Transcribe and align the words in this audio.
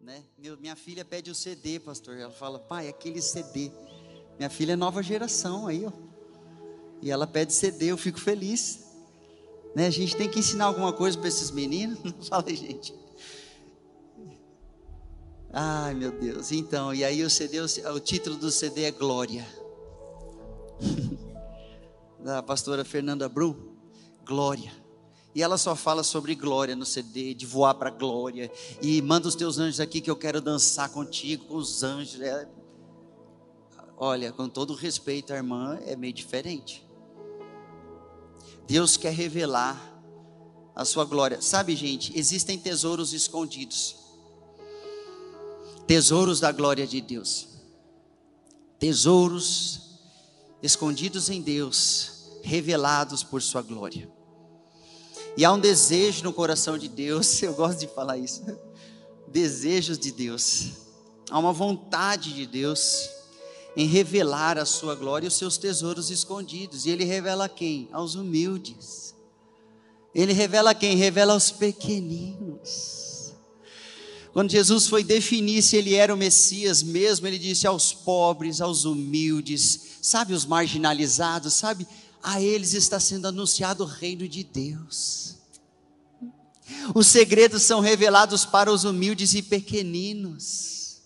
Né? 0.00 0.22
Minha 0.60 0.76
filha 0.76 1.04
pede 1.04 1.30
o 1.30 1.34
CD, 1.34 1.80
pastor. 1.80 2.16
Ela 2.16 2.32
fala, 2.32 2.58
pai, 2.58 2.88
aquele 2.88 3.20
CD. 3.20 3.70
Minha 4.38 4.50
filha 4.50 4.72
é 4.72 4.76
nova 4.76 5.02
geração 5.02 5.66
aí, 5.66 5.84
ó. 5.84 5.92
E 7.00 7.10
ela 7.10 7.26
pede 7.26 7.52
CD, 7.52 7.86
eu 7.86 7.96
fico 7.96 8.20
feliz. 8.20 8.84
Né? 9.74 9.86
A 9.86 9.90
gente 9.90 10.16
tem 10.16 10.28
que 10.28 10.38
ensinar 10.38 10.66
alguma 10.66 10.92
coisa 10.92 11.18
para 11.18 11.28
esses 11.28 11.50
meninos. 11.50 11.98
Não 12.02 12.22
fala 12.22 12.48
gente. 12.48 12.94
Ai, 15.52 15.94
meu 15.94 16.12
Deus. 16.12 16.52
Então, 16.52 16.94
e 16.94 17.04
aí 17.04 17.22
o 17.22 17.30
CD, 17.30 17.60
o, 17.60 18.00
título 18.00 18.36
do 18.36 18.50
CD 18.50 18.84
é 18.84 18.90
Glória. 18.90 19.46
da 22.22 22.42
pastora 22.42 22.84
Fernanda 22.84 23.28
Brum, 23.28 23.54
Glória. 24.26 24.72
E 25.38 25.42
ela 25.42 25.56
só 25.56 25.76
fala 25.76 26.02
sobre 26.02 26.34
glória 26.34 26.74
no 26.74 26.84
CD, 26.84 27.32
de 27.32 27.46
voar 27.46 27.72
para 27.74 27.90
glória. 27.90 28.50
E 28.82 29.00
manda 29.00 29.28
os 29.28 29.36
teus 29.36 29.56
anjos 29.56 29.78
aqui 29.78 30.00
que 30.00 30.10
eu 30.10 30.16
quero 30.16 30.40
dançar 30.40 30.88
contigo, 30.88 31.44
com 31.44 31.54
os 31.54 31.84
anjos. 31.84 32.20
É- 32.20 32.48
Olha, 33.96 34.32
com 34.32 34.48
todo 34.48 34.74
respeito, 34.74 35.32
a 35.32 35.36
irmã 35.36 35.78
é 35.86 35.94
meio 35.94 36.12
diferente. 36.12 36.84
Deus 38.66 38.96
quer 38.96 39.12
revelar 39.12 40.02
a 40.74 40.84
sua 40.84 41.04
glória. 41.04 41.40
Sabe, 41.40 41.76
gente, 41.76 42.18
existem 42.18 42.58
tesouros 42.58 43.12
escondidos. 43.12 43.94
Tesouros 45.86 46.40
da 46.40 46.50
glória 46.50 46.84
de 46.84 47.00
Deus. 47.00 47.46
Tesouros 48.76 50.00
escondidos 50.60 51.30
em 51.30 51.40
Deus, 51.40 52.24
revelados 52.42 53.22
por 53.22 53.40
sua 53.40 53.62
glória. 53.62 54.17
E 55.36 55.44
há 55.44 55.52
um 55.52 55.60
desejo 55.60 56.24
no 56.24 56.32
coração 56.32 56.76
de 56.76 56.88
Deus, 56.88 57.40
eu 57.42 57.54
gosto 57.54 57.80
de 57.80 57.86
falar 57.88 58.18
isso. 58.18 58.44
Desejos 59.26 59.98
de 59.98 60.10
Deus. 60.10 60.72
Há 61.30 61.38
uma 61.38 61.52
vontade 61.52 62.32
de 62.32 62.46
Deus 62.46 63.10
em 63.76 63.86
revelar 63.86 64.58
a 64.58 64.64
sua 64.64 64.94
glória 64.94 65.26
e 65.26 65.28
os 65.28 65.34
seus 65.34 65.58
tesouros 65.58 66.10
escondidos. 66.10 66.86
E 66.86 66.90
ele 66.90 67.04
revela 67.04 67.44
a 67.44 67.48
quem? 67.48 67.88
Aos 67.92 68.14
humildes. 68.14 69.14
Ele 70.14 70.32
revela 70.32 70.70
a 70.70 70.74
quem? 70.74 70.96
Revela 70.96 71.34
aos 71.34 71.50
pequeninos. 71.50 73.08
Quando 74.32 74.50
Jesus 74.50 74.86
foi 74.86 75.02
definir 75.02 75.62
se 75.62 75.76
ele 75.76 75.94
era 75.94 76.14
o 76.14 76.16
Messias 76.16 76.82
mesmo, 76.82 77.26
ele 77.26 77.38
disse 77.38 77.66
aos 77.66 77.92
pobres, 77.92 78.60
aos 78.60 78.84
humildes, 78.84 79.80
sabe, 80.02 80.32
os 80.32 80.44
marginalizados, 80.44 81.54
sabe, 81.54 81.86
a 82.22 82.40
eles 82.40 82.74
está 82.74 82.98
sendo 82.98 83.28
anunciado 83.28 83.84
o 83.84 83.86
reino 83.86 84.28
de 84.28 84.42
Deus. 84.44 85.36
Os 86.94 87.06
segredos 87.06 87.62
são 87.62 87.80
revelados 87.80 88.44
para 88.44 88.72
os 88.72 88.84
humildes 88.84 89.34
e 89.34 89.42
pequeninos, 89.42 91.00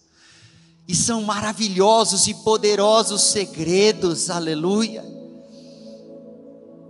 e 0.88 0.94
são 0.94 1.22
maravilhosos 1.22 2.26
e 2.26 2.34
poderosos 2.34 3.22
segredos, 3.22 4.28
aleluia. 4.28 5.04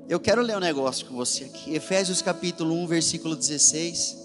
Eu 0.08 0.18
quero 0.18 0.42
ler 0.42 0.56
um 0.56 0.60
negócio 0.60 1.06
com 1.06 1.14
você 1.14 1.44
aqui, 1.44 1.74
Efésios 1.74 2.22
capítulo 2.22 2.74
1, 2.74 2.86
versículo 2.86 3.36
16. 3.36 4.16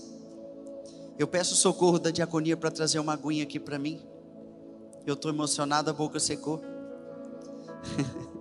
Eu 1.17 1.27
peço 1.27 1.55
socorro 1.55 1.99
da 1.99 2.11
diaconia 2.11 2.55
para 2.55 2.71
trazer 2.71 2.99
uma 2.99 3.13
aguinha 3.13 3.43
aqui 3.43 3.59
para 3.59 3.79
mim. 3.79 4.01
Eu 5.05 5.13
estou 5.13 5.31
emocionado, 5.31 5.89
a 5.89 5.93
boca 5.93 6.19
secou. 6.19 6.61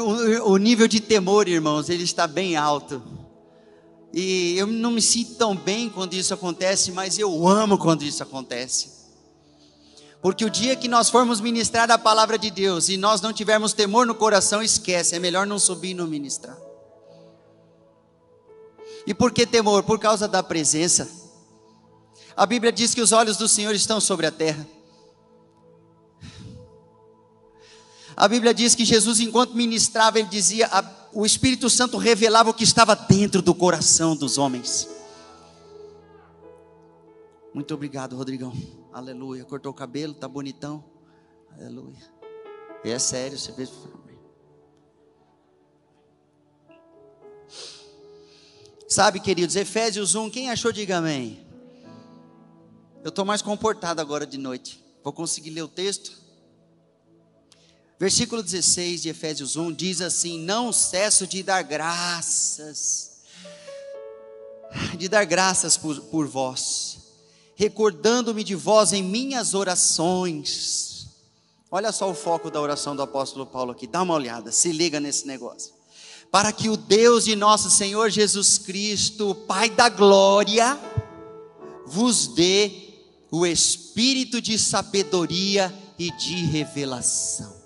o, 0.00 0.52
o 0.52 0.56
nível 0.56 0.86
de 0.86 1.00
temor, 1.00 1.48
irmãos, 1.48 1.88
ele 1.88 2.04
está 2.04 2.26
bem 2.26 2.54
alto. 2.54 3.02
E 4.12 4.56
eu 4.56 4.68
não 4.68 4.92
me 4.92 5.02
sinto 5.02 5.34
tão 5.34 5.56
bem 5.56 5.90
quando 5.90 6.14
isso 6.14 6.32
acontece, 6.32 6.92
mas 6.92 7.18
eu 7.18 7.48
amo 7.48 7.76
quando 7.76 8.02
isso 8.02 8.22
acontece. 8.22 8.94
Porque 10.22 10.44
o 10.44 10.50
dia 10.50 10.76
que 10.76 10.86
nós 10.86 11.10
formos 11.10 11.40
ministrar 11.40 11.90
a 11.90 11.98
palavra 11.98 12.38
de 12.38 12.50
Deus 12.50 12.88
e 12.88 12.96
nós 12.96 13.20
não 13.20 13.32
tivermos 13.32 13.72
temor 13.72 14.06
no 14.06 14.14
coração, 14.14 14.62
esquece, 14.62 15.16
é 15.16 15.18
melhor 15.18 15.46
não 15.46 15.58
subir 15.58 15.90
e 15.90 15.94
não 15.94 16.06
ministrar. 16.06 16.56
E 19.06 19.12
por 19.12 19.32
que 19.32 19.44
temor? 19.44 19.82
Por 19.82 19.98
causa 19.98 20.28
da 20.28 20.42
presença. 20.42 21.10
A 22.36 22.46
Bíblia 22.46 22.72
diz 22.72 22.94
que 22.94 23.00
os 23.00 23.12
olhos 23.12 23.36
do 23.36 23.48
Senhor 23.48 23.74
estão 23.74 24.00
sobre 24.00 24.26
a 24.26 24.30
terra. 24.30 24.66
A 28.16 28.28
Bíblia 28.28 28.54
diz 28.54 28.74
que 28.74 28.84
Jesus, 28.84 29.20
enquanto 29.20 29.54
ministrava, 29.54 30.18
ele 30.18 30.28
dizia, 30.28 30.66
a- 30.68 31.08
o 31.12 31.24
Espírito 31.26 31.68
Santo 31.68 31.96
revelava 31.96 32.50
o 32.50 32.54
que 32.54 32.64
estava 32.64 32.94
dentro 32.94 33.42
do 33.42 33.54
coração 33.54 34.16
dos 34.16 34.38
homens. 34.38 34.88
Muito 37.52 37.72
obrigado, 37.74 38.16
Rodrigão. 38.16 38.52
Aleluia. 38.92 39.44
Cortou 39.44 39.70
o 39.70 39.74
cabelo, 39.74 40.14
tá 40.14 40.26
bonitão. 40.26 40.84
Aleluia. 41.56 41.96
E 42.84 42.90
é 42.90 42.98
sério, 42.98 43.38
você 43.38 43.52
vê. 43.52 43.68
Sabe, 48.88 49.18
queridos, 49.20 49.56
Efésios 49.56 50.14
1, 50.14 50.30
quem 50.30 50.50
achou, 50.50 50.70
diga 50.70 50.98
amém. 50.98 51.44
Eu 53.02 53.08
estou 53.08 53.24
mais 53.24 53.42
comportado 53.42 54.00
agora 54.00 54.26
de 54.26 54.38
noite. 54.38 54.82
Vou 55.02 55.12
conseguir 55.12 55.50
ler 55.50 55.62
o 55.62 55.68
texto? 55.68 56.23
Versículo 58.04 58.42
16 58.42 59.00
de 59.00 59.08
Efésios 59.08 59.56
1 59.56 59.72
diz 59.72 60.02
assim: 60.02 60.38
Não 60.38 60.70
cesso 60.74 61.26
de 61.26 61.42
dar 61.42 61.62
graças, 61.62 63.12
de 64.98 65.08
dar 65.08 65.24
graças 65.24 65.78
por, 65.78 65.98
por 66.02 66.26
vós, 66.26 66.98
recordando-me 67.54 68.44
de 68.44 68.54
vós 68.54 68.92
em 68.92 69.02
minhas 69.02 69.54
orações. 69.54 71.06
Olha 71.70 71.90
só 71.92 72.10
o 72.10 72.14
foco 72.14 72.50
da 72.50 72.60
oração 72.60 72.94
do 72.94 73.00
apóstolo 73.00 73.46
Paulo 73.46 73.72
aqui, 73.72 73.86
dá 73.86 74.02
uma 74.02 74.12
olhada, 74.12 74.52
se 74.52 74.70
liga 74.70 75.00
nesse 75.00 75.26
negócio. 75.26 75.72
Para 76.30 76.52
que 76.52 76.68
o 76.68 76.76
Deus 76.76 77.24
de 77.24 77.34
nosso 77.34 77.70
Senhor 77.70 78.10
Jesus 78.10 78.58
Cristo, 78.58 79.34
Pai 79.34 79.70
da 79.70 79.88
glória, 79.88 80.78
vos 81.86 82.26
dê 82.26 82.70
o 83.30 83.46
espírito 83.46 84.42
de 84.42 84.58
sabedoria 84.58 85.74
e 85.98 86.14
de 86.18 86.34
revelação. 86.44 87.63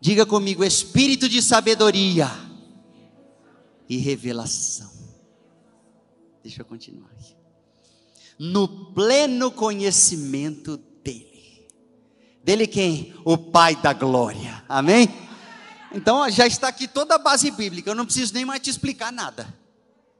Diga 0.00 0.26
comigo, 0.26 0.64
espírito 0.64 1.28
de 1.28 1.42
sabedoria 1.42 2.30
e 3.88 3.96
revelação. 3.96 4.90
Deixa 6.42 6.62
eu 6.62 6.66
continuar 6.66 7.10
aqui. 7.18 7.34
No 8.38 8.92
pleno 8.92 9.50
conhecimento 9.50 10.76
dele. 11.02 11.66
Dele 12.44 12.66
quem? 12.66 13.14
O 13.24 13.38
Pai 13.38 13.74
da 13.76 13.92
glória. 13.92 14.62
Amém? 14.68 15.08
Então 15.92 16.28
já 16.30 16.46
está 16.46 16.68
aqui 16.68 16.86
toda 16.86 17.14
a 17.14 17.18
base 17.18 17.50
bíblica, 17.50 17.90
eu 17.90 17.94
não 17.94 18.04
preciso 18.04 18.34
nem 18.34 18.44
mais 18.44 18.60
te 18.60 18.68
explicar 18.68 19.10
nada. 19.10 19.52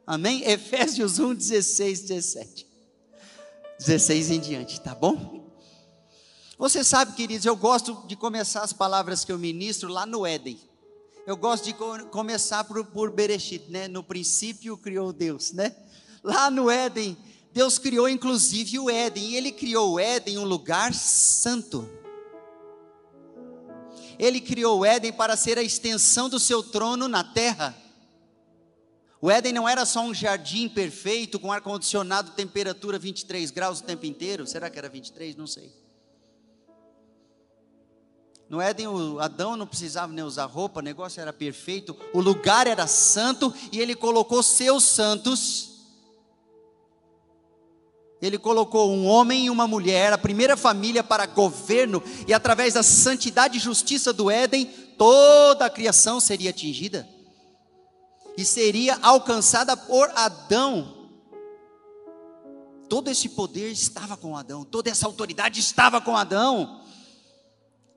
Amém? 0.06 0.42
Efésios 0.48 1.18
1, 1.18 1.34
16, 1.34 2.00
17. 2.02 2.66
16 3.78 4.30
em 4.30 4.40
diante, 4.40 4.80
tá 4.80 4.94
bom? 4.94 5.35
Você 6.58 6.82
sabe, 6.82 7.14
queridos, 7.14 7.44
eu 7.44 7.54
gosto 7.54 8.04
de 8.06 8.16
começar 8.16 8.62
as 8.62 8.72
palavras 8.72 9.24
que 9.24 9.32
eu 9.32 9.38
ministro 9.38 9.90
lá 9.90 10.06
no 10.06 10.24
Éden. 10.26 10.58
Eu 11.26 11.36
gosto 11.36 11.64
de 11.64 11.74
co- 11.74 12.06
começar 12.06 12.64
por, 12.64 12.82
por 12.86 13.10
Bereshit, 13.10 13.70
né? 13.70 13.88
No 13.88 14.02
princípio 14.02 14.76
criou 14.78 15.12
Deus, 15.12 15.52
né? 15.52 15.76
Lá 16.22 16.50
no 16.50 16.70
Éden, 16.70 17.16
Deus 17.52 17.78
criou 17.78 18.08
inclusive 18.08 18.78
o 18.78 18.88
Éden, 18.88 19.30
e 19.30 19.36
Ele 19.36 19.52
criou 19.52 19.92
o 19.94 20.00
Éden 20.00 20.38
um 20.38 20.44
lugar 20.44 20.94
santo. 20.94 21.88
Ele 24.18 24.40
criou 24.40 24.78
o 24.78 24.84
Éden 24.84 25.12
para 25.12 25.36
ser 25.36 25.58
a 25.58 25.62
extensão 25.62 26.28
do 26.30 26.40
seu 26.40 26.62
trono 26.62 27.06
na 27.06 27.22
terra. 27.22 27.76
O 29.20 29.30
Éden 29.30 29.52
não 29.52 29.68
era 29.68 29.84
só 29.84 30.00
um 30.00 30.14
jardim 30.14 30.68
perfeito 30.70 31.38
com 31.38 31.52
ar-condicionado, 31.52 32.30
temperatura 32.30 32.98
23 32.98 33.50
graus 33.50 33.80
o 33.80 33.84
tempo 33.84 34.06
inteiro. 34.06 34.46
Será 34.46 34.70
que 34.70 34.78
era 34.78 34.88
23? 34.88 35.36
Não 35.36 35.46
sei. 35.46 35.70
No 38.48 38.60
Éden, 38.60 38.86
o 38.86 39.18
Adão 39.18 39.56
não 39.56 39.66
precisava 39.66 40.12
nem 40.12 40.24
usar 40.24 40.46
roupa, 40.46 40.80
o 40.80 40.82
negócio 40.82 41.20
era 41.20 41.32
perfeito, 41.32 41.96
o 42.14 42.20
lugar 42.20 42.66
era 42.66 42.86
santo 42.86 43.52
e 43.72 43.80
ele 43.80 43.94
colocou 43.94 44.42
seus 44.42 44.84
santos 44.84 45.76
Ele 48.20 48.38
colocou 48.38 48.90
um 48.90 49.06
homem 49.06 49.46
e 49.46 49.50
uma 49.50 49.66
mulher, 49.66 50.12
a 50.12 50.18
primeira 50.18 50.56
família 50.56 51.04
para 51.04 51.26
governo, 51.26 52.02
e 52.26 52.32
através 52.32 52.74
da 52.74 52.82
santidade 52.82 53.58
e 53.58 53.60
justiça 53.60 54.12
do 54.12 54.30
Éden, 54.30 54.66
toda 54.96 55.66
a 55.66 55.70
criação 55.70 56.18
seria 56.18 56.50
atingida 56.50 57.06
e 58.36 58.44
seria 58.44 58.98
alcançada 59.02 59.76
por 59.76 60.10
Adão. 60.14 60.94
Todo 62.88 63.10
esse 63.10 63.28
poder 63.28 63.70
estava 63.70 64.16
com 64.16 64.36
Adão, 64.36 64.64
toda 64.64 64.88
essa 64.88 65.06
autoridade 65.06 65.60
estava 65.60 66.00
com 66.00 66.16
Adão. 66.16 66.80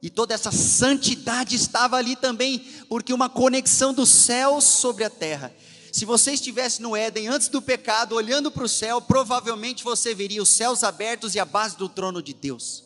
E 0.02 0.10
toda 0.10 0.34
essa 0.34 0.52
santidade 0.52 1.56
estava 1.56 1.98
ali 1.98 2.16
também, 2.16 2.60
porque 2.88 3.14
uma 3.14 3.30
conexão 3.30 3.94
do 3.94 4.06
céu 4.06 4.62
sobre 4.62 5.04
a 5.04 5.10
terra. 5.10 5.54
Se 5.92 6.06
você 6.06 6.34
estivesse 6.34 6.82
no 6.82 6.96
Éden 6.96 7.28
antes 7.28 7.48
do 7.48 7.62
pecado, 7.62 8.16
olhando 8.16 8.52
para 8.52 8.64
o 8.64 8.70
céu, 8.70 9.02
provavelmente 9.02 9.84
você 9.84 10.14
veria 10.14 10.42
os 10.42 10.50
céus 10.50 10.84
abertos 10.84 11.36
e 11.36 11.40
a 11.40 11.46
base 11.46 11.76
do 11.76 11.90
trono 11.90 12.22
de 12.22 12.34
Deus. 12.34 12.84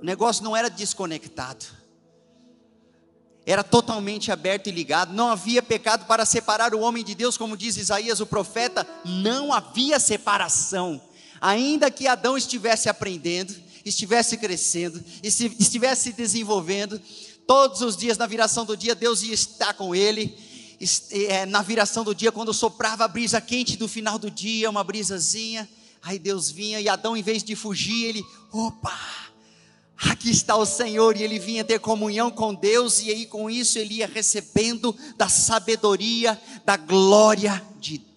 O 0.00 0.04
negócio 0.04 0.44
não 0.44 0.56
era 0.56 0.68
desconectado, 0.68 1.66
era 3.44 3.64
totalmente 3.64 4.30
aberto 4.30 4.68
e 4.68 4.70
ligado. 4.70 5.12
Não 5.12 5.28
havia 5.28 5.62
pecado 5.62 6.06
para 6.06 6.24
separar 6.24 6.74
o 6.74 6.80
homem 6.80 7.02
de 7.02 7.14
Deus, 7.14 7.36
como 7.36 7.56
diz 7.56 7.76
Isaías 7.76 8.20
o 8.20 8.26
profeta, 8.26 8.86
não 9.04 9.52
havia 9.52 9.98
separação. 9.98 11.00
Ainda 11.40 11.90
que 11.90 12.06
Adão 12.06 12.36
estivesse 12.36 12.88
aprendendo, 12.88 13.54
estivesse 13.84 14.36
crescendo, 14.36 15.02
estivesse 15.22 16.04
se 16.04 16.12
desenvolvendo, 16.12 17.00
todos 17.46 17.80
os 17.80 17.96
dias 17.96 18.18
na 18.18 18.26
viração 18.26 18.64
do 18.64 18.76
dia 18.76 18.94
Deus 18.94 19.22
ia 19.22 19.34
estar 19.34 19.74
com 19.74 19.94
ele. 19.94 20.36
É, 21.10 21.44
na 21.44 21.60
viração 21.60 22.02
do 22.02 22.14
dia, 22.14 22.32
quando 22.32 22.54
soprava 22.54 23.04
a 23.04 23.08
brisa 23.08 23.38
quente 23.38 23.76
do 23.76 23.86
final 23.86 24.18
do 24.18 24.30
dia, 24.30 24.70
uma 24.70 24.82
brisazinha, 24.82 25.68
aí 26.02 26.18
Deus 26.18 26.50
vinha 26.50 26.80
e 26.80 26.88
Adão, 26.88 27.14
em 27.14 27.22
vez 27.22 27.44
de 27.44 27.54
fugir, 27.54 28.06
ele, 28.06 28.24
opa, 28.50 28.98
aqui 29.98 30.30
está 30.30 30.56
o 30.56 30.64
Senhor, 30.64 31.16
e 31.16 31.22
ele 31.22 31.38
vinha 31.38 31.64
ter 31.64 31.78
comunhão 31.80 32.30
com 32.30 32.54
Deus, 32.54 33.02
e 33.02 33.10
aí 33.10 33.26
com 33.26 33.50
isso 33.50 33.78
ele 33.78 33.96
ia 33.96 34.06
recebendo 34.06 34.96
da 35.18 35.28
sabedoria, 35.28 36.40
da 36.64 36.78
glória 36.78 37.62
de 37.78 37.98
Deus, 37.98 38.09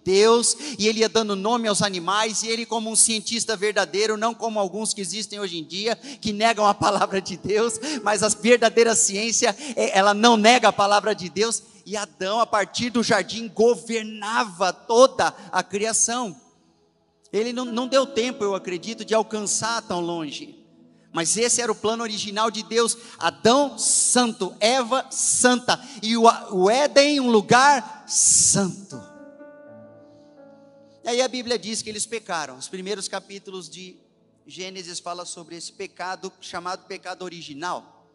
e 0.78 0.88
ele 0.88 1.00
ia 1.00 1.10
dando 1.10 1.36
nome 1.36 1.68
aos 1.68 1.82
animais, 1.82 2.44
e 2.44 2.48
ele, 2.48 2.66
como 2.66 2.90
um 2.90 2.96
cientista 2.96 3.56
verdadeiro, 3.56 4.18
não 4.18 4.34
como 4.34 4.60
alguns 4.60 4.94
que 4.94 5.02
existem 5.02 5.40
hoje 5.40 5.58
em 5.58 5.64
dia, 5.64 5.96
que 5.96 6.34
negam 6.34 6.66
a 6.66 6.74
palavra 6.74 7.22
de 7.22 7.38
Deus, 7.38 7.80
mas 8.04 8.22
a 8.24 8.28
verdadeira 8.28 8.96
ciência, 8.96 9.56
é, 9.76 9.98
ela 9.98 10.14
não 10.14 10.36
nega 10.36 10.68
a 10.68 10.74
palavra 10.74 11.16
de 11.16 11.30
Deus, 11.30 11.64
e 11.86 11.98
Adão, 11.98 12.40
a 12.40 12.46
partir 12.46 12.90
do 12.90 13.04
jardim, 13.04 13.48
governava 13.48 14.72
toda 14.72 15.34
a 15.52 15.62
criação. 15.62 16.36
Ele 17.32 17.52
não, 17.52 17.66
não 17.66 17.88
deu 17.88 18.06
tempo, 18.06 18.44
eu 18.44 18.56
acredito, 18.56 19.04
de 19.04 19.14
alcançar 19.14 19.82
tão 19.82 20.00
longe. 20.00 20.64
Mas 21.12 21.38
esse 21.38 21.62
era 21.62 21.72
o 21.72 21.76
plano 21.76 22.04
original 22.04 22.50
de 22.50 22.64
Deus: 22.64 22.98
Adão 23.20 23.78
santo, 23.78 24.56
Eva 24.60 25.06
santa, 25.12 25.80
e 26.02 26.18
o, 26.18 26.24
o 26.52 26.70
Éden 26.70 27.20
um 27.20 27.30
lugar 27.30 28.04
santo. 28.08 29.13
E 31.04 31.10
aí 31.10 31.22
a 31.22 31.28
Bíblia 31.28 31.60
diz 31.60 31.82
que 31.82 31.90
eles 31.90 32.06
pecaram. 32.06 32.58
Os 32.58 32.68
primeiros 32.68 33.08
capítulos 33.08 33.70
de 33.70 33.98
Gênesis 34.48 35.00
fala 35.00 35.26
sobre 35.26 35.56
esse 35.56 35.74
pecado 35.74 36.32
chamado 36.40 36.86
pecado 36.86 37.24
original. 37.24 38.08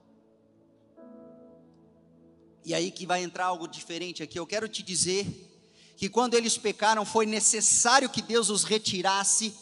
E 2.64 2.74
aí 2.74 2.90
que 2.90 3.06
vai 3.06 3.22
entrar 3.22 3.46
algo 3.46 3.66
diferente 3.66 4.22
aqui. 4.22 4.38
Eu 4.38 4.46
quero 4.46 4.68
te 4.68 4.82
dizer 4.82 5.26
que 5.96 6.08
quando 6.08 6.34
eles 6.34 6.56
pecaram 6.56 7.04
foi 7.04 7.26
necessário 7.26 8.08
que 8.08 8.22
Deus 8.22 8.50
os 8.50 8.64
retirasse 8.64 9.54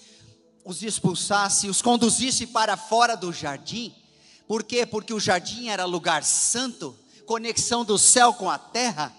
os 0.66 0.82
expulsasse, 0.82 1.68
os 1.68 1.80
conduzisse 1.80 2.44
para 2.48 2.76
fora 2.76 3.16
do 3.16 3.32
jardim. 3.32 3.94
Por 4.48 4.64
quê? 4.64 4.84
Porque 4.84 5.14
o 5.14 5.20
jardim 5.20 5.68
era 5.68 5.84
lugar 5.84 6.24
santo, 6.24 6.98
conexão 7.24 7.84
do 7.84 7.96
céu 7.96 8.34
com 8.34 8.50
a 8.50 8.58
terra. 8.58 9.14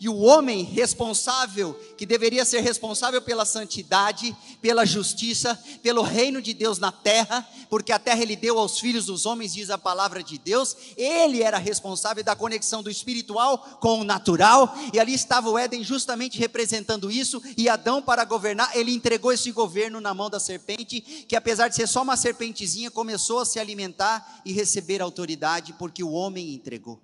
E 0.00 0.08
o 0.08 0.18
homem 0.18 0.62
responsável, 0.62 1.74
que 1.96 2.06
deveria 2.06 2.44
ser 2.44 2.60
responsável 2.60 3.20
pela 3.22 3.44
santidade, 3.44 4.36
pela 4.60 4.84
justiça, 4.84 5.58
pelo 5.82 6.02
reino 6.02 6.40
de 6.40 6.54
Deus 6.54 6.78
na 6.78 6.92
terra, 6.92 7.46
porque 7.68 7.92
a 7.92 7.98
terra 7.98 8.22
ele 8.22 8.36
deu 8.36 8.58
aos 8.58 8.78
filhos 8.78 9.06
dos 9.06 9.26
homens, 9.26 9.54
diz 9.54 9.70
a 9.70 9.78
palavra 9.78 10.22
de 10.22 10.38
Deus, 10.38 10.76
ele 10.96 11.42
era 11.42 11.58
responsável 11.58 12.22
da 12.22 12.36
conexão 12.36 12.82
do 12.82 12.90
espiritual 12.90 13.58
com 13.80 14.00
o 14.00 14.04
natural, 14.04 14.74
e 14.92 15.00
ali 15.00 15.14
estava 15.14 15.48
o 15.48 15.58
Éden 15.58 15.82
justamente 15.82 16.38
representando 16.38 17.10
isso, 17.10 17.42
e 17.56 17.68
Adão, 17.68 18.02
para 18.02 18.24
governar, 18.24 18.76
ele 18.76 18.92
entregou 18.92 19.32
esse 19.32 19.50
governo 19.50 20.00
na 20.00 20.14
mão 20.14 20.28
da 20.28 20.40
serpente, 20.40 21.00
que 21.00 21.36
apesar 21.36 21.68
de 21.68 21.76
ser 21.76 21.86
só 21.86 22.02
uma 22.02 22.16
serpentezinha, 22.16 22.90
começou 22.90 23.40
a 23.40 23.46
se 23.46 23.58
alimentar 23.58 24.42
e 24.44 24.52
receber 24.52 25.00
autoridade, 25.00 25.72
porque 25.74 26.02
o 26.02 26.12
homem 26.12 26.54
entregou. 26.54 27.00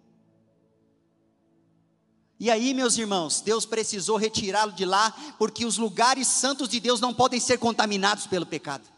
E 2.40 2.50
aí, 2.50 2.72
meus 2.72 2.96
irmãos, 2.96 3.40
Deus 3.40 3.66
precisou 3.66 4.16
retirá-lo 4.16 4.72
de 4.72 4.84
lá, 4.84 5.12
porque 5.38 5.64
os 5.66 5.76
lugares 5.76 6.28
santos 6.28 6.68
de 6.68 6.78
Deus 6.78 7.00
não 7.00 7.12
podem 7.12 7.40
ser 7.40 7.58
contaminados 7.58 8.26
pelo 8.26 8.46
pecado. 8.46 8.88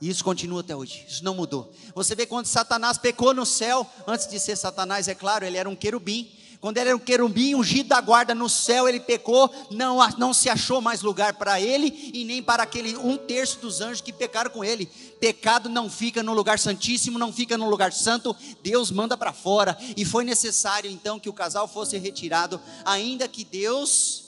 E 0.00 0.08
isso 0.08 0.24
continua 0.24 0.60
até 0.60 0.74
hoje, 0.74 1.04
isso 1.08 1.24
não 1.24 1.34
mudou. 1.34 1.72
Você 1.94 2.14
vê 2.14 2.26
quando 2.26 2.46
Satanás 2.46 2.98
pecou 2.98 3.34
no 3.34 3.44
céu, 3.44 3.88
antes 4.06 4.28
de 4.28 4.38
ser 4.38 4.56
Satanás, 4.56 5.08
é 5.08 5.14
claro, 5.14 5.44
ele 5.44 5.56
era 5.56 5.68
um 5.68 5.76
querubim, 5.76 6.30
quando 6.60 6.78
ele 6.78 6.88
era 6.88 6.96
um 6.96 7.00
querubim 7.00 7.54
ungido 7.54 7.90
da 7.90 8.00
guarda 8.00 8.34
no 8.34 8.48
céu, 8.48 8.88
ele 8.88 8.98
pecou, 8.98 9.48
não, 9.70 9.98
não 10.18 10.34
se 10.34 10.48
achou 10.48 10.80
mais 10.80 11.02
lugar 11.02 11.34
para 11.34 11.60
ele 11.60 12.10
e 12.12 12.24
nem 12.24 12.42
para 12.42 12.64
aquele 12.64 12.96
um 12.96 13.16
terço 13.16 13.60
dos 13.60 13.80
anjos 13.80 14.00
que 14.00 14.12
pecaram 14.12 14.50
com 14.50 14.64
ele. 14.64 14.86
Pecado 15.20 15.68
não 15.68 15.88
fica 15.88 16.20
no 16.20 16.34
lugar 16.34 16.58
santíssimo, 16.58 17.18
não 17.18 17.32
fica 17.32 17.56
no 17.56 17.70
lugar 17.70 17.92
santo, 17.92 18.34
Deus 18.60 18.90
manda 18.90 19.16
para 19.16 19.32
fora. 19.32 19.78
E 19.96 20.04
foi 20.04 20.24
necessário 20.24 20.90
então 20.90 21.20
que 21.20 21.28
o 21.28 21.32
casal 21.32 21.68
fosse 21.68 21.96
retirado, 21.96 22.60
ainda 22.84 23.28
que 23.28 23.44
Deus 23.44 24.24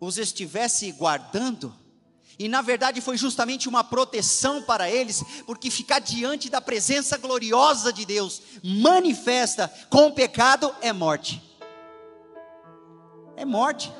os 0.00 0.16
estivesse 0.16 0.90
guardando. 0.92 1.74
E 2.38 2.48
na 2.48 2.60
verdade 2.60 3.00
foi 3.00 3.16
justamente 3.16 3.68
uma 3.68 3.82
proteção 3.82 4.62
para 4.62 4.90
eles, 4.90 5.22
porque 5.46 5.70
ficar 5.70 6.00
diante 6.00 6.50
da 6.50 6.60
presença 6.60 7.16
gloriosa 7.16 7.92
de 7.92 8.04
Deus, 8.04 8.42
manifesta 8.62 9.72
com 9.88 10.08
o 10.08 10.12
pecado, 10.12 10.74
é 10.82 10.92
morte. 10.92 11.42
É 13.36 13.44
morte. 13.44 13.90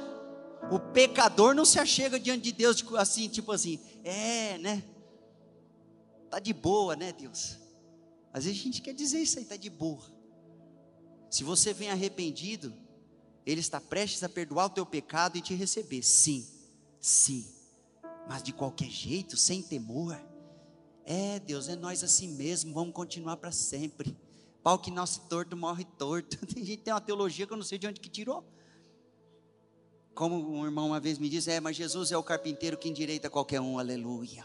O 0.71 0.79
pecador 0.79 1.55
não 1.55 1.65
se 1.65 1.79
achega 1.79 2.21
diante 2.21 2.43
de 2.43 2.53
Deus 2.53 2.85
assim, 2.97 3.29
tipo 3.29 3.53
assim, 3.53 3.81
é, 4.05 4.59
né? 4.59 4.83
Tá 6.31 6.39
de 6.39 6.53
boa, 6.53 6.95
né, 6.95 7.13
Deus? 7.13 7.57
Às 8.35 8.45
vezes 8.45 8.61
a 8.61 8.65
gente 8.65 8.83
quer 8.83 8.93
dizer 8.93 9.21
isso 9.21 9.39
aí, 9.39 9.47
tá 9.47 9.57
de 9.57 9.71
boa. 9.71 10.05
Se 11.31 11.43
você 11.43 11.73
vem 11.73 11.91
arrependido, 11.91 12.75
Ele 13.47 13.61
está 13.61 13.81
prestes 13.81 14.23
a 14.23 14.29
perdoar 14.29 14.67
o 14.67 14.71
teu 14.71 14.85
pecado 14.85 15.39
e 15.39 15.41
te 15.41 15.55
receber. 15.55 16.03
Sim, 16.03 16.47
sim 17.01 17.56
mas 18.29 18.43
de 18.43 18.53
qualquer 18.53 18.91
jeito, 18.91 19.37
sem 19.37 19.63
temor. 19.63 20.19
É, 21.05 21.39
Deus, 21.39 21.69
é 21.69 21.77
nós 21.77 22.03
assim 22.03 22.29
mesmo, 22.29 22.75
vamos 22.75 22.93
continuar 22.93 23.37
para 23.37 23.53
sempre. 23.53 24.17
Pau 24.63 24.79
que 24.79 24.91
nasce 24.91 25.21
torto, 25.29 25.57
morre 25.57 25.85
torto. 25.97 26.45
Tem 26.53 26.65
gente 26.65 26.79
que 26.79 26.85
tem 26.85 26.93
uma 26.93 27.01
teologia 27.01 27.47
que 27.47 27.53
eu 27.53 27.57
não 27.57 27.65
sei 27.65 27.79
de 27.79 27.87
onde 27.87 28.01
que 28.01 28.09
tirou. 28.09 28.45
Como 30.13 30.37
um 30.37 30.65
irmão 30.65 30.89
uma 30.89 30.99
vez 30.99 31.19
me 31.19 31.29
disse, 31.29 31.51
é, 31.53 31.61
mas 31.61 31.77
Jesus 31.77 32.11
é 32.11 32.17
o 32.17 32.23
carpinteiro 32.23 32.77
que 32.77 32.89
endireita 32.89 33.31
qualquer 33.31 33.61
um, 33.61 33.79
aleluia. 33.79 34.45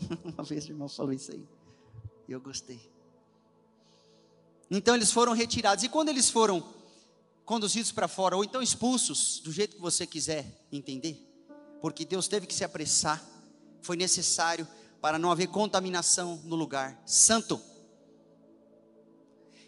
uma 0.24 0.42
vez 0.42 0.64
o 0.64 0.70
irmão 0.70 0.88
falou 0.88 1.12
isso 1.12 1.32
aí. 1.32 1.46
E 2.26 2.32
eu 2.32 2.40
gostei. 2.40 2.80
Então 4.70 4.94
eles 4.94 5.12
foram 5.12 5.34
retirados. 5.34 5.84
E 5.84 5.88
quando 5.88 6.08
eles 6.08 6.30
foram 6.30 6.64
conduzidos 7.44 7.92
para 7.92 8.08
fora, 8.08 8.36
ou 8.36 8.42
então 8.42 8.62
expulsos, 8.62 9.40
do 9.40 9.52
jeito 9.52 9.76
que 9.76 9.82
você 9.82 10.06
quiser 10.06 10.66
entender, 10.72 11.22
porque 11.80 12.04
Deus 12.04 12.28
teve 12.28 12.46
que 12.46 12.54
se 12.54 12.64
apressar, 12.64 13.22
foi 13.82 13.96
necessário 13.96 14.66
para 15.00 15.18
não 15.18 15.30
haver 15.30 15.48
contaminação 15.48 16.40
no 16.44 16.56
lugar 16.56 17.00
santo. 17.06 17.60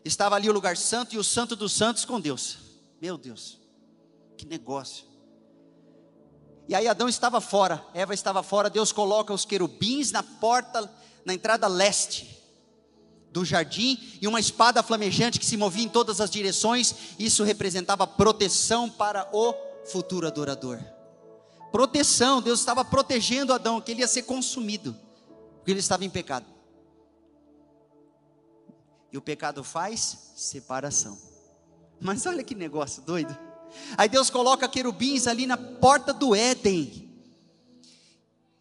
Estava 0.05 0.35
ali 0.35 0.49
o 0.49 0.53
lugar 0.53 0.77
santo 0.77 1.15
e 1.15 1.19
o 1.19 1.25
santo 1.25 1.55
dos 1.55 1.73
santos 1.73 2.05
com 2.05 2.21
Deus. 2.21 2.59
Meu 3.01 3.17
Deus, 3.17 3.61
que 4.37 4.47
negócio. 4.47 5.07
E 6.67 6.75
aí 6.75 6.89
Adão 6.89 7.09
estava 7.09 7.41
fora, 7.41 7.85
Eva 7.95 8.13
estava 8.13 8.43
fora, 8.43 8.69
Deus 8.69 8.93
coloca 8.93 9.33
os 9.33 9.45
querubins 9.45 10.11
na 10.11 10.23
porta, 10.23 10.91
na 11.25 11.35
entrada 11.35 11.67
leste 11.67 12.37
do 13.31 13.45
jardim 13.45 13.99
e 14.21 14.27
uma 14.27 14.41
espada 14.41 14.83
flamejante 14.83 15.39
que 15.39 15.47
se 15.47 15.57
movia 15.57 15.85
em 15.85 15.89
todas 15.89 16.21
as 16.21 16.31
direções. 16.31 16.95
Isso 17.19 17.45
representava 17.45 18.07
proteção 18.07 18.89
para 18.91 19.29
o 19.33 19.55
futuro 19.87 20.27
adorador 20.27 20.98
proteção, 21.71 22.41
Deus 22.41 22.61
estava 22.61 22.85
protegendo 22.85 23.53
Adão, 23.53 23.81
que 23.81 23.91
ele 23.91 24.01
ia 24.01 24.09
ser 24.09 24.23
consumido, 24.23 24.97
porque 25.57 25.71
ele 25.71 25.81
estava 25.81 26.05
em 26.05 26.11
pecado. 26.11 26.47
E 29.13 29.17
o 29.17 29.23
pecado 29.23 29.65
faz 29.65 30.33
separação. 30.37 31.19
Mas 32.01 32.27
olha 32.27 32.45
que 32.45 32.55
negócio 32.55 33.03
doido. 33.03 33.37
Aí 33.97 34.09
Deus 34.09 34.31
coloca 34.31 34.69
querubins 34.69 35.27
ali 35.27 35.47
na 35.47 35.57
porta 35.57 36.13
do 36.13 36.35
Éden. 36.35 37.09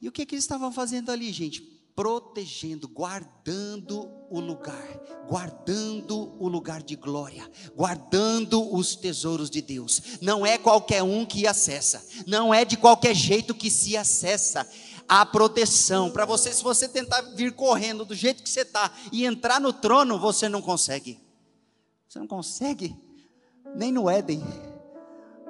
E 0.01 0.07
o 0.07 0.11
que, 0.11 0.25
que 0.25 0.35
eles 0.35 0.43
estavam 0.43 0.71
fazendo 0.71 1.11
ali, 1.11 1.31
gente? 1.31 1.76
Protegendo, 1.97 2.87
guardando 2.87 4.07
o 4.29 4.39
lugar, 4.39 4.87
guardando 5.27 6.31
o 6.39 6.47
lugar 6.47 6.83
de 6.83 6.95
glória, 6.95 7.49
guardando 7.75 8.71
os 8.71 8.95
tesouros 8.95 9.49
de 9.49 9.63
Deus. 9.63 10.19
Não 10.21 10.45
é 10.45 10.59
qualquer 10.59 11.01
um 11.01 11.25
que 11.25 11.47
acessa, 11.47 12.05
não 12.27 12.53
é 12.53 12.63
de 12.63 12.77
qualquer 12.77 13.15
jeito 13.15 13.55
que 13.55 13.71
se 13.71 13.97
acessa 13.97 14.69
a 15.09 15.25
proteção. 15.25 16.11
Para 16.11 16.23
você, 16.23 16.53
se 16.53 16.61
você 16.61 16.87
tentar 16.87 17.19
vir 17.33 17.53
correndo 17.53 18.05
do 18.05 18.13
jeito 18.13 18.43
que 18.43 18.49
você 18.51 18.61
está 18.61 18.93
e 19.11 19.25
entrar 19.25 19.59
no 19.59 19.73
trono, 19.73 20.19
você 20.19 20.47
não 20.47 20.61
consegue. 20.61 21.19
Você 22.07 22.19
não 22.19 22.27
consegue, 22.27 22.95
nem 23.75 23.91
no 23.91 24.07
Éden. 24.07 24.43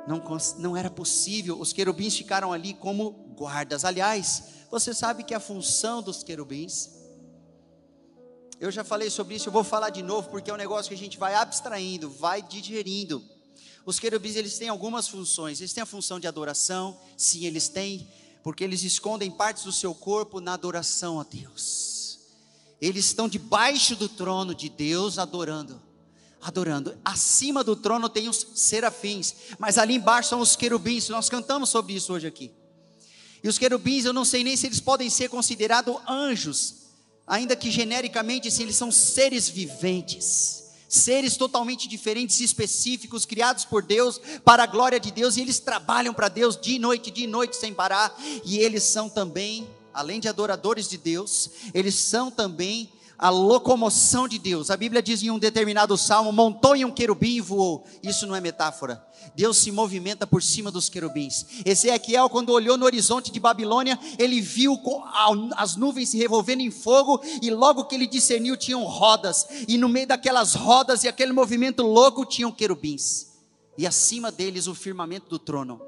Não, 0.07 0.23
não 0.59 0.77
era 0.77 0.89
possível, 0.89 1.59
os 1.59 1.73
querubins 1.73 2.15
ficaram 2.15 2.53
ali 2.53 2.73
como 2.73 3.11
guardas. 3.35 3.83
Aliás, 3.83 4.56
você 4.69 4.93
sabe 4.93 5.23
que 5.23 5.33
a 5.33 5.39
função 5.39 6.01
dos 6.01 6.23
querubins, 6.23 6.89
eu 8.59 8.71
já 8.71 8.83
falei 8.83 9.09
sobre 9.09 9.35
isso, 9.35 9.49
eu 9.49 9.53
vou 9.53 9.63
falar 9.63 9.89
de 9.89 10.01
novo, 10.01 10.29
porque 10.29 10.49
é 10.49 10.53
um 10.53 10.57
negócio 10.57 10.89
que 10.89 10.95
a 10.95 10.97
gente 10.97 11.17
vai 11.17 11.35
abstraindo, 11.35 12.09
vai 12.09 12.41
digerindo. 12.41 13.23
Os 13.85 13.99
querubins, 13.99 14.35
eles 14.35 14.57
têm 14.57 14.67
algumas 14.67 15.07
funções, 15.07 15.61
eles 15.61 15.71
têm 15.71 15.81
a 15.81 15.85
função 15.85 16.19
de 16.19 16.27
adoração, 16.27 16.99
sim, 17.15 17.45
eles 17.45 17.69
têm, 17.69 18.07
porque 18.43 18.63
eles 18.63 18.83
escondem 18.83 19.31
partes 19.31 19.63
do 19.63 19.71
seu 19.71 19.93
corpo 19.95 20.41
na 20.41 20.53
adoração 20.53 21.19
a 21.19 21.23
Deus. 21.23 22.19
Eles 22.81 23.05
estão 23.05 23.29
debaixo 23.29 23.95
do 23.95 24.09
trono 24.09 24.53
de 24.53 24.69
Deus 24.69 25.17
adorando. 25.17 25.81
Adorando. 26.41 26.97
Acima 27.03 27.63
do 27.63 27.75
trono 27.75 28.09
tem 28.09 28.27
os 28.27 28.45
serafins, 28.55 29.35
mas 29.57 29.77
ali 29.77 29.95
embaixo 29.95 30.29
são 30.29 30.39
os 30.39 30.55
querubins. 30.55 31.09
Nós 31.09 31.29
cantamos 31.29 31.69
sobre 31.69 31.93
isso 31.93 32.11
hoje 32.11 32.27
aqui. 32.27 32.51
E 33.43 33.47
os 33.47 33.57
querubins, 33.57 34.05
eu 34.05 34.13
não 34.13 34.25
sei 34.25 34.43
nem 34.43 34.55
se 34.55 34.65
eles 34.65 34.79
podem 34.79 35.09
ser 35.09 35.29
considerados 35.29 35.95
anjos, 36.07 36.75
ainda 37.25 37.55
que 37.55 37.69
genericamente, 37.69 38.49
se 38.51 38.63
eles 38.63 38.75
são 38.75 38.91
seres 38.91 39.47
viventes 39.47 40.67
seres 40.87 41.35
totalmente 41.35 41.87
diferentes 41.87 42.39
e 42.39 42.43
específicos, 42.43 43.25
criados 43.25 43.65
por 43.65 43.83
Deus, 43.83 44.21
para 44.43 44.63
a 44.63 44.67
glória 44.67 44.99
de 44.99 45.11
Deus, 45.11 45.37
e 45.37 45.41
eles 45.41 45.59
trabalham 45.59 46.13
para 46.13 46.29
Deus 46.29 46.59
de 46.59 46.79
noite, 46.79 47.11
de 47.11 47.27
noite 47.27 47.55
sem 47.55 47.73
parar, 47.73 48.15
e 48.45 48.57
eles 48.59 48.83
são 48.83 49.09
também, 49.09 49.67
além 49.93 50.19
de 50.19 50.27
adoradores 50.27 50.87
de 50.89 50.97
Deus, 50.97 51.49
eles 51.73 51.95
são 51.95 52.31
também 52.31 52.89
a 53.17 53.29
locomoção 53.29 54.27
de 54.27 54.37
Deus. 54.37 54.69
A 54.69 54.77
Bíblia 54.77 55.01
diz 55.01 55.23
em 55.23 55.31
um 55.31 55.39
determinado 55.39 55.97
salmo: 55.97 56.31
montou 56.31 56.75
em 56.75 56.85
um 56.85 56.91
querubim 56.91 57.35
e 57.35 57.41
voou. 57.41 57.85
Isso 58.03 58.27
não 58.27 58.35
é 58.35 58.41
metáfora. 58.41 59.03
Deus 59.35 59.57
se 59.57 59.71
movimenta 59.71 60.27
por 60.27 60.41
cima 60.41 60.71
dos 60.71 60.89
querubins. 60.89 61.45
Ezequiel, 61.65 62.29
quando 62.29 62.51
olhou 62.51 62.77
no 62.77 62.85
horizonte 62.85 63.31
de 63.31 63.39
Babilônia, 63.39 63.99
ele 64.17 64.39
viu 64.39 64.79
as 65.55 65.75
nuvens 65.75 66.09
se 66.09 66.17
revolvendo 66.17 66.61
em 66.61 66.71
fogo, 66.71 67.21
e 67.41 67.49
logo 67.49 67.85
que 67.85 67.95
ele 67.95 68.07
discerniu, 68.07 68.55
tinham 68.55 68.83
rodas, 68.83 69.47
e 69.67 69.77
no 69.77 69.89
meio 69.89 70.07
daquelas 70.07 70.53
rodas 70.53 71.03
e 71.03 71.07
aquele 71.07 71.33
movimento 71.33 71.83
louco, 71.83 72.25
tinham 72.25 72.51
querubins, 72.51 73.27
e 73.77 73.85
acima 73.85 74.31
deles 74.31 74.67
o 74.67 74.75
firmamento 74.75 75.29
do 75.29 75.39
trono. 75.39 75.81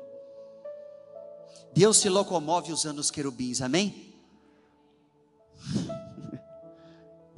Deus 1.73 1.97
se 1.97 2.09
locomove 2.09 2.71
usando 2.71 2.99
os 2.99 3.11
querubins, 3.11 3.61
amém? 3.61 4.13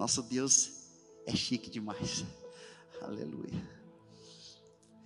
Nosso 0.01 0.23
Deus 0.23 0.71
é 1.27 1.35
chique 1.35 1.69
demais. 1.69 2.25
Aleluia. 3.03 3.69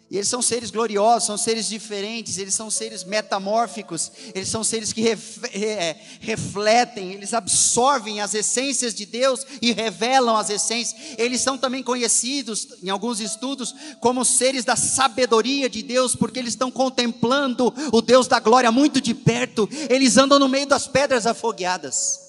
E 0.10 0.16
eles 0.16 0.30
são 0.30 0.42
seres 0.42 0.72
gloriosos, 0.72 1.28
são 1.28 1.38
seres 1.38 1.68
diferentes, 1.68 2.38
eles 2.38 2.54
são 2.54 2.72
seres 2.72 3.04
metamórficos, 3.04 4.10
eles 4.34 4.48
são 4.48 4.64
seres 4.64 4.94
que 4.94 5.06
é, 5.10 6.02
refletem, 6.22 7.12
eles 7.12 7.34
absorvem 7.34 8.22
as 8.22 8.34
essências 8.34 8.94
de 8.94 9.06
Deus 9.06 9.46
e 9.62 9.74
revelam 9.74 10.38
as 10.38 10.50
essências. 10.50 10.96
Eles 11.18 11.42
são 11.42 11.58
também 11.58 11.84
conhecidos, 11.84 12.66
em 12.82 12.90
alguns 12.90 13.20
estudos, 13.20 13.76
como 14.00 14.24
seres 14.24 14.64
da 14.64 14.78
sabedoria 14.78 15.70
de 15.70 15.84
Deus, 15.84 16.16
porque 16.16 16.40
eles 16.40 16.54
estão 16.54 16.72
contemplando 16.72 17.74
o 17.92 18.02
Deus 18.02 18.28
da 18.28 18.40
glória 18.40 18.72
muito 18.72 19.02
de 19.02 19.14
perto, 19.14 19.68
eles 19.90 20.16
andam 20.16 20.40
no 20.40 20.48
meio 20.48 20.68
das 20.68 20.88
pedras 20.88 21.28
afogueadas. 21.28 22.25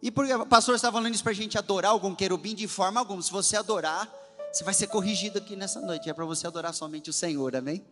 E 0.00 0.10
porque 0.10 0.32
o 0.32 0.46
pastor 0.46 0.76
estava 0.76 0.96
falando 0.96 1.14
isso 1.14 1.22
para 1.22 1.32
a 1.32 1.34
gente 1.34 1.58
adorar 1.58 1.90
algum 1.90 2.14
querubim 2.14 2.54
de 2.54 2.68
forma 2.68 3.00
alguma. 3.00 3.20
Se 3.20 3.32
você 3.32 3.56
adorar, 3.56 4.08
você 4.52 4.62
vai 4.62 4.72
ser 4.72 4.86
corrigido 4.86 5.38
aqui 5.38 5.56
nessa 5.56 5.80
noite. 5.80 6.08
É 6.08 6.14
para 6.14 6.24
você 6.24 6.46
adorar 6.46 6.72
somente 6.72 7.10
o 7.10 7.12
Senhor, 7.12 7.56
amém? 7.56 7.84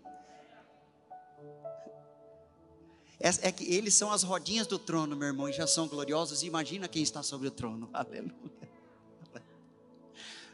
É, 3.19 3.49
é, 3.49 3.53
que 3.53 3.65
eles 3.65 3.95
são 3.95 4.13
as 4.13 4.23
rodinhas 4.23 4.67
do 4.67 4.79
trono, 4.79 5.17
meu 5.17 5.29
irmão, 5.29 5.49
e 5.49 5.53
já 5.53 5.67
são 5.67 5.89
gloriosos. 5.89 6.43
Imagina 6.43 6.87
quem 6.87 7.03
está 7.03 7.23
sobre 7.23 7.49
o 7.49 7.51
trono. 7.51 7.89
Aleluia. 7.93 8.33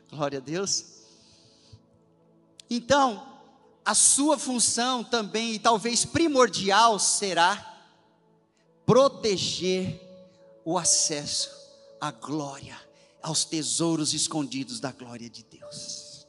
Glória 0.09 0.38
a 0.38 0.40
Deus. 0.40 1.02
Então, 2.71 3.26
a 3.85 3.94
sua 3.94 4.38
função 4.38 5.04
também, 5.04 5.54
e 5.54 5.59
talvez 5.59 6.04
primordial, 6.04 6.99
será 6.99 7.68
proteger 8.87 10.12
o 10.64 10.78
acesso 10.78 11.50
à 12.00 12.11
glória, 12.11 12.78
aos 13.23 13.45
tesouros 13.45 14.12
escondidos 14.14 14.81
da 14.81 14.92
glória 14.92 15.28
de 15.28 15.45
Deus. 15.45 16.26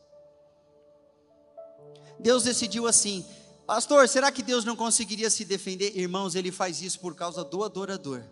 Deus 2.20 2.44
decidiu 2.44 2.88
assim, 2.88 3.26
pastor, 3.66 4.08
será 4.08 4.32
que 4.32 4.44
Deus 4.44 4.64
não 4.64 4.76
conseguiria 4.76 5.30
se 5.30 5.44
defender? 5.44 5.98
Irmãos, 5.98 6.36
ele 6.36 6.52
faz 6.52 6.82
isso 6.82 7.00
por 7.00 7.16
causa 7.16 7.44
do 7.44 7.64
adorador. 7.64 8.24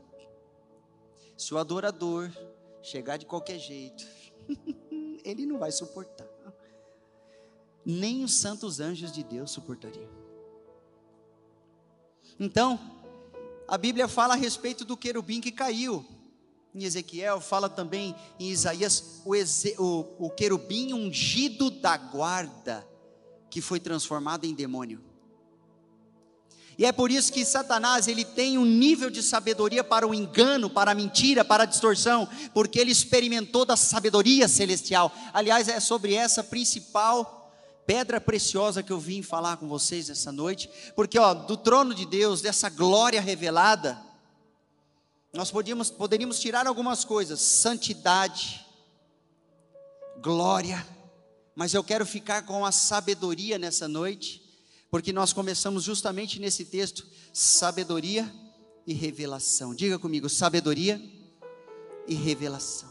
Se 1.35 1.53
o 1.53 1.57
adorador 1.57 2.31
chegar 2.83 3.17
de 3.17 3.25
qualquer 3.25 3.59
jeito, 3.59 4.05
ele 5.25 5.45
não 5.45 5.57
vai 5.57 5.71
suportar. 5.71 6.27
Nem 7.83 8.23
os 8.23 8.35
santos 8.35 8.79
anjos 8.79 9.11
de 9.11 9.23
Deus 9.23 9.49
suportariam. 9.49 10.09
Então, 12.39 12.79
a 13.71 13.77
Bíblia 13.77 14.05
fala 14.05 14.33
a 14.33 14.37
respeito 14.37 14.83
do 14.83 14.97
querubim 14.97 15.39
que 15.39 15.49
caiu. 15.49 16.05
Em 16.75 16.83
Ezequiel, 16.83 17.39
fala 17.39 17.69
também 17.69 18.13
em 18.37 18.49
Isaías 18.49 19.21
o, 19.23 19.33
o, 19.81 20.25
o 20.25 20.29
querubim 20.29 20.91
ungido 20.91 21.71
da 21.71 21.95
guarda, 21.95 22.85
que 23.49 23.61
foi 23.61 23.79
transformado 23.79 24.43
em 24.43 24.53
demônio. 24.53 25.01
E 26.77 26.85
é 26.85 26.91
por 26.91 27.11
isso 27.11 27.31
que 27.31 27.45
Satanás 27.45 28.09
ele 28.09 28.25
tem 28.25 28.57
um 28.57 28.65
nível 28.65 29.09
de 29.09 29.23
sabedoria 29.23 29.85
para 29.85 30.05
o 30.05 30.13
engano, 30.13 30.69
para 30.69 30.91
a 30.91 30.95
mentira, 30.95 31.45
para 31.45 31.63
a 31.63 31.65
distorção, 31.65 32.27
porque 32.53 32.77
ele 32.77 32.91
experimentou 32.91 33.63
da 33.63 33.77
sabedoria 33.77 34.49
celestial. 34.49 35.13
Aliás, 35.33 35.69
é 35.69 35.79
sobre 35.79 36.13
essa 36.13 36.43
principal 36.43 37.40
pedra 37.85 38.21
preciosa 38.21 38.83
que 38.83 38.91
eu 38.91 38.99
vim 38.99 39.21
falar 39.21 39.57
com 39.57 39.67
vocês 39.67 40.09
essa 40.09 40.31
noite, 40.31 40.69
porque 40.95 41.17
ó, 41.17 41.33
do 41.33 41.57
trono 41.57 41.93
de 41.93 42.05
Deus, 42.05 42.41
dessa 42.41 42.69
glória 42.69 43.21
revelada, 43.21 44.01
nós 45.33 45.49
podíamos, 45.49 45.89
poderíamos 45.89 46.39
tirar 46.39 46.67
algumas 46.67 47.05
coisas, 47.05 47.39
santidade, 47.39 48.65
glória, 50.21 50.85
mas 51.55 51.73
eu 51.73 51.83
quero 51.83 52.05
ficar 52.05 52.45
com 52.45 52.65
a 52.65 52.71
sabedoria 52.71 53.57
nessa 53.57 53.87
noite, 53.87 54.41
porque 54.89 55.13
nós 55.13 55.31
começamos 55.31 55.83
justamente 55.83 56.39
nesse 56.39 56.65
texto, 56.65 57.05
sabedoria 57.33 58.31
e 58.85 58.93
revelação. 58.93 59.73
Diga 59.73 59.97
comigo, 59.97 60.29
sabedoria 60.29 61.01
e 62.07 62.13
revelação. 62.13 62.90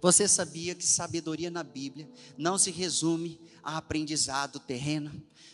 Você 0.00 0.28
sabia 0.28 0.74
que 0.74 0.86
sabedoria 0.86 1.50
na 1.50 1.62
Bíblia 1.62 2.08
não 2.36 2.56
se 2.56 2.70
resume 2.70 3.40
a 3.62 3.76
aprendizado 3.76 4.60
terreno, 4.60 5.10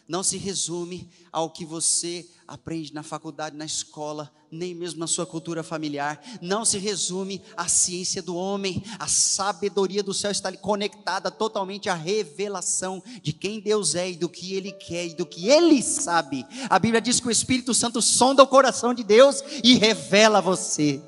não 0.06 0.22
se 0.22 0.36
resume 0.36 1.08
ao 1.32 1.50
que 1.50 1.64
você 1.64 2.28
aprende 2.46 2.92
na 2.92 3.02
faculdade, 3.02 3.56
na 3.56 3.64
escola, 3.64 4.30
nem 4.50 4.74
mesmo 4.74 5.00
na 5.00 5.06
sua 5.06 5.24
cultura 5.24 5.62
familiar, 5.62 6.22
não 6.42 6.64
se 6.64 6.78
resume 6.78 7.40
à 7.56 7.66
ciência 7.66 8.22
do 8.22 8.36
homem, 8.36 8.82
a 8.98 9.08
sabedoria 9.08 10.02
do 10.02 10.12
céu 10.12 10.30
está 10.30 10.52
conectada 10.52 11.30
totalmente 11.30 11.88
à 11.88 11.94
revelação 11.94 13.02
de 13.22 13.32
quem 13.32 13.60
Deus 13.60 13.94
é 13.94 14.10
e 14.10 14.16
do 14.16 14.28
que 14.28 14.54
Ele 14.54 14.72
quer 14.72 15.06
e 15.06 15.14
do 15.14 15.24
que 15.24 15.48
Ele 15.48 15.82
sabe. 15.82 16.46
A 16.68 16.78
Bíblia 16.78 17.00
diz 17.00 17.18
que 17.18 17.28
o 17.28 17.32
Espírito 17.32 17.72
Santo 17.72 18.02
sonda 18.02 18.42
o 18.42 18.46
coração 18.46 18.92
de 18.92 19.02
Deus 19.02 19.42
e 19.62 19.74
revela 19.76 20.38
a 20.38 20.42
você. 20.42 21.02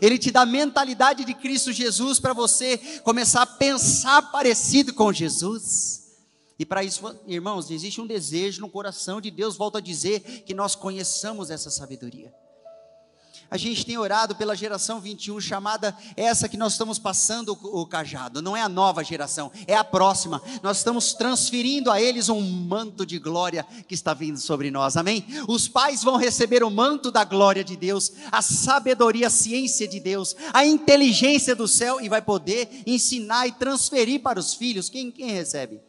Ele 0.00 0.18
te 0.18 0.30
dá 0.30 0.42
a 0.42 0.46
mentalidade 0.46 1.24
de 1.24 1.34
Cristo 1.34 1.72
Jesus 1.72 2.18
para 2.18 2.32
você 2.32 2.78
começar 3.02 3.42
a 3.42 3.46
pensar 3.46 4.30
parecido 4.30 4.92
com 4.92 5.12
Jesus. 5.12 6.04
E 6.58 6.64
para 6.64 6.84
isso, 6.84 7.02
irmãos, 7.26 7.70
existe 7.70 8.00
um 8.00 8.06
desejo 8.06 8.60
no 8.60 8.70
coração 8.70 9.20
de 9.20 9.30
Deus, 9.30 9.56
volto 9.56 9.78
a 9.78 9.80
dizer, 9.80 10.20
que 10.44 10.54
nós 10.54 10.74
conheçamos 10.74 11.50
essa 11.50 11.70
sabedoria. 11.70 12.32
A 13.54 13.56
gente 13.56 13.86
tem 13.86 13.96
orado 13.96 14.34
pela 14.34 14.56
geração 14.56 15.00
21, 15.00 15.40
chamada 15.40 15.96
essa 16.16 16.48
que 16.48 16.56
nós 16.56 16.72
estamos 16.72 16.98
passando 16.98 17.56
o, 17.62 17.86
cajado. 17.86 18.42
Não 18.42 18.56
é 18.56 18.60
a 18.60 18.68
nova 18.68 19.04
geração, 19.04 19.48
é 19.68 19.76
a 19.76 19.84
próxima. 19.84 20.42
Nós 20.60 20.78
estamos 20.78 21.14
transferindo 21.14 21.88
a 21.88 22.02
eles 22.02 22.28
um 22.28 22.40
manto 22.40 23.06
de 23.06 23.16
glória 23.16 23.64
que 23.86 23.94
está 23.94 24.12
vindo 24.12 24.40
sobre 24.40 24.72
nós. 24.72 24.96
Amém? 24.96 25.24
Os 25.46 25.68
pais 25.68 26.02
vão 26.02 26.16
receber 26.16 26.64
o 26.64 26.70
manto 26.70 27.12
da 27.12 27.22
glória 27.22 27.62
de 27.62 27.76
Deus, 27.76 28.10
a 28.32 28.42
sabedoria, 28.42 29.28
a 29.28 29.30
ciência 29.30 29.86
de 29.86 30.00
Deus, 30.00 30.34
a 30.52 30.66
inteligência 30.66 31.54
do 31.54 31.68
céu 31.68 32.00
e 32.00 32.08
vai 32.08 32.20
poder 32.20 32.82
ensinar 32.84 33.46
e 33.46 33.52
transferir 33.52 34.20
para 34.20 34.40
os 34.40 34.54
filhos. 34.54 34.88
Quem, 34.88 35.12
quem 35.12 35.30
recebe? 35.30 35.80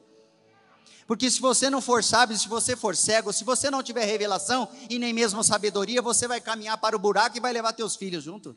Porque 1.08 1.30
se 1.30 1.40
você 1.40 1.70
não 1.70 1.82
for 1.82 2.04
sábio, 2.04 2.38
se 2.38 2.48
você 2.48 2.76
for 2.76 2.96
cego, 2.96 3.32
se 3.32 3.44
você 3.44 3.70
não 3.70 3.84
tiver 3.84 4.06
revelação 4.06 4.68
e 4.90 4.98
nem 4.98 5.14
mesmo 5.14 5.44
sabedoria, 5.44 6.02
você 6.02 6.28
vai 6.28 6.42
caminhar 6.42 6.78
para 6.78 6.96
o 6.96 7.00
buraco 7.00 7.38
e 7.38 7.40
vai 7.40 7.54
levar 7.54 7.74
teus 7.74 7.96
filhos 7.96 8.24
junto. 8.24 8.56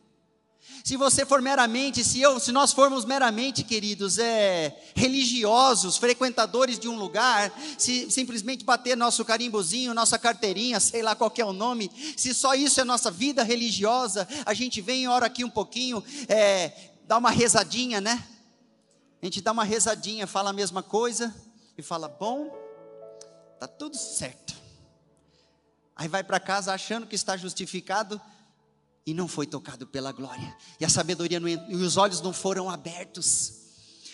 Se 0.83 0.97
você 0.97 1.25
for 1.27 1.41
meramente, 1.41 2.03
se 2.03 2.21
eu, 2.21 2.39
se 2.41 2.51
nós 2.51 2.73
formos 2.73 3.05
meramente, 3.05 3.63
queridos, 3.63 4.19
é, 4.19 4.77
religiosos, 4.95 5.97
frequentadores 5.97 6.79
de 6.79 6.89
um 6.89 6.97
lugar, 6.97 7.53
se 7.77 8.11
simplesmente 8.11 8.65
bater 8.65 8.97
nosso 8.97 9.25
carimbozinho, 9.25 9.95
nossa 9.95 10.19
carteirinha, 10.19 10.81
sei 10.81 11.03
lá 11.03 11.15
qual 11.15 11.33
é 11.37 11.45
o 11.45 11.53
nome, 11.53 11.91
se 12.17 12.33
só 12.35 12.55
isso 12.55 12.81
é 12.81 12.85
nossa 12.85 13.11
vida 13.11 13.43
religiosa, 13.43 14.27
a 14.45 14.55
gente 14.55 14.81
vem 14.81 15.09
ora 15.09 15.27
aqui 15.27 15.45
um 15.45 15.51
pouquinho, 15.51 16.03
é, 16.29 16.73
dá 17.07 17.19
uma 17.19 17.31
rezadinha, 17.31 18.01
né? 18.01 18.27
A 19.21 19.27
gente 19.27 19.41
dá 19.41 19.53
uma 19.53 19.65
rezadinha, 19.65 20.27
fala 20.27 20.51
a 20.51 20.53
mesma 20.53 20.83
coisa, 20.83 21.35
e 21.79 21.83
fala: 21.83 22.09
Bom, 22.09 22.51
tá 23.61 23.69
tudo 23.69 23.97
certo. 23.97 24.55
Aí 25.95 26.09
vai 26.09 26.23
para 26.23 26.41
casa 26.41 26.73
achando 26.73 27.07
que 27.07 27.15
está 27.15 27.37
justificado 27.37 28.21
e 29.07 29.15
não 29.15 29.27
foi 29.27 29.47
tocado 29.47 29.87
pela 29.87 30.13
glória, 30.13 30.55
e 30.79 30.85
a 30.85 30.89
sabedoria 30.89 31.41
não, 31.41 31.49
e 31.49 31.75
os 31.75 31.97
olhos 31.97 32.21
não 32.21 32.33
foram 32.33 32.69
abertos. 32.69 33.55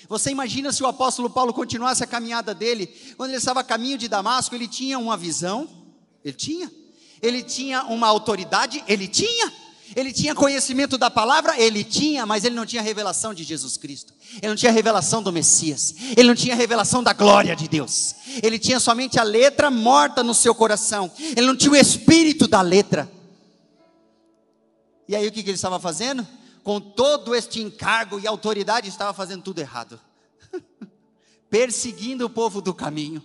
Você 0.09 0.31
imagina 0.31 0.71
se 0.71 0.83
o 0.83 0.87
apóstolo 0.87 1.29
Paulo 1.31 1.53
continuasse 1.53 2.05
a 2.05 2.07
caminhada 2.07 2.55
dele, 2.55 2.87
quando 3.17 3.31
ele 3.31 3.39
estava 3.39 3.61
a 3.61 3.65
caminho 3.65 3.99
de 3.99 4.07
Damasco, 4.07 4.55
ele 4.55 4.69
tinha 4.69 4.99
uma 4.99 5.17
visão, 5.17 5.69
ele 6.23 6.37
tinha, 6.37 6.71
ele 7.21 7.43
tinha 7.43 7.83
uma 7.85 8.07
autoridade, 8.07 8.85
ele 8.87 9.09
tinha, 9.09 9.53
ele 9.95 10.13
tinha 10.13 10.35
conhecimento 10.35 10.97
da 10.97 11.11
palavra, 11.11 11.61
ele 11.61 11.85
tinha, 11.85 12.25
mas 12.25 12.45
ele 12.45 12.55
não 12.55 12.65
tinha 12.65 12.81
revelação 12.81 13.35
de 13.35 13.45
Jesus 13.45 13.77
Cristo. 13.77 14.15
Ele 14.37 14.49
não 14.49 14.57
tinha 14.57 14.73
revelação 14.73 15.23
do 15.23 15.31
Messias. 15.31 15.95
Ele 16.17 16.29
não 16.29 16.35
tinha 16.35 16.55
revelação 16.55 17.03
da 17.03 17.13
glória 17.13 17.55
de 17.55 17.69
Deus. 17.69 18.15
Ele 18.43 18.59
tinha 18.59 18.81
somente 18.81 19.19
a 19.19 19.23
letra 19.23 19.71
morta 19.71 20.23
no 20.23 20.35
seu 20.35 20.55
coração. 20.55 21.11
Ele 21.19 21.47
não 21.47 21.57
tinha 21.57 21.73
o 21.73 21.77
espírito 21.77 22.49
da 22.49 22.63
letra. 22.63 23.11
E 25.07 25.15
aí 25.15 25.27
o 25.29 25.33
que, 25.33 25.41
ele 25.41 25.53
estava 25.53 25.79
fazendo? 25.79 26.27
Com 26.63 26.81
todo 26.81 27.35
este 27.35 27.61
encargo 27.61 28.19
e 28.19 28.27
autoridade, 28.27 28.89
estava 28.89 29.13
fazendo 29.13 29.43
tudo 29.43 29.59
errado. 29.59 30.01
Perseguindo 31.51 32.25
o 32.25 32.31
povo 32.31 32.63
do 32.63 32.73
caminho 32.73 33.23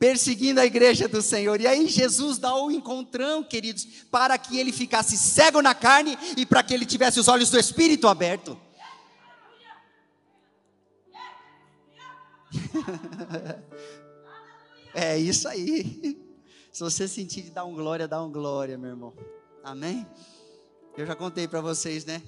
perseguindo 0.00 0.58
a 0.58 0.64
igreja 0.64 1.06
do 1.06 1.20
Senhor. 1.20 1.60
E 1.60 1.66
aí 1.66 1.86
Jesus 1.86 2.38
dá 2.38 2.56
o 2.56 2.70
encontrão, 2.70 3.44
queridos, 3.44 3.84
para 4.10 4.38
que 4.38 4.58
ele 4.58 4.72
ficasse 4.72 5.18
cego 5.18 5.60
na 5.60 5.74
carne 5.74 6.16
e 6.38 6.46
para 6.46 6.62
que 6.62 6.72
ele 6.72 6.86
tivesse 6.86 7.20
os 7.20 7.28
olhos 7.28 7.50
do 7.50 7.58
Espírito 7.58 8.08
aberto. 8.08 8.58
é 14.94 15.18
isso 15.18 15.46
aí. 15.46 16.18
Se 16.72 16.82
você 16.82 17.06
sentir 17.06 17.42
de 17.42 17.50
dar 17.50 17.66
um 17.66 17.74
glória, 17.74 18.08
dá 18.08 18.22
um 18.22 18.32
glória, 18.32 18.78
meu 18.78 18.90
irmão. 18.90 19.12
Amém? 19.62 20.06
Eu 20.96 21.04
já 21.04 21.14
contei 21.14 21.46
para 21.46 21.60
vocês, 21.60 22.06
né? 22.06 22.22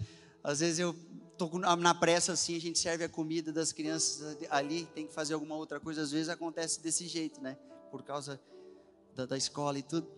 Às 0.44 0.60
vezes 0.60 0.78
eu 0.78 0.94
tô 1.36 1.48
na 1.58 1.94
pressa 1.94 2.32
assim, 2.32 2.56
a 2.56 2.60
gente 2.60 2.78
serve 2.78 3.04
a 3.04 3.08
comida 3.08 3.52
das 3.52 3.72
crianças 3.72 4.36
ali, 4.50 4.86
tem 4.94 5.06
que 5.06 5.12
fazer 5.12 5.34
alguma 5.34 5.56
outra 5.56 5.80
coisa, 5.80 6.02
às 6.02 6.12
vezes 6.12 6.28
acontece 6.28 6.80
desse 6.80 7.06
jeito, 7.08 7.40
né? 7.40 7.56
Por 7.90 8.02
causa 8.02 8.40
da, 9.14 9.26
da 9.26 9.36
escola 9.36 9.78
e 9.78 9.82
tudo. 9.82 10.08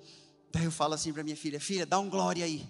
Daí 0.52 0.64
eu 0.64 0.72
falo 0.72 0.94
assim 0.94 1.12
para 1.12 1.24
minha 1.24 1.36
filha: 1.36 1.58
Filha, 1.60 1.84
dá 1.84 1.98
um 1.98 2.08
glória 2.08 2.44
aí. 2.44 2.66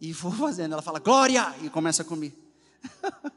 E 0.00 0.12
vou 0.12 0.32
fazendo. 0.36 0.72
Ela 0.72 0.82
fala: 0.82 0.98
Glória! 0.98 1.54
E 1.62 1.68
começa 1.68 2.02
a 2.02 2.04
comer. 2.04 2.34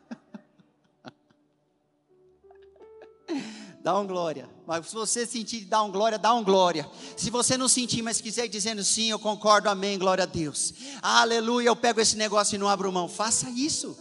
dá 3.81 3.97
um 3.97 4.07
glória. 4.07 4.49
Mas 4.65 4.87
se 4.87 4.93
você 4.93 5.25
sentir 5.25 5.65
dar 5.65 5.83
um 5.83 5.91
glória, 5.91 6.17
dá 6.17 6.33
um 6.33 6.43
glória. 6.43 6.89
Se 7.17 7.29
você 7.29 7.57
não 7.57 7.67
sentir, 7.67 8.01
mas 8.01 8.21
quiser 8.21 8.47
dizendo 8.47 8.83
sim, 8.83 9.09
eu 9.09 9.19
concordo, 9.19 9.69
amém, 9.69 9.97
glória 9.97 10.23
a 10.23 10.27
Deus. 10.27 10.73
Aleluia, 11.01 11.67
eu 11.67 11.75
pego 11.75 11.99
esse 11.99 12.15
negócio 12.15 12.55
e 12.55 12.57
não 12.57 12.69
abro 12.69 12.91
mão. 12.91 13.07
Faça 13.07 13.49
isso. 13.49 13.97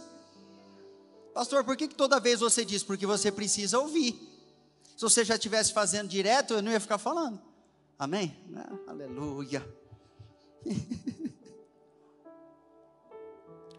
Pastor, 1.39 1.63
por 1.63 1.77
que, 1.77 1.87
que 1.87 1.95
toda 1.95 2.19
vez 2.19 2.41
você 2.41 2.65
diz? 2.65 2.83
Porque 2.83 3.05
você 3.05 3.31
precisa 3.31 3.79
ouvir. 3.79 4.11
Se 4.97 5.01
você 5.01 5.23
já 5.23 5.35
estivesse 5.35 5.71
fazendo 5.71 6.09
direto, 6.09 6.55
eu 6.55 6.61
não 6.61 6.69
ia 6.69 6.81
ficar 6.81 6.97
falando. 6.97 7.39
Amém? 7.97 8.35
Aleluia. 8.85 9.65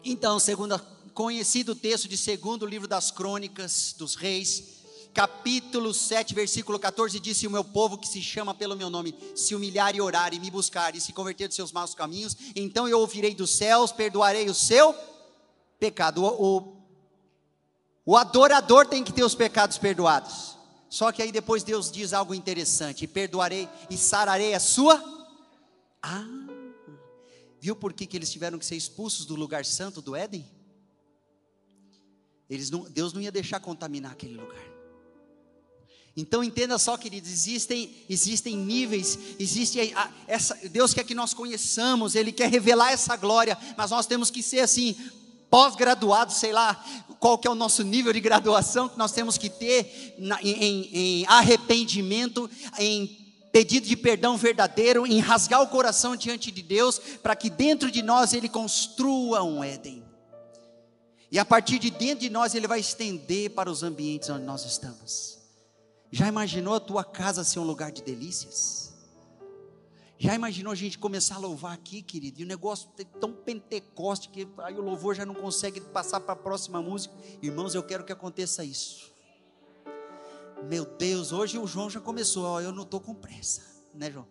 então, 0.03 0.39
segundo 0.39 0.81
conhecido 1.13 1.75
texto 1.75 2.07
de 2.07 2.17
segundo 2.17 2.65
livro 2.65 2.87
das 2.87 3.11
crônicas 3.11 3.93
dos 3.95 4.15
reis, 4.15 4.81
capítulo 5.13 5.93
7, 5.93 6.33
versículo 6.33 6.79
14, 6.79 7.19
disse: 7.19 7.45
O 7.45 7.51
meu 7.51 7.63
povo 7.63 7.95
que 7.95 8.07
se 8.07 8.23
chama 8.23 8.55
pelo 8.55 8.75
meu 8.75 8.89
nome, 8.89 9.15
se 9.35 9.53
humilhar 9.53 9.95
e 9.95 10.01
orar 10.01 10.33
e 10.33 10.39
me 10.39 10.49
buscar 10.49 10.95
e 10.95 10.99
se 10.99 11.13
converter 11.13 11.47
dos 11.47 11.55
seus 11.55 11.71
maus 11.71 11.93
caminhos, 11.93 12.35
então 12.55 12.89
eu 12.89 12.99
ouvirei 12.99 13.35
dos 13.35 13.51
céus, 13.51 13.91
perdoarei 13.91 14.49
o 14.49 14.55
seu 14.55 14.95
pecado. 15.79 16.23
O, 16.23 16.57
o 16.57 16.80
o 18.05 18.17
adorador 18.17 18.87
tem 18.87 19.03
que 19.03 19.13
ter 19.13 19.23
os 19.23 19.35
pecados 19.35 19.77
perdoados. 19.77 20.57
Só 20.89 21.11
que 21.11 21.21
aí 21.21 21.31
depois 21.31 21.63
Deus 21.63 21.91
diz 21.91 22.13
algo 22.13 22.33
interessante: 22.33 23.07
perdoarei 23.07 23.69
e 23.89 23.97
sararei 23.97 24.53
a 24.53 24.59
sua. 24.59 25.01
Ah, 26.01 26.25
viu 27.59 27.75
por 27.75 27.93
que, 27.93 28.05
que 28.05 28.17
eles 28.17 28.31
tiveram 28.31 28.57
que 28.57 28.65
ser 28.65 28.75
expulsos 28.75 29.25
do 29.25 29.35
lugar 29.35 29.63
santo 29.63 30.01
do 30.01 30.15
Éden? 30.15 30.45
Eles 32.49 32.69
não, 32.69 32.81
Deus 32.81 33.13
não 33.13 33.21
ia 33.21 33.31
deixar 33.31 33.61
contaminar 33.61 34.11
aquele 34.11 34.35
lugar. 34.35 34.71
Então 36.17 36.43
entenda 36.43 36.77
só, 36.77 36.97
queridos, 36.97 37.31
existem, 37.31 37.95
existem 38.09 38.57
níveis, 38.57 39.17
existe 39.39 39.79
a, 39.95 40.11
essa, 40.27 40.55
Deus 40.69 40.93
quer 40.93 41.05
que 41.05 41.15
nós 41.15 41.33
conheçamos, 41.33 42.15
Ele 42.15 42.33
quer 42.33 42.49
revelar 42.49 42.91
essa 42.91 43.15
glória, 43.15 43.57
mas 43.77 43.91
nós 43.91 44.05
temos 44.05 44.29
que 44.29 44.43
ser 44.43 44.59
assim, 44.59 44.97
pós-graduado, 45.51 46.31
sei 46.31 46.53
lá, 46.53 46.83
qual 47.19 47.37
que 47.37 47.47
é 47.47 47.51
o 47.51 47.55
nosso 47.55 47.83
nível 47.83 48.11
de 48.11 48.19
graduação 48.19 48.89
que 48.89 48.97
nós 48.97 49.11
temos 49.11 49.37
que 49.37 49.49
ter 49.49 50.15
em, 50.41 50.89
em 50.91 51.25
arrependimento, 51.27 52.49
em 52.79 53.05
pedido 53.51 53.85
de 53.85 53.97
perdão 53.97 54.37
verdadeiro, 54.37 55.05
em 55.05 55.19
rasgar 55.19 55.61
o 55.61 55.67
coração 55.67 56.15
diante 56.15 56.49
de 56.49 56.63
Deus, 56.63 56.97
para 57.21 57.35
que 57.35 57.49
dentro 57.49 57.91
de 57.91 58.01
nós 58.01 58.33
Ele 58.33 58.47
construa 58.47 59.43
um 59.43 59.63
Éden. 59.63 60.03
E 61.29 61.37
a 61.37 61.45
partir 61.45 61.79
de 61.79 61.91
dentro 61.91 62.21
de 62.21 62.29
nós 62.29 62.55
Ele 62.55 62.67
vai 62.67 62.79
estender 62.79 63.51
para 63.51 63.69
os 63.69 63.83
ambientes 63.83 64.29
onde 64.29 64.45
nós 64.45 64.65
estamos. 64.65 65.37
Já 66.11 66.27
imaginou 66.27 66.75
a 66.75 66.79
tua 66.79 67.03
casa 67.03 67.43
ser 67.43 67.59
um 67.59 67.63
lugar 67.63 67.91
de 67.91 68.01
delícias? 68.01 68.90
Já 70.21 70.35
imaginou 70.35 70.71
a 70.71 70.75
gente 70.75 70.99
começar 70.99 71.33
a 71.33 71.39
louvar 71.39 71.73
aqui, 71.73 72.03
querido? 72.03 72.41
E 72.41 72.43
o 72.43 72.47
negócio 72.47 72.87
é 72.99 73.03
tão 73.03 73.33
pentecoste 73.33 74.29
que 74.29 74.47
aí 74.59 74.75
o 74.75 74.81
louvor 74.81 75.15
já 75.15 75.25
não 75.25 75.33
consegue 75.33 75.81
passar 75.81 76.19
para 76.19 76.33
a 76.33 76.35
próxima 76.35 76.79
música. 76.79 77.11
Irmãos, 77.41 77.73
eu 77.73 77.81
quero 77.81 78.03
que 78.03 78.11
aconteça 78.11 78.63
isso. 78.63 79.11
Meu 80.69 80.85
Deus, 80.85 81.31
hoje 81.31 81.57
o 81.57 81.65
João 81.65 81.89
já 81.89 81.99
começou. 81.99 82.45
Ó, 82.45 82.61
eu 82.61 82.71
não 82.71 82.83
estou 82.83 83.01
com 83.01 83.15
pressa, 83.15 83.63
né, 83.95 84.11
João? 84.11 84.27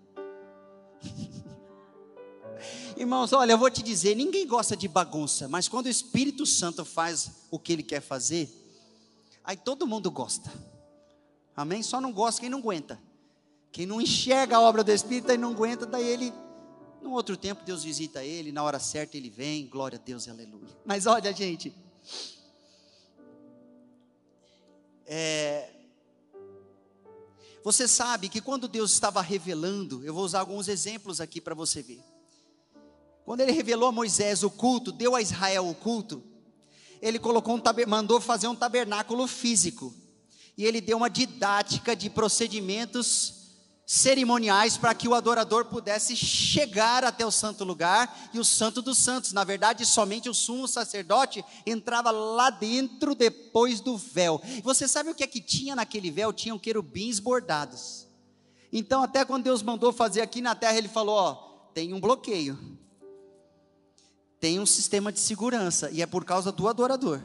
Irmãos, 2.97 3.33
olha, 3.33 3.51
eu 3.51 3.59
vou 3.59 3.69
te 3.69 3.83
dizer: 3.83 4.15
ninguém 4.15 4.47
gosta 4.47 4.77
de 4.77 4.87
bagunça, 4.87 5.49
mas 5.49 5.67
quando 5.67 5.87
o 5.87 5.91
Espírito 5.91 6.47
Santo 6.47 6.85
faz 6.85 7.49
o 7.51 7.59
que 7.59 7.73
ele 7.73 7.83
quer 7.83 8.01
fazer, 8.01 8.49
aí 9.43 9.57
todo 9.57 9.89
mundo 9.89 10.09
gosta. 10.09 10.53
Amém? 11.57 11.83
Só 11.83 12.01
não 12.01 12.13
gosta 12.13 12.41
quem 12.41 12.49
não 12.49 12.61
aguenta. 12.61 13.10
Quem 13.73 13.87
não 13.87 14.01
enxerga 14.01 14.57
a 14.57 14.61
obra 14.61 14.83
do 14.83 14.91
Espírito 14.91 15.31
e 15.31 15.39
não 15.39 15.53
aguenta, 15.53 15.87
daí 15.87 16.07
ele, 16.07 16.33
num 17.01 17.13
outro 17.13 17.37
tempo, 17.37 17.65
Deus 17.65 17.85
visita 17.85 18.25
ele, 18.25 18.51
na 18.51 18.63
hora 18.63 18.79
certa 18.79 19.17
ele 19.17 19.31
vem, 19.31 19.67
glória 19.67 19.99
a 19.99 20.05
Deus 20.05 20.29
aleluia. 20.29 20.77
Mas 20.85 21.07
olha, 21.07 21.33
gente, 21.33 21.73
é, 25.07 25.71
você 27.63 27.87
sabe 27.87 28.29
que 28.29 28.41
quando 28.41 28.67
Deus 28.67 28.93
estava 28.93 29.21
revelando, 29.21 30.05
eu 30.05 30.15
vou 30.15 30.25
usar 30.25 30.41
alguns 30.41 30.67
exemplos 30.67 31.21
aqui 31.21 31.41
para 31.41 31.55
você 31.55 31.83
ver. 31.83 32.03
Quando 33.25 33.43
ele 33.43 33.53
revelou 33.53 33.89
a 33.89 33.93
Moisés 33.93 34.43
o 34.43 34.51
culto, 34.51 34.91
deu 34.91 35.15
a 35.15 35.23
Israel 35.23 35.69
o 35.69 35.75
culto, 35.75 36.25
ele 37.01 37.19
colocou 37.19 37.55
um 37.55 37.63
mandou 37.87 38.21
fazer 38.21 38.49
um 38.49 38.55
tabernáculo 38.55 39.27
físico. 39.27 39.95
E 40.57 40.65
ele 40.65 40.81
deu 40.81 40.97
uma 40.97 41.09
didática 41.09 41.95
de 41.95 42.11
procedimentos 42.11 43.40
cerimoniais 43.91 44.77
para 44.77 44.95
que 44.95 45.09
o 45.09 45.15
adorador 45.15 45.65
pudesse 45.65 46.15
chegar 46.15 47.03
até 47.03 47.27
o 47.27 47.31
santo 47.33 47.65
lugar 47.65 48.31
e 48.33 48.39
o 48.39 48.45
santo 48.45 48.81
dos 48.81 48.97
santos. 48.97 49.33
Na 49.33 49.43
verdade, 49.43 49.85
somente 49.85 50.29
o 50.29 50.35
sumo 50.35 50.69
sacerdote 50.69 51.45
entrava 51.67 52.13
lá 52.13 52.51
dentro 52.51 53.17
depois 53.17 53.81
do 53.81 53.97
véu. 53.97 54.41
Você 54.63 54.87
sabe 54.87 55.11
o 55.11 55.15
que 55.15 55.25
é 55.25 55.27
que 55.27 55.41
tinha 55.41 55.75
naquele 55.75 56.09
véu? 56.09 56.33
Tinham 56.33 56.57
querubins 56.57 57.19
bordados. 57.19 58.07
Então, 58.73 59.03
até 59.03 59.25
quando 59.25 59.43
Deus 59.43 59.61
mandou 59.61 59.93
fazer 59.93 60.21
aqui 60.21 60.41
na 60.41 60.55
terra, 60.55 60.79
ele 60.79 60.87
falou: 60.87 61.17
Ó, 61.17 61.35
tem 61.75 61.93
um 61.93 62.01
bloqueio, 62.01 62.57
tem 64.39 64.61
um 64.61 64.67
sistema 64.67 65.11
de 65.11 65.19
segurança, 65.19 65.91
e 65.91 66.01
é 66.01 66.07
por 66.07 66.25
causa 66.25 66.53
do 66.53 66.69
adorador. 66.69 67.21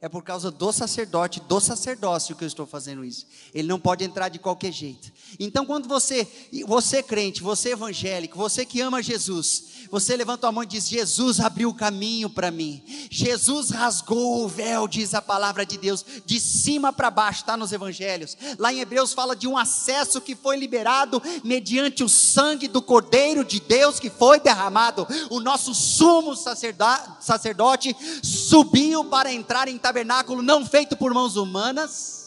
É 0.00 0.08
por 0.08 0.22
causa 0.22 0.50
do 0.50 0.72
sacerdote, 0.72 1.40
do 1.40 1.58
sacerdócio 1.58 2.36
que 2.36 2.44
eu 2.44 2.48
estou 2.48 2.66
fazendo 2.66 3.04
isso. 3.04 3.26
Ele 3.54 3.66
não 3.66 3.80
pode 3.80 4.04
entrar 4.04 4.28
de 4.28 4.38
qualquer 4.38 4.72
jeito. 4.72 5.10
Então, 5.40 5.64
quando 5.64 5.88
você, 5.88 6.28
você 6.66 7.02
crente, 7.02 7.42
você 7.42 7.70
evangélico, 7.70 8.36
você 8.36 8.66
que 8.66 8.80
ama 8.80 9.02
Jesus, 9.02 9.75
você 9.90 10.16
levanta 10.16 10.48
a 10.48 10.52
mão 10.52 10.62
e 10.62 10.66
diz: 10.66 10.88
Jesus 10.88 11.40
abriu 11.40 11.70
o 11.70 11.74
caminho 11.74 12.28
para 12.28 12.50
mim. 12.50 12.82
Jesus 13.10 13.70
rasgou 13.70 14.44
o 14.44 14.48
véu, 14.48 14.88
diz 14.88 15.14
a 15.14 15.22
palavra 15.22 15.64
de 15.64 15.78
Deus, 15.78 16.04
de 16.24 16.40
cima 16.40 16.92
para 16.92 17.10
baixo, 17.10 17.40
está 17.40 17.56
nos 17.56 17.72
evangelhos. 17.72 18.36
Lá 18.58 18.72
em 18.72 18.80
Hebreus 18.80 19.12
fala 19.12 19.36
de 19.36 19.46
um 19.46 19.56
acesso 19.56 20.20
que 20.20 20.34
foi 20.34 20.56
liberado 20.56 21.22
mediante 21.44 22.02
o 22.02 22.08
sangue 22.08 22.68
do 22.68 22.82
Cordeiro 22.82 23.44
de 23.44 23.60
Deus 23.60 24.00
que 24.00 24.10
foi 24.10 24.40
derramado. 24.40 25.06
O 25.30 25.40
nosso 25.40 25.74
sumo 25.74 26.34
sacerdote 26.34 27.96
subiu 28.22 29.04
para 29.04 29.32
entrar 29.32 29.68
em 29.68 29.78
tabernáculo 29.78 30.42
não 30.42 30.64
feito 30.64 30.96
por 30.96 31.12
mãos 31.12 31.36
humanas 31.36 32.25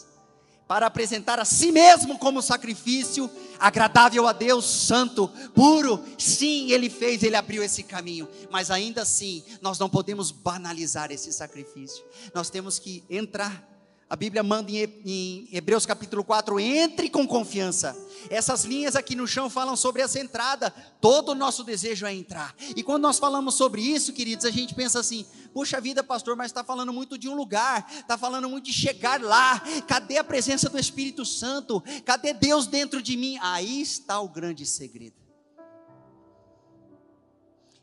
para 0.70 0.86
apresentar 0.86 1.40
a 1.40 1.44
si 1.44 1.72
mesmo 1.72 2.16
como 2.16 2.40
sacrifício 2.40 3.28
agradável 3.58 4.28
a 4.28 4.32
Deus, 4.32 4.64
santo, 4.64 5.26
puro. 5.52 6.00
Sim, 6.16 6.70
ele 6.70 6.88
fez, 6.88 7.24
ele 7.24 7.34
abriu 7.34 7.60
esse 7.60 7.82
caminho, 7.82 8.28
mas 8.52 8.70
ainda 8.70 9.02
assim, 9.02 9.42
nós 9.60 9.80
não 9.80 9.90
podemos 9.90 10.30
banalizar 10.30 11.10
esse 11.10 11.32
sacrifício. 11.32 12.04
Nós 12.32 12.50
temos 12.50 12.78
que 12.78 13.02
entrar 13.10 13.68
a 14.10 14.16
Bíblia 14.16 14.42
manda 14.42 14.72
em 14.72 15.48
Hebreus 15.52 15.86
capítulo 15.86 16.24
4, 16.24 16.58
entre 16.58 17.08
com 17.08 17.24
confiança. 17.28 17.96
Essas 18.28 18.64
linhas 18.64 18.96
aqui 18.96 19.14
no 19.14 19.24
chão 19.24 19.48
falam 19.48 19.76
sobre 19.76 20.02
essa 20.02 20.18
entrada. 20.18 20.68
Todo 21.00 21.28
o 21.28 21.34
nosso 21.36 21.62
desejo 21.62 22.04
é 22.04 22.12
entrar. 22.12 22.52
E 22.74 22.82
quando 22.82 23.02
nós 23.02 23.20
falamos 23.20 23.54
sobre 23.54 23.80
isso, 23.80 24.12
queridos, 24.12 24.44
a 24.44 24.50
gente 24.50 24.74
pensa 24.74 24.98
assim: 24.98 25.24
puxa 25.54 25.80
vida, 25.80 26.02
pastor, 26.02 26.34
mas 26.34 26.46
está 26.46 26.64
falando 26.64 26.92
muito 26.92 27.16
de 27.16 27.28
um 27.28 27.36
lugar, 27.36 27.86
está 27.88 28.18
falando 28.18 28.48
muito 28.48 28.64
de 28.64 28.72
chegar 28.72 29.22
lá. 29.22 29.62
Cadê 29.86 30.18
a 30.18 30.24
presença 30.24 30.68
do 30.68 30.76
Espírito 30.76 31.24
Santo? 31.24 31.80
Cadê 32.04 32.32
Deus 32.32 32.66
dentro 32.66 33.00
de 33.00 33.16
mim? 33.16 33.38
Aí 33.40 33.80
está 33.80 34.18
o 34.18 34.28
grande 34.28 34.66
segredo. 34.66 35.14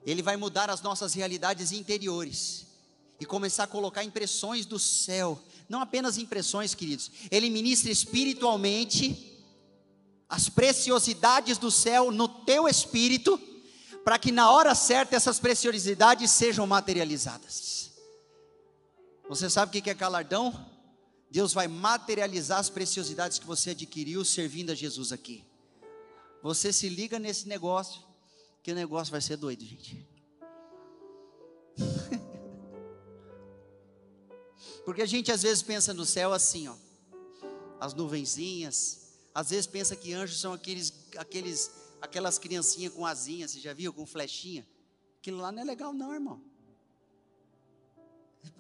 Ele 0.06 0.22
vai 0.22 0.36
mudar 0.36 0.70
as 0.70 0.82
nossas 0.82 1.14
realidades 1.14 1.72
interiores 1.72 2.68
e 3.18 3.26
começar 3.26 3.64
a 3.64 3.68
colocar 3.68 4.04
impressões 4.04 4.66
do 4.66 4.78
céu 4.78 5.42
não 5.70 5.82
apenas 5.82 6.18
impressões, 6.18 6.74
queridos, 6.74 7.12
ele 7.30 7.50
ministra 7.50 7.92
espiritualmente 7.92 9.36
as 10.30 10.50
preciosidades 10.50 11.58
do 11.58 11.72
céu 11.72 12.12
no 12.12 12.28
teu 12.28 12.68
espírito, 12.68 13.40
para 14.04 14.20
que 14.20 14.32
na 14.32 14.52
hora 14.52 14.74
certa 14.76 15.16
essas 15.16 15.40
preciosidades 15.40 16.32
sejam 16.32 16.66
materializadas. 16.66 17.92
Você 19.30 19.50
sabe 19.50 19.78
o 19.78 19.82
que 19.82 19.90
é 19.90 19.94
galardão? 19.94 20.66
Deus 21.30 21.54
vai 21.54 21.68
materializar 21.68 22.60
as 22.60 22.70
preciosidades 22.70 23.38
que 23.38 23.46
você 23.46 23.72
adquiriu 23.72 24.24
servindo 24.24 24.72
a 24.72 24.76
Jesus 24.76 25.12
aqui. 25.12 25.44
Você 26.42 26.72
se 26.72 26.88
liga 26.88 27.20
nesse 27.20 27.48
negócio, 27.48 28.02
que 28.64 28.72
o 28.72 28.76
negócio 28.76 29.12
vai 29.12 29.22
ser 29.22 29.36
doido, 29.36 29.66
gente. 29.66 30.08
Porque 34.88 35.02
a 35.02 35.06
gente 35.06 35.34
às 35.34 35.44
vezes 35.44 35.62
pensa 35.62 35.94
no 35.94 36.06
céu 36.06 36.32
assim, 36.32 36.70
ó, 36.70 36.76
as 37.78 37.94
nuvenzinhas. 37.94 39.20
Às 39.36 39.50
vezes 39.50 39.68
pensa 39.68 39.98
que 39.98 40.14
anjos 40.14 40.40
são 40.40 40.54
aqueles, 40.54 40.94
aqueles, 41.18 41.70
aquelas 42.00 42.40
criancinhas 42.40 42.94
com 42.94 43.06
asinhas, 43.06 43.52
você 43.52 43.60
já 43.60 43.74
viu, 43.74 43.92
com 43.92 44.06
flechinha. 44.06 44.66
Aquilo 45.20 45.40
lá 45.40 45.52
não 45.52 45.62
é 45.62 45.66
legal 45.66 45.92
não, 45.92 46.14
irmão. 46.14 46.42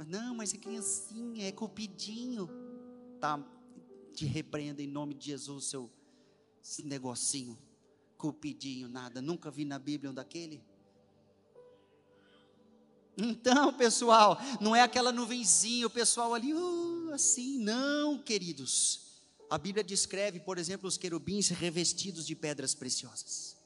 Não, 0.05 0.35
mas 0.35 0.53
é 0.53 0.57
criancinha, 0.57 1.47
é 1.47 1.51
cupidinho. 1.53 2.49
Tá, 3.21 3.41
te 4.13 4.25
repreenda 4.25 4.81
em 4.81 4.87
nome 4.87 5.13
de 5.13 5.27
Jesus, 5.27 5.63
seu 5.63 5.89
negocinho. 6.83 7.57
Cupidinho, 8.17 8.89
nada. 8.89 9.21
Nunca 9.21 9.49
vi 9.49 9.63
na 9.63 9.79
Bíblia 9.79 10.11
um 10.11 10.13
daquele. 10.13 10.61
Então, 13.17 13.73
pessoal, 13.73 14.39
não 14.62 14.75
é 14.75 14.82
aquela 14.82 15.12
nuvenzinha, 15.12 15.88
o 15.88 15.89
pessoal 15.89 16.36
ali, 16.36 16.53
uh, 16.53 17.12
assim, 17.13 17.58
não, 17.58 18.19
queridos. 18.19 19.08
A 19.49 19.58
Bíblia 19.58 19.84
descreve, 19.84 20.39
por 20.39 20.60
exemplo, 20.60 20.88
os 20.88 20.97
querubins 20.97 21.49
revestidos 21.49 22.27
de 22.27 22.36
pedras 22.36 22.75
preciosas. 22.75 23.58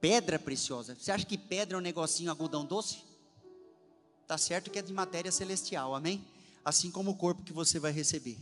Pedra 0.00 0.38
preciosa. 0.38 0.96
Você 0.98 1.12
acha 1.12 1.24
que 1.24 1.38
pedra 1.38 1.76
é 1.76 1.78
um 1.78 1.82
negocinho 1.82 2.30
algodão 2.30 2.64
doce? 2.64 3.04
Tá 4.26 4.36
certo 4.36 4.70
que 4.70 4.78
é 4.78 4.82
de 4.82 4.92
matéria 4.92 5.30
celestial, 5.30 5.94
amém? 5.94 6.24
Assim 6.64 6.90
como 6.90 7.12
o 7.12 7.16
corpo 7.16 7.44
que 7.44 7.52
você 7.52 7.78
vai 7.78 7.92
receber. 7.92 8.38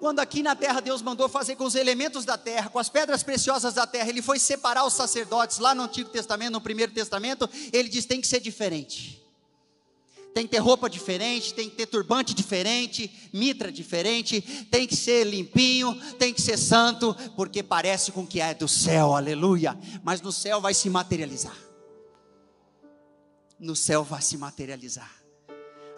Quando 0.00 0.18
aqui 0.18 0.42
na 0.42 0.56
terra 0.56 0.80
Deus 0.80 1.02
mandou 1.02 1.28
fazer 1.28 1.56
com 1.56 1.64
os 1.64 1.74
elementos 1.74 2.24
da 2.24 2.38
terra, 2.38 2.70
com 2.70 2.78
as 2.78 2.88
pedras 2.88 3.22
preciosas 3.22 3.74
da 3.74 3.86
terra, 3.86 4.08
Ele 4.08 4.22
foi 4.22 4.38
separar 4.38 4.86
os 4.86 4.94
sacerdotes 4.94 5.58
lá 5.58 5.74
no 5.74 5.82
Antigo 5.82 6.08
Testamento, 6.08 6.52
no 6.52 6.60
Primeiro 6.60 6.90
Testamento, 6.90 7.48
Ele 7.70 7.86
diz: 7.86 8.06
tem 8.06 8.18
que 8.18 8.26
ser 8.26 8.40
diferente. 8.40 9.22
Tem 10.32 10.46
que 10.46 10.52
ter 10.52 10.58
roupa 10.58 10.88
diferente, 10.88 11.52
tem 11.52 11.68
que 11.68 11.76
ter 11.76 11.86
turbante 11.86 12.32
diferente, 12.32 13.12
mitra 13.30 13.70
diferente, 13.70 14.40
tem 14.70 14.86
que 14.86 14.96
ser 14.96 15.24
limpinho, 15.24 15.94
tem 16.18 16.32
que 16.32 16.40
ser 16.40 16.56
santo, 16.56 17.14
porque 17.36 17.62
parece 17.62 18.10
com 18.10 18.26
que 18.26 18.40
é 18.40 18.54
do 18.54 18.68
céu, 18.68 19.14
aleluia. 19.14 19.78
Mas 20.02 20.22
no 20.22 20.32
céu 20.32 20.62
vai 20.62 20.72
se 20.72 20.88
materializar. 20.88 21.56
No 23.58 23.76
céu 23.76 24.02
vai 24.02 24.22
se 24.22 24.38
materializar 24.38 25.19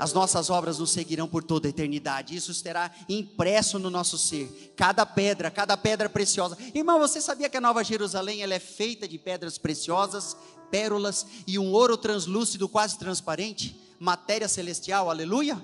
as 0.03 0.13
nossas 0.13 0.51
obras 0.51 0.81
nos 0.81 0.91
seguirão 0.91 1.29
por 1.29 1.45
toda 1.45 1.69
a 1.69 1.71
eternidade. 1.71 2.35
Isso 2.35 2.51
estará 2.51 2.91
impresso 3.09 3.79
no 3.79 3.89
nosso 3.89 4.19
ser. 4.19 4.75
Cada 4.77 5.07
pedra, 5.07 5.49
cada 5.49 5.77
pedra 5.77 6.09
preciosa. 6.09 6.59
Irmão, 6.75 6.99
você 6.99 7.21
sabia 7.21 7.49
que 7.49 7.57
a 7.57 7.61
Nova 7.61 7.85
Jerusalém 7.85 8.43
ela 8.43 8.53
é 8.53 8.59
feita 8.59 9.07
de 9.07 9.17
pedras 9.17 9.59
preciosas, 9.59 10.37
pérolas 10.73 11.25
e 11.47 11.57
um 11.57 11.71
ouro 11.71 11.97
translúcido, 11.97 12.69
quase 12.69 12.99
transparente? 12.99 13.81
Matéria 14.01 14.49
celestial, 14.49 15.09
aleluia? 15.09 15.57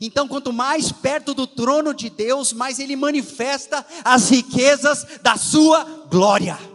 Então, 0.00 0.28
quanto 0.28 0.52
mais 0.52 0.92
perto 0.92 1.34
do 1.34 1.44
trono 1.44 1.92
de 1.92 2.08
Deus, 2.08 2.52
mais 2.52 2.78
ele 2.78 2.94
manifesta 2.94 3.84
as 4.04 4.30
riquezas 4.30 5.04
da 5.20 5.36
sua 5.36 5.82
glória. 6.08 6.69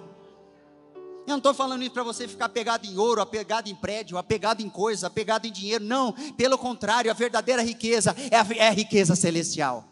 Eu 1.25 1.31
não 1.31 1.37
estou 1.37 1.53
falando 1.55 1.81
isso 1.81 1.91
para 1.91 2.03
você 2.03 2.27
ficar 2.27 2.45
apegado 2.45 2.85
em 2.85 2.97
ouro, 2.97 3.19
apegado 3.19 3.67
em 3.67 3.75
prédio, 3.75 4.17
apegado 4.17 4.61
em 4.61 4.69
coisas, 4.69 5.03
apegado 5.03 5.47
em 5.47 5.51
dinheiro. 5.51 5.83
Não, 5.83 6.11
pelo 6.37 6.57
contrário, 6.57 7.09
a 7.09 7.15
verdadeira 7.15 7.63
riqueza 7.63 8.15
é 8.29 8.37
a, 8.37 8.47
é 8.55 8.67
a 8.67 8.71
riqueza 8.71 9.15
celestial. 9.15 9.83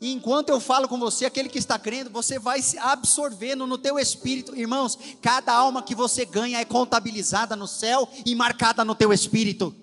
E 0.00 0.12
enquanto 0.12 0.50
eu 0.50 0.60
falo 0.60 0.86
com 0.86 0.96
você, 0.96 1.26
aquele 1.26 1.48
que 1.48 1.58
está 1.58 1.76
crendo, 1.76 2.10
você 2.10 2.38
vai 2.38 2.62
se 2.62 2.78
absorvendo 2.78 3.66
no 3.66 3.76
teu 3.76 3.98
espírito, 3.98 4.54
irmãos. 4.54 4.96
Cada 5.20 5.52
alma 5.52 5.82
que 5.82 5.94
você 5.94 6.24
ganha 6.24 6.60
é 6.60 6.64
contabilizada 6.64 7.56
no 7.56 7.66
céu 7.66 8.08
e 8.24 8.34
marcada 8.36 8.84
no 8.84 8.94
teu 8.94 9.12
espírito. 9.12 9.74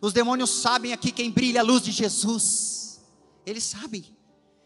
Os 0.00 0.14
demônios 0.14 0.62
sabem 0.62 0.94
aqui 0.94 1.12
quem 1.12 1.30
brilha 1.30 1.60
a 1.60 1.64
luz 1.64 1.82
de 1.82 1.92
Jesus. 1.92 3.00
Eles 3.44 3.64
sabem. 3.64 4.04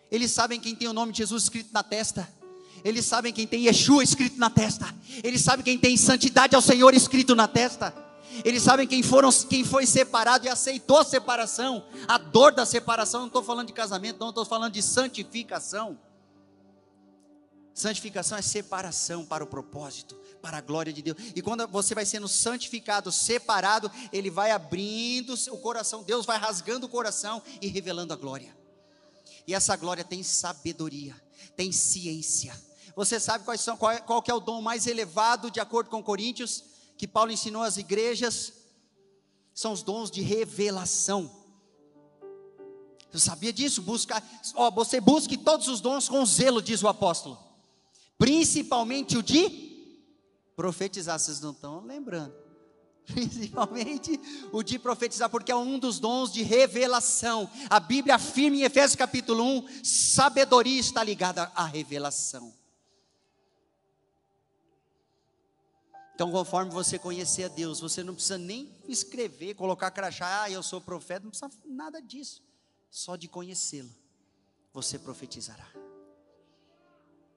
Eles 0.09 0.31
sabem 0.31 0.61
quem 0.61 0.77
tem 0.77 0.87
o 0.87 0.93
nome 0.93 1.11
de 1.11 1.19
Jesus 1.19 1.45
escrito 1.45 1.71
na 1.73 1.83
testa. 1.83 2.40
Eles 2.85 3.05
sabem 3.05 3.33
quem 3.33 3.47
tem 3.47 3.67
Yeshua 3.67 4.03
escrito 4.03 4.39
na 4.39 4.51
testa. 4.51 4.95
Eles 5.23 5.43
sabem 5.43 5.65
quem 5.65 5.79
tem 5.79 5.97
santidade 5.97 6.55
ao 6.55 6.63
Senhor 6.63 6.95
escrito 6.95 7.35
na 7.35 7.47
testa. 7.47 7.95
Eles 8.45 8.63
sabem 8.63 8.87
quem, 8.87 9.03
foram, 9.03 9.31
quem 9.31 9.65
foi 9.65 9.85
separado 9.87 10.47
e 10.47 10.49
aceitou 10.49 10.99
a 10.99 11.05
separação, 11.05 11.85
a 12.07 12.17
dor 12.17 12.53
da 12.53 12.65
separação. 12.65 13.21
Não 13.21 13.27
estou 13.27 13.43
falando 13.43 13.67
de 13.67 13.73
casamento, 13.73 14.19
não 14.21 14.31
estou 14.31 14.45
falando 14.45 14.73
de 14.73 14.83
santificação. 14.83 15.99
Santificação 17.75 18.39
é 18.39 18.43
separação 18.43 19.25
para 19.25 19.43
o 19.43 19.47
propósito, 19.47 20.17
para 20.41 20.59
a 20.59 20.61
glória 20.61 20.93
de 20.93 21.03
Deus. 21.03 21.17
E 21.35 21.43
quando 21.43 21.67
você 21.69 21.95
vai 21.95 22.05
sendo 22.05 22.29
santificado, 22.29 23.11
separado, 23.11 23.91
Ele 24.13 24.31
vai 24.31 24.51
abrindo 24.51 25.35
o 25.51 25.59
coração, 25.59 26.03
Deus 26.03 26.25
vai 26.25 26.39
rasgando 26.39 26.87
o 26.87 26.89
coração 26.89 27.43
e 27.61 27.69
revelando 27.69 28.13
a 28.13 28.17
glória. 28.17 28.57
E 29.47 29.55
essa 29.55 29.75
glória 29.77 30.05
tem 30.05 30.23
sabedoria, 30.23 31.17
tem 31.57 31.73
ciência 31.73 32.55
você 32.97 33.21
sabe 33.21 33.45
quais 33.45 33.61
são, 33.61 33.77
qual, 33.77 33.93
é, 33.93 34.01
qual 34.01 34.23
é 34.27 34.35
o 34.35 34.41
dom 34.41 34.61
mais 34.61 34.87
elevado, 34.87 35.51
de 35.51 35.61
acordo 35.61 35.91
com 35.91 36.03
Coríntios, 36.03 36.65
que 36.97 37.07
Paulo 37.07 37.33
ensinou 37.33 37.63
às 37.63 37.77
igrejas? 37.77 38.53
São 39.55 39.73
os 39.73 39.83
dons 39.83 40.11
de 40.11 40.23
revelação. 40.23 41.31
Você 43.11 43.19
sabia 43.19 43.53
disso? 43.53 43.83
Busca, 43.83 44.23
ó, 44.55 44.71
você 44.71 45.01
busque 45.01 45.37
todos 45.37 45.67
os 45.69 45.81
dons 45.81 46.09
com 46.09 46.25
zelo, 46.25 46.63
diz 46.63 46.83
o 46.83 46.89
apóstolo. 46.89 47.39
Principalmente 48.17 49.17
o 49.17 49.23
de 49.23 49.71
profetizar. 50.55 51.19
Vocês 51.19 51.41
não 51.41 51.51
estão 51.51 51.81
lembrando. 51.85 52.35
Principalmente 53.07 54.21
o 54.53 54.63
de 54.63 54.79
profetizar, 54.79 55.29
porque 55.29 55.51
é 55.51 55.57
um 55.57 55.79
dos 55.79 55.99
dons 55.99 56.33
de 56.33 56.43
revelação. 56.43 57.51
A 57.69 57.81
Bíblia 57.81 58.15
afirma 58.15 58.59
em 58.59 58.63
Efésios 58.63 58.95
capítulo 58.95 59.43
1: 59.43 59.85
sabedoria 59.85 60.79
está 60.79 61.03
ligada 61.03 61.51
à 61.55 61.65
revelação. 61.65 62.60
Então, 66.21 66.31
conforme 66.31 66.71
você 66.71 66.99
conhecer 66.99 67.45
a 67.45 67.49
Deus, 67.49 67.81
você 67.81 68.05
não 68.05 68.13
precisa 68.13 68.37
nem 68.37 68.69
escrever, 68.87 69.55
colocar 69.55 69.91
crachá, 69.91 70.43
ah, 70.43 70.51
eu 70.51 70.63
sou 70.63 70.79
profeta, 70.79 71.25
não 71.25 71.31
precisa 71.31 71.51
nada 71.65 71.99
disso. 72.03 72.43
Só 72.91 73.17
de 73.17 73.27
conhecê-lo, 73.27 73.89
você 74.71 74.99
profetizará. 74.99 75.67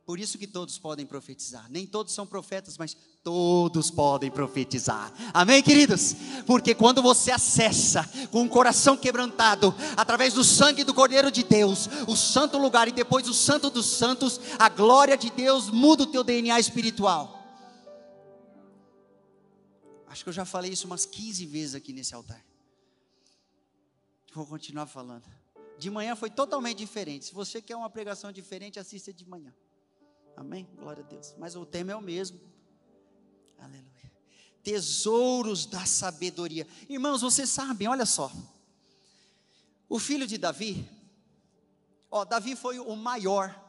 Por 0.05 0.19
isso 0.19 0.37
que 0.37 0.45
todos 0.45 0.77
podem 0.77 1.05
profetizar. 1.05 1.65
Nem 1.69 1.87
todos 1.87 2.13
são 2.13 2.27
profetas, 2.27 2.77
mas 2.77 2.93
todos 3.23 3.89
podem 3.89 4.29
profetizar. 4.29 5.13
Amém, 5.33 5.63
queridos? 5.63 6.13
Porque 6.45 6.75
quando 6.75 7.01
você 7.01 7.31
acessa 7.31 8.03
com 8.31 8.43
o 8.43 8.49
coração 8.49 8.97
quebrantado, 8.97 9.73
através 9.95 10.33
do 10.33 10.43
sangue 10.43 10.83
do 10.83 10.93
Cordeiro 10.93 11.31
de 11.31 11.43
Deus, 11.43 11.87
o 12.05 12.17
santo 12.17 12.57
lugar 12.57 12.89
e 12.89 12.91
depois 12.91 13.29
o 13.29 13.33
santo 13.33 13.69
dos 13.69 13.85
santos, 13.85 14.41
a 14.59 14.67
glória 14.67 15.17
de 15.17 15.29
Deus 15.29 15.69
muda 15.69 16.03
o 16.03 16.07
teu 16.07 16.21
DNA 16.21 16.59
espiritual. 16.59 17.42
Acho 20.13 20.23
que 20.23 20.29
eu 20.29 20.33
já 20.33 20.45
falei 20.45 20.71
isso 20.71 20.85
umas 20.85 21.07
15 21.07 21.43
vezes 21.47 21.73
aqui 21.73 21.91
nesse 21.91 22.13
altar. 22.13 22.45
Vou 24.31 24.45
continuar 24.45 24.85
falando. 24.85 25.23
De 25.79 25.89
manhã 25.89 26.15
foi 26.15 26.29
totalmente 26.29 26.77
diferente. 26.77 27.25
Se 27.25 27.33
você 27.33 27.59
quer 27.59 27.75
uma 27.75 27.89
pregação 27.89 28.31
diferente, 28.31 28.79
assista 28.79 29.11
de 29.11 29.27
manhã. 29.27 29.51
Amém? 30.37 30.69
Glória 30.75 31.03
a 31.03 31.07
Deus. 31.07 31.33
Mas 31.39 31.55
o 31.55 31.65
tema 31.65 31.93
é 31.93 31.95
o 31.95 32.01
mesmo. 32.01 32.39
Aleluia. 33.57 34.11
Tesouros 34.61 35.65
da 35.65 35.83
sabedoria. 35.83 36.67
Irmãos, 36.87 37.21
vocês 37.21 37.49
sabem, 37.49 37.87
olha 37.87 38.05
só. 38.05 38.31
O 39.89 39.97
filho 39.97 40.27
de 40.27 40.37
Davi, 40.37 40.87
ó, 42.11 42.23
Davi 42.23 42.55
foi 42.55 42.77
o 42.77 42.95
maior 42.95 43.59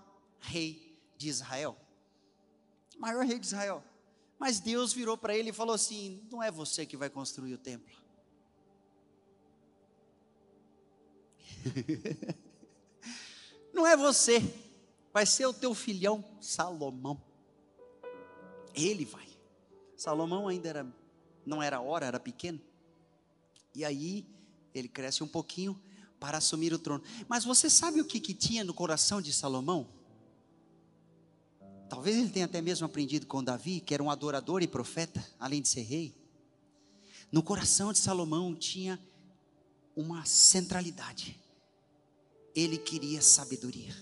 rei 0.41 1.01
de 1.17 1.27
Israel. 1.27 1.75
Maior 2.99 3.25
rei 3.25 3.39
de 3.39 3.47
Israel. 3.47 3.83
Mas 4.45 4.61
Deus 4.61 4.93
virou 4.93 5.17
para 5.17 5.35
ele 5.35 5.49
e 5.49 5.53
falou 5.55 5.75
assim: 5.75 6.21
Não 6.31 6.43
é 6.43 6.51
você 6.51 6.85
que 6.85 6.99
vai 6.99 7.09
construir 7.09 7.55
o 7.55 7.59
templo. 7.59 7.97
Não 13.73 13.87
é 13.87 13.97
você, 13.97 14.43
vai 15.15 15.25
ser 15.25 15.47
o 15.47 15.55
teu 15.55 15.75
filhão 15.75 16.23
Salomão. 16.43 17.19
Ele 18.75 19.07
vai. 19.07 19.27
Salomão 19.97 20.47
ainda 20.47 20.69
era, 20.69 20.95
não 21.47 21.63
era 21.63 21.81
hora, 21.81 22.05
era 22.05 22.21
pequeno. 22.21 22.61
E 23.75 23.83
aí 23.83 24.27
ele 24.75 24.89
cresce 24.89 25.25
um 25.25 25.29
pouquinho 25.29 25.81
para 26.21 26.37
assumir 26.37 26.75
o 26.75 26.79
trono. 26.79 27.03
Mas 27.27 27.47
você 27.47 27.71
sabe 27.71 27.99
o 28.03 28.05
que, 28.05 28.21
que 28.21 28.35
tinha 28.35 28.63
no 28.63 28.75
coração 28.75 29.23
de 29.23 29.33
Salomão? 29.33 29.89
Talvez 31.89 32.17
ele 32.17 32.31
tenha 32.31 32.47
até 32.47 32.61
mesmo 32.61 32.87
aprendido 32.87 33.27
com 33.27 33.43
Davi, 33.43 33.81
que 33.81 33.95
era 33.95 34.03
um 34.03 34.11
adorador 34.11 34.63
e 34.63 34.67
profeta, 34.67 35.25
além 35.39 35.61
de 35.61 35.69
ser 35.69 35.83
rei. 35.83 36.15
No 37.31 37.43
coração 37.43 37.93
de 37.93 37.99
Salomão 37.99 38.55
tinha 38.55 38.99
uma 39.95 40.25
centralidade. 40.25 41.39
Ele 42.55 42.79
queria 42.79 43.21
sabedoria. 43.21 43.95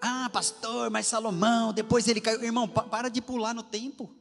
Ah, 0.00 0.28
pastor, 0.30 0.90
mas 0.90 1.06
Salomão, 1.06 1.72
depois 1.72 2.08
ele 2.08 2.20
caiu. 2.20 2.42
Irmão, 2.42 2.66
para 2.66 3.08
de 3.08 3.22
pular 3.22 3.54
no 3.54 3.62
tempo. 3.62 4.12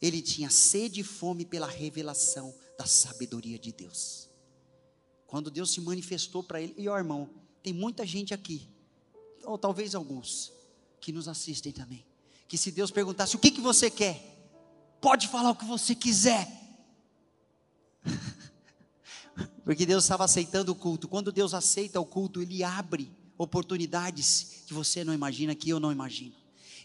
Ele 0.00 0.22
tinha 0.22 0.48
sede 0.48 1.00
e 1.00 1.04
fome 1.04 1.44
pela 1.44 1.66
revelação 1.66 2.54
da 2.78 2.86
sabedoria 2.86 3.58
de 3.58 3.70
Deus. 3.70 4.30
Quando 5.26 5.50
Deus 5.50 5.70
se 5.70 5.80
manifestou 5.80 6.42
para 6.42 6.60
ele, 6.62 6.74
e 6.78 6.88
ó 6.88 6.96
irmão, 6.96 7.28
tem 7.62 7.74
muita 7.74 8.06
gente 8.06 8.32
aqui 8.32 8.66
ou 9.50 9.58
talvez 9.58 9.94
alguns, 9.94 10.52
que 11.00 11.12
nos 11.12 11.26
assistem 11.26 11.72
também, 11.72 12.04
que 12.46 12.56
se 12.56 12.70
Deus 12.70 12.90
perguntasse 12.90 13.34
o 13.34 13.38
que, 13.38 13.50
que 13.50 13.60
você 13.60 13.90
quer, 13.90 14.22
pode 15.00 15.28
falar 15.28 15.50
o 15.50 15.56
que 15.56 15.64
você 15.64 15.94
quiser, 15.94 16.48
porque 19.64 19.84
Deus 19.84 20.04
estava 20.04 20.24
aceitando 20.24 20.72
o 20.72 20.74
culto. 20.74 21.08
Quando 21.08 21.32
Deus 21.32 21.54
aceita 21.54 22.00
o 22.00 22.06
culto, 22.06 22.40
Ele 22.40 22.62
abre 22.62 23.10
oportunidades 23.36 24.62
que 24.66 24.74
você 24.74 25.02
não 25.02 25.12
imagina, 25.12 25.54
que 25.54 25.70
eu 25.70 25.80
não 25.80 25.90
imagino. 25.90 26.34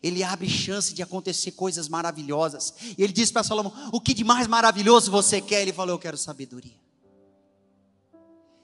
Ele 0.02 0.24
abre 0.24 0.50
chance 0.50 0.94
de 0.94 1.02
acontecer 1.02 1.52
coisas 1.52 1.88
maravilhosas. 1.88 2.74
E 2.98 3.04
ele 3.04 3.14
disse 3.14 3.34
para 3.34 3.44
Salomão: 3.44 3.74
O 3.92 4.00
que 4.00 4.14
de 4.14 4.24
mais 4.24 4.46
maravilhoso 4.46 5.10
você 5.10 5.42
quer? 5.42 5.62
Ele 5.62 5.74
falou: 5.74 5.96
Eu 5.96 6.00
quero 6.00 6.18
sabedoria. 6.18 6.80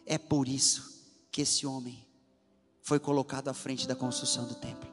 É 0.05 0.17
por 0.17 0.47
isso 0.47 1.01
que 1.31 1.41
esse 1.41 1.65
homem 1.65 2.00
foi 2.81 2.99
colocado 2.99 3.47
à 3.47 3.53
frente 3.53 3.87
da 3.87 3.95
construção 3.95 4.45
do 4.47 4.55
templo. 4.55 4.89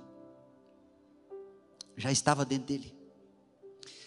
Já 1.97 2.13
estava 2.13 2.45
dentro 2.45 2.67
dele. 2.67 2.97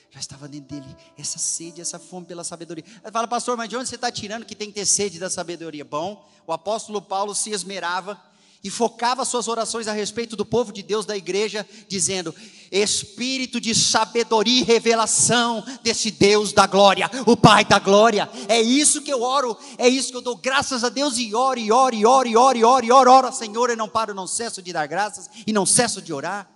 Já 0.09 0.19
estava 0.19 0.47
dentro 0.47 0.75
dele 0.75 0.95
essa 1.17 1.39
sede, 1.39 1.81
essa 1.81 1.97
fome 1.97 2.25
pela 2.25 2.43
sabedoria. 2.43 2.83
Ele 3.01 3.11
fala, 3.11 3.27
pastor, 3.27 3.57
mas 3.57 3.69
de 3.69 3.77
onde 3.77 3.87
você 3.87 3.95
está 3.95 4.11
tirando 4.11 4.45
que 4.45 4.55
tem 4.55 4.67
que 4.67 4.75
ter 4.75 4.85
sede 4.85 5.19
da 5.19 5.29
sabedoria? 5.29 5.85
Bom, 5.85 6.29
o 6.45 6.51
apóstolo 6.51 7.01
Paulo 7.01 7.33
se 7.33 7.51
esmerava 7.51 8.21
e 8.63 8.69
focava 8.69 9.25
suas 9.25 9.47
orações 9.47 9.87
a 9.87 9.91
respeito 9.91 10.35
do 10.35 10.45
povo 10.45 10.71
de 10.71 10.83
Deus 10.83 11.03
da 11.05 11.17
igreja, 11.17 11.67
dizendo: 11.87 12.33
Espírito 12.71 13.59
de 13.59 13.73
sabedoria 13.73 14.61
e 14.61 14.63
revelação 14.63 15.65
desse 15.81 16.11
Deus 16.11 16.53
da 16.53 16.67
glória, 16.67 17.09
o 17.25 17.35
Pai 17.35 17.65
da 17.65 17.79
glória. 17.79 18.29
É 18.47 18.61
isso 18.61 19.01
que 19.01 19.11
eu 19.11 19.23
oro, 19.23 19.57
é 19.77 19.87
isso 19.89 20.11
que 20.11 20.17
eu 20.17 20.21
dou 20.21 20.35
graças 20.35 20.83
a 20.83 20.89
Deus 20.89 21.17
e 21.17 21.33
oro, 21.33 21.59
e 21.59 21.71
oro, 21.71 21.95
e 21.95 22.05
oro, 22.05 22.27
e 22.27 22.35
oro, 22.35 22.57
e 22.57 22.63
oro, 22.63 22.85
e 22.85 22.91
oro, 22.91 23.11
oro, 23.11 23.33
Senhor, 23.33 23.71
e 23.71 23.75
não 23.75 23.89
paro, 23.89 24.13
não 24.13 24.27
cesso 24.27 24.61
de 24.61 24.71
dar 24.71 24.85
graças 24.85 25.27
e 25.45 25.51
não 25.51 25.65
cesso 25.65 25.99
de 25.99 26.13
orar. 26.13 26.47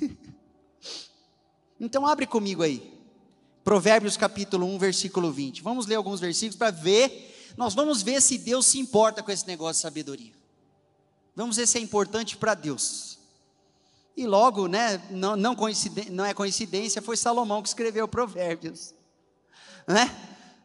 então 1.80 2.06
abre 2.06 2.26
comigo 2.26 2.62
aí. 2.62 2.90
Provérbios 3.64 4.16
capítulo 4.16 4.66
1, 4.66 4.78
versículo 4.78 5.32
20. 5.32 5.62
Vamos 5.62 5.86
ler 5.86 5.96
alguns 5.96 6.20
versículos 6.20 6.56
para 6.56 6.70
ver 6.70 7.29
nós 7.56 7.74
vamos 7.74 8.02
ver 8.02 8.20
se 8.20 8.38
Deus 8.38 8.66
se 8.66 8.78
importa 8.78 9.22
com 9.22 9.30
esse 9.30 9.46
negócio 9.46 9.74
de 9.76 9.82
sabedoria. 9.82 10.32
Vamos 11.34 11.56
ver 11.56 11.66
se 11.66 11.78
é 11.78 11.80
importante 11.80 12.36
para 12.36 12.54
Deus. 12.54 13.18
E 14.16 14.26
logo, 14.26 14.66
né, 14.66 15.00
não, 15.10 15.36
não, 15.36 15.56
não 16.10 16.24
é 16.24 16.34
coincidência, 16.34 17.00
foi 17.00 17.16
Salomão 17.16 17.62
que 17.62 17.68
escreveu 17.68 18.06
Provérbios. 18.06 18.92
Né? 19.86 20.14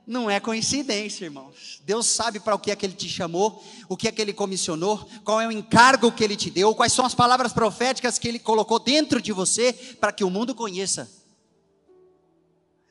Não 0.05 0.29
é 0.29 0.39
coincidência, 0.39 1.25
irmãos. 1.25 1.81
Deus 1.83 2.05
sabe 2.05 2.39
para 2.39 2.53
o 2.53 2.59
que 2.59 2.69
é 2.69 2.75
que 2.75 2.85
Ele 2.85 2.93
te 2.93 3.09
chamou, 3.09 3.63
o 3.89 3.97
que 3.97 4.07
é 4.07 4.11
que 4.11 4.21
Ele 4.21 4.33
comissionou, 4.33 5.09
qual 5.23 5.41
é 5.41 5.47
o 5.47 5.51
encargo 5.51 6.11
que 6.11 6.23
Ele 6.23 6.35
te 6.35 6.51
deu, 6.51 6.75
quais 6.75 6.93
são 6.93 7.05
as 7.05 7.15
palavras 7.15 7.53
proféticas 7.53 8.19
que 8.19 8.27
Ele 8.27 8.37
colocou 8.37 8.77
dentro 8.77 9.21
de 9.21 9.31
você 9.31 9.73
para 9.99 10.11
que 10.11 10.23
o 10.23 10.29
mundo 10.29 10.53
conheça. 10.53 11.09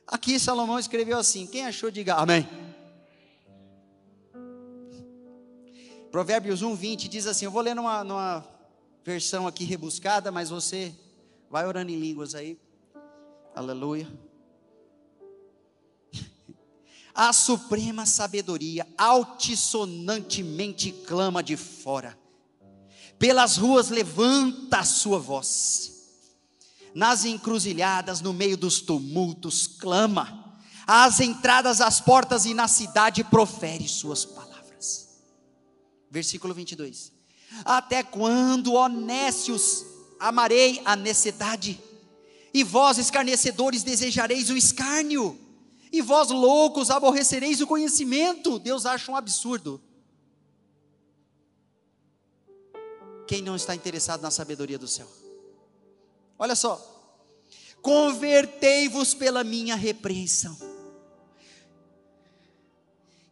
Aqui 0.07 0.39
Salomão 0.39 0.79
escreveu 0.79 1.19
assim: 1.19 1.47
quem 1.47 1.65
achou, 1.65 1.91
diga 1.91 2.15
amém. 2.15 2.49
Provérbios 6.15 6.63
1, 6.63 6.77
20 6.77 7.09
diz 7.09 7.27
assim: 7.27 7.45
eu 7.45 7.51
vou 7.51 7.61
ler 7.61 7.75
numa, 7.75 8.05
numa 8.05 8.49
versão 9.05 9.49
aqui 9.49 9.65
rebuscada, 9.65 10.31
mas 10.31 10.49
você 10.49 10.95
vai 11.51 11.67
orando 11.67 11.91
em 11.91 11.99
línguas 11.99 12.37
aí. 12.37 12.57
Aleluia. 13.53 14.09
A 17.13 17.33
suprema 17.33 18.07
sabedoria 18.07 18.87
altissonantemente 18.97 20.93
clama 20.93 21.43
de 21.43 21.57
fora. 21.57 22.17
Pelas 23.19 23.57
ruas 23.57 23.89
levanta 23.89 24.79
a 24.79 24.85
sua 24.85 25.19
voz. 25.19 26.21
Nas 26.95 27.25
encruzilhadas, 27.25 28.21
no 28.21 28.33
meio 28.33 28.57
dos 28.57 28.81
tumultos, 28.81 29.67
clama. 29.67 30.61
Às 30.87 31.19
entradas, 31.19 31.81
às 31.81 32.01
portas 32.01 32.47
e 32.47 32.55
na 32.55 32.69
cidade 32.69 33.25
profere 33.25 33.89
suas 33.89 34.25
palavras. 34.25 34.44
Versículo 36.15 36.55
22. 36.55 37.11
Até 37.65 38.05
quando, 38.05 38.75
honestos, 38.75 39.85
amarei 40.21 40.81
a 40.85 40.95
necessidade? 40.95 41.83
E 42.55 42.63
vós, 42.63 42.99
escarnecedores, 42.99 43.83
desejareis 43.83 44.49
o 44.49 44.57
escárnio? 44.57 45.37
E 45.91 46.01
vós, 46.01 46.31
loucos, 46.31 46.89
aborrecereis 46.89 47.61
o 47.61 47.67
conhecimento? 47.67 48.61
Deus 48.61 48.87
acha 48.87 49.11
um 49.11 49.17
absurdo. 49.17 49.83
Quem 53.27 53.43
não 53.43 53.57
está 53.57 53.75
interessado 53.75 54.23
na 54.23 54.31
sabedoria 54.31 54.79
do 54.79 54.87
céu? 54.87 55.09
Olha 56.39 56.55
só. 56.55 56.81
Convertei-vos 57.83 59.15
pela 59.15 59.43
minha 59.43 59.75
repreensão 59.75 60.57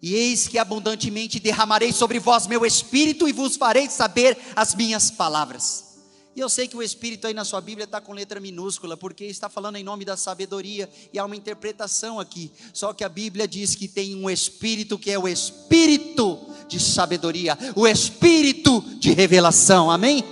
E 0.03 0.15
eis 0.15 0.49
que 0.49 0.59
abundantemente 0.59 1.39
derramarei 1.39 1.93
sobre 1.93 2.19
vós 2.19 2.49
meu 2.49 2.67
espírito 2.67 3.29
e 3.29 3.33
vos 3.33 3.57
farei 3.57 3.89
saber 3.89 4.37
as 4.57 4.75
minhas 4.75 5.13
palavras. 5.13 5.93
E 6.35 6.41
eu 6.41 6.49
sei 6.49 6.67
que 6.67 6.77
o 6.77 6.83
Espírito 6.83 7.27
aí 7.27 7.35
na 7.35 7.45
sua 7.45 7.61
Bíblia 7.61 7.85
está 7.85 8.01
com 8.01 8.15
letra 8.15 8.41
minúscula, 8.41 8.97
porque 8.97 9.25
está 9.27 9.51
falando 9.51 9.77
em 9.77 9.85
nome 9.85 10.03
da 10.05 10.17
sabedoria, 10.17 10.89
e 11.13 11.19
há 11.19 11.25
uma 11.27 11.37
interpretação 11.37 12.19
aqui. 12.19 12.51
Só 12.73 12.95
que 12.95 13.05
a 13.05 13.09
Bíblia 13.09 13.47
diz 13.47 13.75
que 13.75 13.87
tem 13.87 14.17
um 14.17 14.31
Espírito 14.31 14.99
que 14.99 15.11
é 15.11 15.19
o 15.19 15.29
Espírito 15.29 16.39
de 16.67 16.81
sabedoria, 16.81 17.57
o 17.77 17.87
Espírito 17.87 18.81
de 18.99 19.13
revelação, 19.13 19.91
amém? 19.91 20.25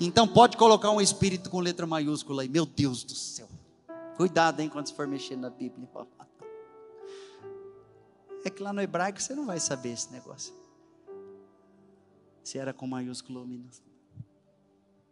Então 0.00 0.28
pode 0.28 0.56
colocar 0.56 0.90
um 0.90 1.00
Espírito 1.00 1.50
com 1.50 1.58
letra 1.58 1.86
maiúscula 1.86 2.42
aí, 2.42 2.48
meu 2.48 2.64
Deus 2.64 3.02
do 3.02 3.16
céu. 3.16 3.48
Cuidado, 4.16 4.60
hein, 4.60 4.68
quando 4.68 4.86
você 4.86 4.94
for 4.94 5.08
mexer 5.08 5.36
na 5.36 5.50
Bíblia. 5.50 5.88
É 8.44 8.50
que 8.50 8.62
lá 8.62 8.72
no 8.72 8.82
hebraico 8.82 9.20
você 9.20 9.34
não 9.34 9.46
vai 9.46 9.58
saber 9.58 9.92
esse 9.92 10.12
negócio. 10.12 10.52
Se 12.42 12.58
era 12.58 12.74
com 12.74 12.86
maiúsculo 12.86 13.40
ou 13.40 13.46
minúsculo. 13.46 13.90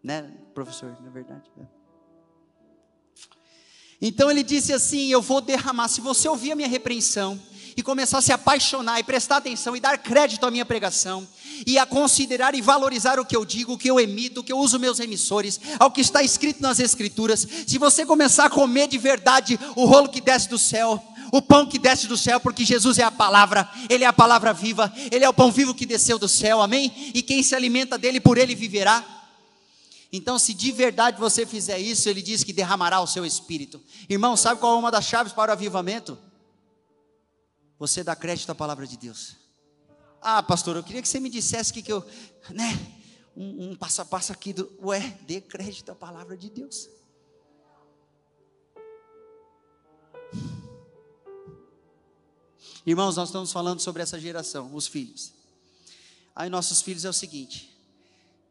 Né, 0.03 0.31
professor? 0.53 0.95
Não 1.01 1.07
é 1.07 1.11
verdade? 1.11 1.51
É. 1.59 1.83
Então 4.01 4.31
ele 4.31 4.43
disse 4.43 4.73
assim: 4.73 5.11
Eu 5.11 5.23
vou 5.23 5.41
derramar. 5.41 5.89
Se 5.89 6.01
você 6.01 6.29
ouvir 6.29 6.53
a 6.53 6.57
minha 6.57 6.69
repreensão 6.69 7.41
e 7.77 7.83
começar 7.83 8.19
a 8.19 8.23
se 8.23 8.33
apaixonar 8.33 8.99
e 8.99 9.05
prestar 9.05 9.39
atenção 9.39 9.77
e 9.77 9.81
dar 9.81 9.97
crédito 9.97 10.45
à 10.45 10.51
minha 10.51 10.67
pregação 10.67 11.27
e 11.67 11.79
a 11.79 11.87
considerar 11.87 12.55
e 12.55 12.61
valorizar 12.61 13.19
o 13.19 13.25
que 13.25 13.37
eu 13.37 13.45
digo, 13.45 13.75
o 13.75 13.79
que 13.79 13.89
eu 13.89 14.01
emito, 14.01 14.41
o 14.41 14.45
que 14.45 14.53
eu 14.53 14.59
uso 14.59 14.79
meus 14.79 15.01
emissores, 15.01 15.61
ao 15.79 15.91
que 15.91 16.01
está 16.01 16.23
escrito 16.23 16.61
nas 16.61 16.81
escrituras, 16.81 17.47
se 17.67 17.79
você 17.79 18.05
começar 18.05 18.47
a 18.47 18.51
comer 18.51 18.89
de 18.89 18.99
verdade 18.99 19.59
o 19.77 19.85
rolo 19.85 20.09
que 20.09 20.21
desce 20.21 20.49
do 20.49 20.59
céu, 20.59 21.03
o 21.33 21.41
pão 21.41 21.67
que 21.67 21.79
desce 21.79 22.07
do 22.07 22.17
céu, 22.17 22.39
porque 22.39 22.63
Jesus 22.63 22.99
é 22.99 23.03
a 23.03 23.11
palavra, 23.11 23.67
Ele 23.89 24.05
é 24.05 24.07
a 24.07 24.13
palavra 24.13 24.53
viva, 24.53 24.93
Ele 25.11 25.25
é 25.25 25.29
o 25.29 25.33
pão 25.33 25.51
vivo 25.51 25.75
que 25.75 25.87
desceu 25.87 26.19
do 26.19 26.29
céu, 26.29 26.61
amém? 26.61 26.93
E 27.15 27.23
quem 27.23 27.43
se 27.43 27.55
alimenta 27.55 27.97
dele, 27.97 28.21
por 28.21 28.37
ele 28.37 28.55
viverá. 28.55 29.03
Então, 30.13 30.39
se 30.39 30.53
de 30.53 30.71
verdade 30.71 31.19
você 31.19 31.47
fizer 31.47 31.79
isso, 31.79 32.07
ele 32.07 32.21
diz 32.21 32.45
que 32.45 32.53
derramará 32.53 33.01
o 33.01 33.07
seu 33.07 33.25
espírito. 33.25 33.83
Irmão, 34.11 34.37
sabe 34.37 34.61
qual 34.61 34.77
é 34.77 34.79
uma 34.79 34.91
das 34.91 35.07
chaves 35.07 35.33
para 35.33 35.51
o 35.51 35.55
avivamento? 35.55 36.19
Você 37.79 38.05
dá 38.05 38.15
crédito 38.15 38.51
à 38.51 38.55
palavra 38.55 38.87
de 38.87 38.99
Deus. 38.99 39.37
Ah, 40.21 40.43
pastor, 40.43 40.77
eu 40.77 40.85
queria 40.85 41.01
que 41.01 41.09
você 41.09 41.19
me 41.19 41.31
dissesse 41.31 41.73
que, 41.73 41.81
que 41.81 41.91
eu, 41.91 42.05
né, 42.51 42.79
um, 43.35 43.71
um 43.71 43.75
passo 43.75 44.03
a 44.03 44.05
passo 44.05 44.33
aqui 44.33 44.53
do, 44.53 44.71
ué, 44.83 45.19
dê 45.27 45.41
crédito 45.41 45.91
à 45.91 45.95
palavra 45.95 46.37
de 46.37 46.51
Deus. 46.51 46.91
Irmãos, 52.85 53.17
nós 53.17 53.29
estamos 53.29 53.53
falando 53.53 53.81
sobre 53.81 54.03
essa 54.03 54.19
geração, 54.19 54.75
os 54.75 54.87
filhos. 54.87 55.33
Aí 56.35 56.49
nossos 56.49 56.83
filhos 56.83 57.05
é 57.05 57.09
o 57.09 57.13
seguinte: 57.13 57.73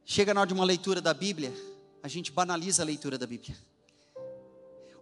Chega 0.05 0.33
na 0.33 0.41
hora 0.41 0.47
de 0.47 0.53
uma 0.53 0.65
leitura 0.65 1.01
da 1.01 1.13
Bíblia, 1.13 1.53
a 2.01 2.07
gente 2.07 2.31
banaliza 2.31 2.81
a 2.81 2.85
leitura 2.85 3.17
da 3.17 3.27
Bíblia. 3.27 3.55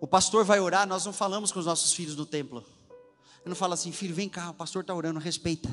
O 0.01 0.07
pastor 0.07 0.45
vai 0.45 0.59
orar, 0.59 0.87
nós 0.87 1.05
não 1.05 1.13
falamos 1.13 1.51
com 1.51 1.59
os 1.59 1.65
nossos 1.65 1.93
filhos 1.93 2.15
no 2.15 2.25
templo. 2.25 2.65
Eu 3.43 3.49
não 3.49 3.55
falo 3.55 3.73
assim, 3.73 3.91
filho, 3.91 4.13
vem 4.13 4.29
cá, 4.29 4.49
o 4.49 4.53
pastor 4.53 4.81
está 4.81 4.93
orando, 4.93 5.19
respeita. 5.19 5.69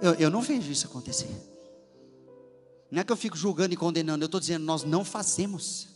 Eu, 0.00 0.14
eu 0.14 0.30
não 0.30 0.40
vejo 0.40 0.70
isso 0.70 0.86
acontecer. 0.86 1.30
Não 2.90 3.00
é 3.00 3.04
que 3.04 3.12
eu 3.12 3.16
fico 3.16 3.36
julgando 3.36 3.74
e 3.74 3.76
condenando, 3.76 4.22
eu 4.22 4.26
estou 4.26 4.40
dizendo, 4.40 4.64
nós 4.64 4.84
não 4.84 5.04
fazemos. 5.04 5.88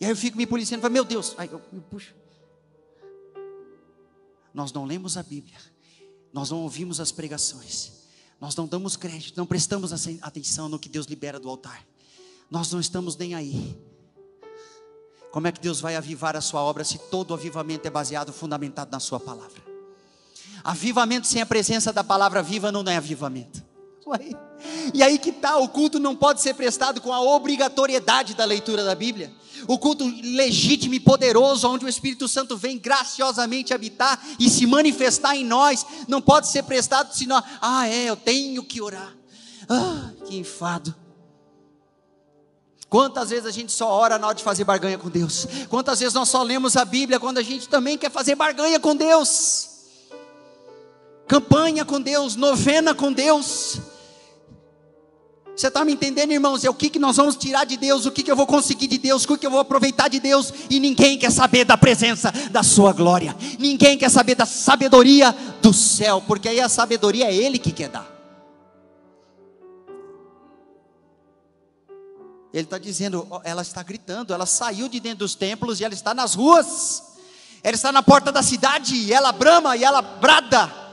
E 0.00 0.04
aí 0.04 0.10
eu 0.10 0.16
fico 0.16 0.36
me 0.36 0.46
policiando, 0.46 0.82
falo, 0.82 0.92
meu 0.92 1.04
Deus, 1.04 1.34
aí 1.38 1.48
eu, 1.50 1.62
eu 1.72 1.82
puxo. 1.82 2.14
Nós 4.54 4.72
não 4.72 4.84
lemos 4.84 5.16
a 5.16 5.22
Bíblia, 5.22 5.58
nós 6.32 6.50
não 6.50 6.58
ouvimos 6.62 7.00
as 7.00 7.10
pregações, 7.10 7.90
nós 8.40 8.54
não 8.54 8.66
damos 8.66 8.96
crédito, 8.96 9.36
não 9.36 9.44
prestamos 9.44 9.92
atenção 10.22 10.68
no 10.68 10.78
que 10.78 10.88
Deus 10.88 11.06
libera 11.06 11.40
do 11.40 11.48
altar. 11.48 11.84
Nós 12.48 12.70
não 12.70 12.78
estamos 12.78 13.16
nem 13.16 13.34
aí. 13.34 13.76
Como 15.32 15.48
é 15.48 15.52
que 15.52 15.60
Deus 15.60 15.80
vai 15.80 15.96
avivar 15.96 16.36
a 16.36 16.40
sua 16.40 16.62
obra 16.62 16.84
se 16.84 16.96
todo 16.96 17.34
avivamento 17.34 17.88
é 17.88 17.90
baseado, 17.90 18.32
fundamentado 18.32 18.92
na 18.92 19.00
sua 19.00 19.18
palavra? 19.18 19.60
Avivamento 20.62 21.26
sem 21.26 21.42
a 21.42 21.46
presença 21.46 21.92
da 21.92 22.04
palavra 22.04 22.40
viva 22.40 22.70
não 22.70 22.82
é 22.84 22.96
avivamento. 22.96 23.62
E 24.92 25.02
aí 25.02 25.18
que 25.18 25.30
está, 25.30 25.58
o 25.58 25.68
culto 25.68 25.98
não 25.98 26.14
pode 26.14 26.40
ser 26.40 26.54
prestado 26.54 27.00
com 27.00 27.12
a 27.12 27.20
obrigatoriedade 27.20 28.34
da 28.34 28.44
leitura 28.44 28.84
da 28.84 28.94
Bíblia. 28.94 29.32
O 29.66 29.78
culto 29.78 30.04
legítimo 30.22 30.94
e 30.94 31.00
poderoso, 31.00 31.68
onde 31.68 31.84
o 31.84 31.88
Espírito 31.88 32.28
Santo 32.28 32.56
vem 32.56 32.78
graciosamente 32.78 33.72
habitar 33.72 34.20
e 34.38 34.50
se 34.50 34.66
manifestar 34.66 35.36
em 35.36 35.44
nós, 35.44 35.86
não 36.06 36.20
pode 36.20 36.48
ser 36.48 36.64
prestado 36.64 37.14
se 37.14 37.26
nós, 37.26 37.42
ah, 37.60 37.88
é, 37.88 38.04
eu 38.04 38.16
tenho 38.16 38.62
que 38.62 38.82
orar. 38.82 39.14
Ah, 39.68 40.10
que 40.26 40.36
enfado. 40.36 40.94
Quantas 42.90 43.30
vezes 43.30 43.46
a 43.46 43.50
gente 43.50 43.72
só 43.72 43.90
ora 43.90 44.18
na 44.18 44.26
hora 44.26 44.36
de 44.36 44.44
fazer 44.44 44.64
barganha 44.64 44.98
com 44.98 45.08
Deus? 45.08 45.46
Quantas 45.68 45.98
vezes 45.98 46.14
nós 46.14 46.28
só 46.28 46.42
lemos 46.42 46.76
a 46.76 46.84
Bíblia 46.84 47.18
quando 47.18 47.38
a 47.38 47.42
gente 47.42 47.68
também 47.68 47.96
quer 47.96 48.10
fazer 48.10 48.34
barganha 48.34 48.78
com 48.78 48.94
Deus? 48.94 49.70
Campanha 51.26 51.84
com 51.84 52.00
Deus, 52.00 52.36
novena 52.36 52.94
com 52.94 53.10
Deus 53.12 53.80
você 55.56 55.68
está 55.68 55.84
me 55.84 55.92
entendendo, 55.92 56.32
irmãos? 56.32 56.64
É 56.64 56.70
o 56.70 56.74
que, 56.74 56.90
que 56.90 56.98
nós 56.98 57.16
vamos 57.16 57.36
tirar 57.36 57.64
de 57.64 57.76
Deus, 57.76 58.06
o 58.06 58.10
que, 58.10 58.24
que 58.24 58.30
eu 58.30 58.34
vou 58.34 58.46
conseguir 58.46 58.88
de 58.88 58.98
Deus, 58.98 59.24
o 59.24 59.28
que, 59.28 59.38
que 59.38 59.46
eu 59.46 59.50
vou 59.50 59.60
aproveitar 59.60 60.08
de 60.08 60.18
Deus, 60.18 60.52
e 60.68 60.80
ninguém 60.80 61.16
quer 61.16 61.30
saber 61.30 61.64
da 61.64 61.76
presença 61.76 62.32
da 62.50 62.62
Sua 62.62 62.92
glória, 62.92 63.36
ninguém 63.58 63.96
quer 63.96 64.10
saber 64.10 64.34
da 64.34 64.46
sabedoria 64.46 65.32
do 65.62 65.72
céu, 65.72 66.22
porque 66.26 66.48
aí 66.48 66.60
a 66.60 66.68
sabedoria 66.68 67.26
é 67.26 67.34
Ele 67.34 67.58
que 67.58 67.70
quer 67.70 67.88
dar. 67.88 68.14
Ele 72.52 72.64
está 72.64 72.78
dizendo, 72.78 73.26
ela 73.42 73.62
está 73.62 73.82
gritando, 73.82 74.32
ela 74.32 74.46
saiu 74.46 74.88
de 74.88 75.00
dentro 75.00 75.18
dos 75.20 75.34
templos 75.34 75.80
e 75.80 75.84
ela 75.84 75.94
está 75.94 76.14
nas 76.14 76.34
ruas, 76.34 77.02
ela 77.62 77.74
está 77.74 77.90
na 77.90 78.02
porta 78.02 78.30
da 78.30 78.42
cidade, 78.42 78.94
e 78.94 79.12
ela 79.12 79.32
brama 79.32 79.76
e 79.76 79.84
ela 79.84 80.02
brada. 80.02 80.84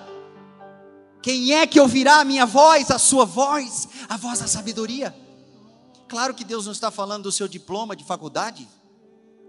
Quem 1.22 1.54
é 1.54 1.68
que 1.68 1.80
ouvirá 1.80 2.22
a 2.22 2.26
minha 2.26 2.48
voz, 2.48 2.90
a 2.90 2.98
sua 2.98 3.26
voz, 3.26 3.88
a 4.12 4.18
voz 4.18 4.40
da 4.40 4.48
sabedoria? 4.48 5.16
Claro 6.10 6.34
que 6.34 6.44
Deus 6.44 6.66
não 6.66 6.74
está 6.74 6.92
falando 6.92 7.24
do 7.24 7.32
seu 7.32 7.48
diploma 7.48 7.96
de 7.96 8.04
faculdade, 8.04 8.68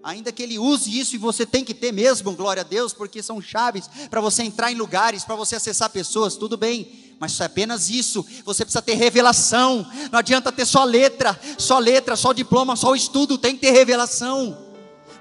ainda 0.05 0.31
que 0.31 0.41
Ele 0.41 0.57
use 0.57 0.97
isso 0.97 1.17
e 1.17 1.19
você 1.19 1.45
tem 1.45 1.65
que 1.65 1.75
ter 1.75 1.91
mesmo, 1.91 2.31
glória 2.37 2.61
a 2.61 2.65
Deus, 2.65 2.93
porque 2.93 3.25
são 3.25 3.43
chaves 3.43 3.91
para 4.09 4.21
você 4.21 4.45
entrar 4.45 4.71
em 4.71 4.77
lugares, 4.77 5.25
para 5.25 5.35
você 5.35 5.57
acessar 5.57 5.91
pessoas, 5.91 6.37
tudo 6.37 6.57
bem, 6.57 7.17
mas 7.19 7.41
é 7.41 7.45
apenas 7.47 7.91
isso, 7.91 8.25
você 8.45 8.65
precisa 8.65 8.81
ter 8.81 8.95
revelação, 8.95 9.85
não 10.13 10.21
adianta 10.21 10.53
ter 10.53 10.65
só 10.65 10.85
letra, 10.85 11.37
só 11.59 11.81
letra, 11.81 12.15
só 12.15 12.33
diploma, 12.33 12.77
só 12.77 12.95
estudo, 12.95 13.37
tem 13.37 13.57
que 13.57 13.63
ter 13.63 13.73
revelação. 13.73 14.57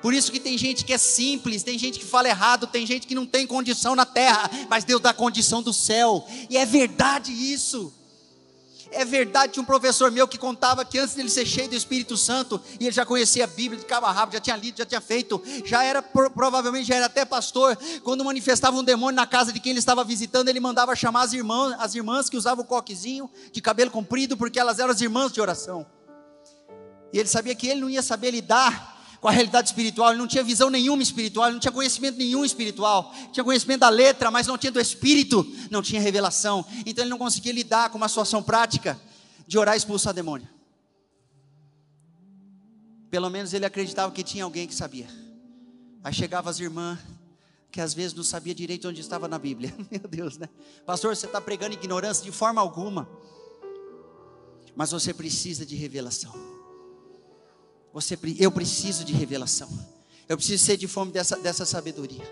Por 0.04 0.14
isso 0.14 0.32
que 0.32 0.40
tem 0.40 0.56
gente 0.56 0.86
que 0.86 0.94
é 0.94 1.00
simples, 1.00 1.64
tem 1.64 1.80
gente 1.80 1.98
que 1.98 2.06
fala 2.06 2.30
errado, 2.30 2.68
tem 2.68 2.86
gente 2.86 3.08
que 3.08 3.16
não 3.16 3.26
tem 3.26 3.48
condição 3.48 3.96
na 3.96 4.06
terra, 4.06 4.52
mas 4.70 4.84
Deus 4.84 5.02
dá 5.02 5.12
condição 5.16 5.64
do 5.64 5.74
céu. 5.74 6.28
E 6.48 6.58
é 6.58 6.66
verdade 6.66 7.32
isso. 7.32 7.92
É 8.94 9.06
verdade, 9.06 9.54
tinha 9.54 9.64
um 9.64 9.66
professor 9.66 10.12
meu 10.12 10.28
que 10.28 10.38
contava 10.38 10.84
que 10.84 11.00
antes 11.00 11.16
dele 11.16 11.30
ser 11.30 11.46
cheio 11.46 11.70
do 11.70 11.76
Espírito 11.76 12.18
Santo, 12.18 12.62
e 12.78 12.86
ele 12.86 12.92
já 12.92 13.06
conhecia 13.06 13.46
a 13.46 13.48
Bíblia 13.48 13.80
de 13.80 13.86
cabo 13.86 14.06
a 14.06 14.12
rabo, 14.12 14.34
já 14.34 14.40
tinha 14.42 14.56
lido, 14.58 14.78
já 14.78 14.86
tinha 14.86 15.00
feito, 15.00 15.42
já 15.66 15.82
era, 15.82 16.02
provavelmente 16.02 16.88
já 16.88 16.96
era 16.96 17.06
até 17.06 17.24
pastor, 17.24 17.78
quando 18.04 18.26
manifestava 18.26 18.76
um 18.78 18.84
demônio 18.84 19.16
na 19.16 19.26
casa 19.26 19.54
de 19.54 19.62
quem 19.62 19.70
ele 19.70 19.80
estava 19.80 20.04
visitando, 20.04 20.50
ele 20.50 20.60
mandava 20.60 20.94
chamar 20.94 21.22
as 21.22 21.32
irmãs, 21.32 21.76
as 21.80 21.96
irmãs 21.96 22.30
que 22.30 22.36
usavam 22.36 22.66
o 22.66 22.68
coquezinho 22.68 23.30
de 23.54 23.62
cabelo 23.62 23.90
comprido, 23.90 24.36
porque 24.36 24.60
elas 24.60 24.78
eram 24.78 24.92
as 24.92 25.00
irmãs 25.00 25.32
de 25.32 25.40
oração. 25.40 25.86
E 27.14 27.20
ele 27.20 27.30
sabia 27.30 27.56
que 27.56 27.68
ele 27.68 27.80
não 27.80 27.90
ia 27.90 28.02
saber 28.02 28.32
lidar 28.32 28.91
com 29.22 29.28
a 29.28 29.32
realidade 29.32 29.70
espiritual, 29.70 30.10
ele 30.10 30.18
não 30.18 30.28
tinha 30.28 30.44
visão 30.44 30.72
nenhuma 30.72 31.04
espiritual, 31.04 31.46
ele 31.46 31.54
não 31.54 31.60
tinha 31.60 31.72
conhecimento 31.72 32.18
nenhum 32.18 32.44
espiritual, 32.44 33.14
tinha 33.32 33.44
conhecimento 33.44 33.82
da 33.82 33.90
letra, 33.90 34.32
mas 34.32 34.48
não 34.48 34.58
tinha 34.58 34.72
do 34.72 34.82
espírito, 34.82 35.46
não 35.70 35.84
tinha 35.84 36.02
revelação, 36.02 36.66
então 36.88 37.04
ele 37.04 37.12
não 37.12 37.20
conseguia 37.20 37.54
lidar 37.54 37.92
com 37.92 38.00
uma 38.00 38.10
situação 38.10 38.42
prática 38.42 39.00
de 39.48 39.60
orar 39.60 39.76
e 39.76 39.78
expulsar 39.78 40.12
demônio. 40.12 40.50
Pelo 43.12 43.30
menos 43.30 43.54
ele 43.54 43.64
acreditava 43.64 44.12
que 44.12 44.24
tinha 44.24 44.44
alguém 44.44 44.68
que 44.68 44.74
sabia. 44.74 45.08
Aí 46.04 46.12
chegava 46.12 46.50
as 46.50 46.60
irmãs, 46.60 46.98
que 47.72 47.80
às 47.80 47.94
vezes 47.94 48.16
não 48.16 48.24
sabia 48.24 48.56
direito 48.56 48.90
onde 48.90 49.02
estava 49.02 49.28
na 49.28 49.38
Bíblia. 49.38 49.72
Meu 49.92 50.08
Deus, 50.10 50.40
né? 50.40 50.50
Pastor, 50.84 51.16
você 51.16 51.28
está 51.28 51.40
pregando 51.40 51.76
ignorância 51.76 52.24
de 52.24 52.32
forma 52.32 52.60
alguma. 52.60 53.08
Mas 54.76 54.90
você 54.90 55.14
precisa 55.14 55.64
de 55.64 55.76
revelação. 55.76 56.34
Você, 57.94 58.18
eu 58.40 58.52
preciso 58.52 59.04
de 59.04 59.14
revelação. 59.14 59.70
Eu 60.28 60.38
preciso 60.38 60.64
ser 60.64 60.78
de 60.78 60.88
fome 60.88 61.12
dessa, 61.12 61.36
dessa 61.38 61.66
sabedoria. 61.66 62.24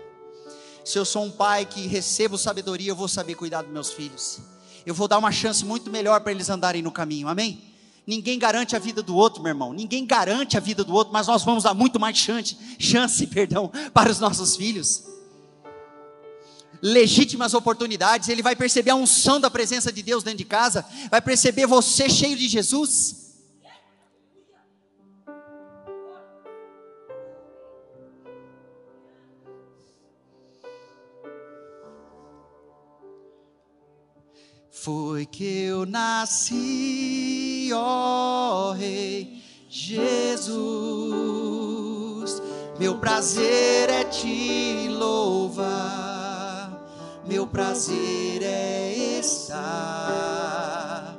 Se 0.84 0.98
eu 0.98 1.04
sou 1.04 1.24
um 1.24 1.30
pai 1.30 1.66
que 1.66 1.86
recebo 1.86 2.38
sabedoria, 2.38 2.90
eu 2.90 2.96
vou 2.96 3.08
saber 3.08 3.34
cuidar 3.34 3.62
dos 3.62 3.72
meus 3.72 3.92
filhos. 3.92 4.38
Eu 4.86 4.94
vou 4.94 5.06
dar 5.06 5.18
uma 5.18 5.30
chance 5.30 5.64
muito 5.64 5.90
melhor 5.90 6.20
para 6.20 6.32
eles 6.32 6.48
andarem 6.48 6.80
no 6.80 6.90
caminho. 6.90 7.28
Amém? 7.28 7.62
Ninguém 8.06 8.38
garante 8.38 8.74
a 8.74 8.78
vida 8.78 9.02
do 9.02 9.14
outro, 9.14 9.42
meu 9.42 9.50
irmão. 9.50 9.72
Ninguém 9.72 10.06
garante 10.06 10.56
a 10.56 10.60
vida 10.60 10.82
do 10.82 10.94
outro, 10.94 11.12
mas 11.12 11.26
nós 11.26 11.44
vamos 11.44 11.64
dar 11.64 11.74
muito 11.74 12.00
mais 12.00 12.16
chance, 12.16 12.56
chance, 12.78 13.24
perdão, 13.28 13.70
para 13.92 14.10
os 14.10 14.18
nossos 14.18 14.56
filhos. 14.56 15.04
legítimas 16.82 17.52
oportunidades, 17.52 18.30
ele 18.30 18.42
vai 18.42 18.56
perceber 18.56 18.92
a 18.92 18.96
unção 18.96 19.38
da 19.38 19.50
presença 19.50 19.92
de 19.92 20.02
Deus 20.02 20.24
dentro 20.24 20.38
de 20.38 20.46
casa, 20.46 20.84
vai 21.10 21.20
perceber 21.20 21.66
você 21.66 22.08
cheio 22.08 22.36
de 22.36 22.48
Jesus. 22.48 23.29
Foi 34.82 35.26
que 35.26 35.64
eu 35.64 35.84
nasci, 35.84 37.68
ó 37.74 38.72
Rei 38.72 39.42
Jesus. 39.68 40.50
Meu 42.78 42.96
prazer 42.96 43.90
é 43.90 44.04
te 44.04 44.88
louvar, 44.88 46.72
meu 47.26 47.46
prazer 47.46 48.42
é 48.42 49.18
estar 49.20 51.14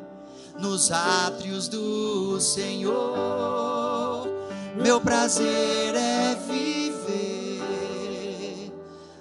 nos 0.60 0.92
átrios 0.92 1.68
do 1.68 2.40
Senhor. 2.40 4.28
Meu 4.76 5.00
prazer 5.00 5.94
é 5.94 6.34
viver 6.48 6.82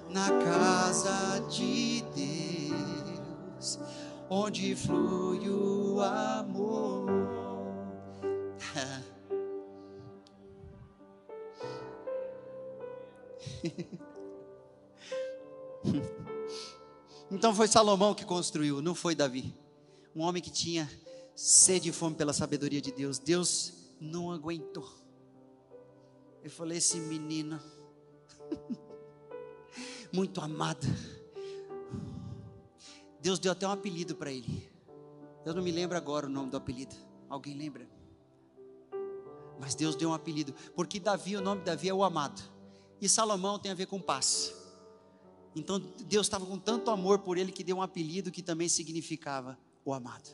na 0.09 0.31
casa 0.31 1.45
de 1.51 2.03
Deus, 2.17 3.79
onde 4.31 4.75
flui 4.77 5.49
o 5.49 6.01
amor. 6.01 7.11
então 17.31 17.55
foi 17.55 17.67
Salomão 17.67 18.15
que 18.15 18.25
construiu, 18.25 18.81
não 18.81 18.95
foi 18.95 19.17
Davi. 19.17 19.53
Um 20.15 20.23
homem 20.23 20.41
que 20.41 20.51
tinha 20.51 20.89
sede 21.35 21.89
e 21.89 21.93
fome 21.93 22.15
pela 22.15 22.33
sabedoria 22.33 22.81
de 22.81 22.93
Deus. 22.93 23.19
Deus 23.19 23.73
não 24.01 24.31
aguentou. 24.31 24.89
Eu 26.43 26.51
falei: 26.51 26.79
esse 26.79 26.97
menino, 26.99 27.61
muito 30.13 30.41
amado. 30.41 30.87
Deus 33.21 33.39
deu 33.39 33.53
até 33.53 33.67
um 33.67 33.71
apelido 33.71 34.15
para 34.15 34.33
ele. 34.33 34.69
Eu 35.45 35.55
não 35.55 35.63
me 35.63 35.71
lembro 35.71 35.97
agora 35.97 36.27
o 36.27 36.31
nome 36.31 36.51
do 36.51 36.57
apelido. 36.57 36.95
Alguém 37.29 37.55
lembra? 37.55 37.89
Mas 39.59 39.75
Deus 39.75 39.95
deu 39.95 40.11
um 40.11 40.15
apelido, 40.15 40.55
porque 40.75 40.99
Davi, 40.99 41.37
o 41.37 41.41
nome 41.41 41.61
de 41.61 41.67
Davi 41.67 41.89
é 41.89 41.95
o 41.95 42.03
amado. 42.03 42.41
E 43.01 43.09
Salomão 43.09 43.59
tem 43.59 43.71
a 43.71 43.75
ver 43.75 43.87
com 43.87 44.01
paz. 44.01 44.55
Então 45.55 45.79
Deus 46.07 46.27
estava 46.27 46.47
com 46.47 46.59
tanto 46.59 46.91
amor 46.91 47.19
por 47.21 47.37
ele 47.37 47.53
que 47.53 47.65
deu 47.65 47.77
um 47.77 47.83
apelido 47.83 48.31
que 48.31 48.43
também 48.43 48.69
significava 48.69 49.59
o 49.85 49.93
amado. 49.93 50.31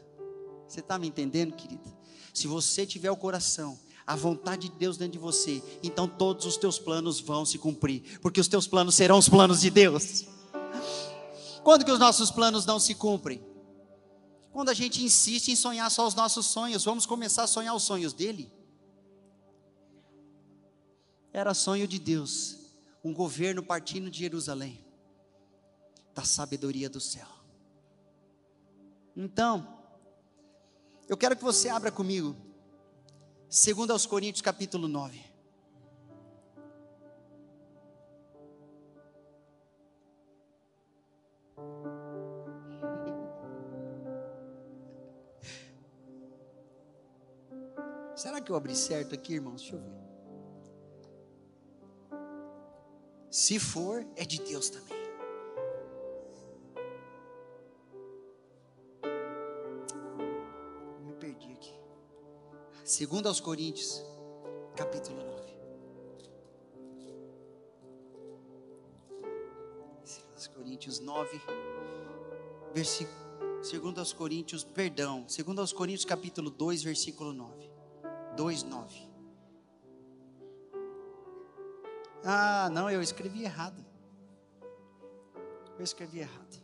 Você 0.68 0.80
está 0.80 0.98
me 0.98 1.08
entendendo, 1.08 1.54
querido? 1.54 1.92
Se 2.32 2.46
você 2.46 2.84
tiver 2.84 3.10
o 3.10 3.16
coração, 3.16 3.78
a 4.06 4.14
vontade 4.14 4.68
de 4.68 4.76
Deus 4.76 4.96
dentro 4.96 5.12
de 5.12 5.18
você, 5.18 5.62
então 5.82 6.06
todos 6.06 6.46
os 6.46 6.56
teus 6.56 6.78
planos 6.78 7.18
vão 7.18 7.44
se 7.44 7.58
cumprir, 7.58 8.18
porque 8.20 8.40
os 8.40 8.48
teus 8.48 8.66
planos 8.66 8.94
serão 8.94 9.18
os 9.18 9.28
planos 9.28 9.60
de 9.60 9.70
Deus. 9.70 10.26
Quando 11.66 11.84
que 11.84 11.90
os 11.90 11.98
nossos 11.98 12.30
planos 12.30 12.64
não 12.64 12.78
se 12.78 12.94
cumprem? 12.94 13.44
Quando 14.52 14.68
a 14.68 14.72
gente 14.72 15.02
insiste 15.02 15.48
em 15.48 15.56
sonhar 15.56 15.90
só 15.90 16.06
os 16.06 16.14
nossos 16.14 16.46
sonhos, 16.46 16.84
vamos 16.84 17.06
começar 17.06 17.42
a 17.42 17.48
sonhar 17.48 17.74
os 17.74 17.82
sonhos 17.82 18.12
dele. 18.12 18.52
Era 21.32 21.54
sonho 21.54 21.88
de 21.88 21.98
Deus, 21.98 22.56
um 23.02 23.12
governo 23.12 23.64
partindo 23.64 24.08
de 24.08 24.20
Jerusalém, 24.20 24.86
da 26.14 26.22
sabedoria 26.22 26.88
do 26.88 27.00
céu. 27.00 27.26
Então, 29.16 29.66
eu 31.08 31.16
quero 31.16 31.34
que 31.34 31.42
você 31.42 31.68
abra 31.68 31.90
comigo, 31.90 32.36
segundo 33.50 33.90
aos 33.90 34.06
Coríntios 34.06 34.40
capítulo 34.40 34.86
9. 34.86 35.20
Será 48.16 48.40
que 48.40 48.50
eu 48.50 48.56
abri 48.56 48.74
certo 48.74 49.14
aqui, 49.14 49.34
irmãos? 49.34 49.60
Deixa 49.60 49.76
eu 49.76 49.80
ver. 49.80 49.90
Se 53.30 53.58
for, 53.58 54.06
é 54.16 54.24
de 54.24 54.40
Deus 54.40 54.70
também. 54.70 54.96
Me 61.04 61.12
perdi 61.20 61.52
aqui. 61.52 61.74
Segundo 62.82 63.28
aos 63.28 63.38
Coríntios, 63.38 64.02
capítulo 64.74 65.22
9. 65.22 65.46
Segundo 70.04 70.32
aos 70.32 70.46
Coríntios 70.46 71.00
9, 71.00 71.40
versículo 72.72 73.26
Segundo 73.62 73.98
aos 73.98 74.12
Coríntios, 74.12 74.64
perdão, 74.64 75.28
segundo 75.28 75.60
aos 75.60 75.72
Coríntios 75.72 76.04
capítulo 76.04 76.50
2, 76.50 76.84
versículo 76.84 77.32
9. 77.32 77.75
2, 78.36 78.62
9. 78.64 79.06
Ah, 82.24 82.68
não, 82.70 82.90
eu 82.90 83.00
escrevi 83.00 83.44
errado. 83.44 83.84
Eu 85.78 85.84
escrevi 85.84 86.18
errado. 86.18 86.62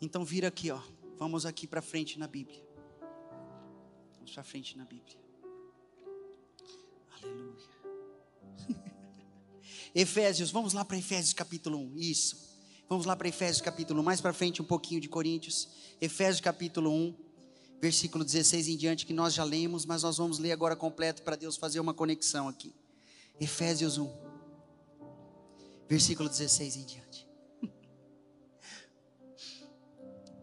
Então 0.00 0.24
vira 0.24 0.48
aqui, 0.48 0.70
ó. 0.70 0.80
Vamos 1.18 1.44
aqui 1.44 1.66
para 1.66 1.82
frente 1.82 2.18
na 2.18 2.28
Bíblia. 2.28 2.64
Vamos 4.16 4.32
para 4.32 4.44
frente 4.44 4.78
na 4.78 4.84
Bíblia. 4.84 5.18
Aleluia. 7.20 7.68
Efésios, 9.94 10.50
vamos 10.50 10.72
lá 10.72 10.84
para 10.84 10.96
Efésios 10.96 11.32
capítulo 11.32 11.78
1. 11.78 11.96
Isso. 11.96 12.48
Vamos 12.88 13.04
lá 13.04 13.16
para 13.16 13.28
Efésios 13.28 13.60
capítulo 13.60 14.00
1, 14.00 14.04
mais 14.04 14.20
para 14.20 14.32
frente 14.32 14.62
um 14.62 14.64
pouquinho 14.64 15.00
de 15.00 15.08
Coríntios. 15.08 15.68
Efésios 16.00 16.40
capítulo 16.40 16.90
1, 16.90 17.27
versículo 17.80 18.24
16 18.24 18.68
em 18.68 18.76
diante, 18.76 19.06
que 19.06 19.12
nós 19.12 19.34
já 19.34 19.44
lemos, 19.44 19.86
mas 19.86 20.02
nós 20.02 20.16
vamos 20.16 20.38
ler 20.38 20.52
agora 20.52 20.74
completo 20.74 21.22
para 21.22 21.36
Deus 21.36 21.56
fazer 21.56 21.80
uma 21.80 21.94
conexão 21.94 22.48
aqui. 22.48 22.74
Efésios 23.40 23.98
1, 23.98 24.10
versículo 25.88 26.28
16 26.28 26.76
em 26.76 26.84
diante. 26.84 27.26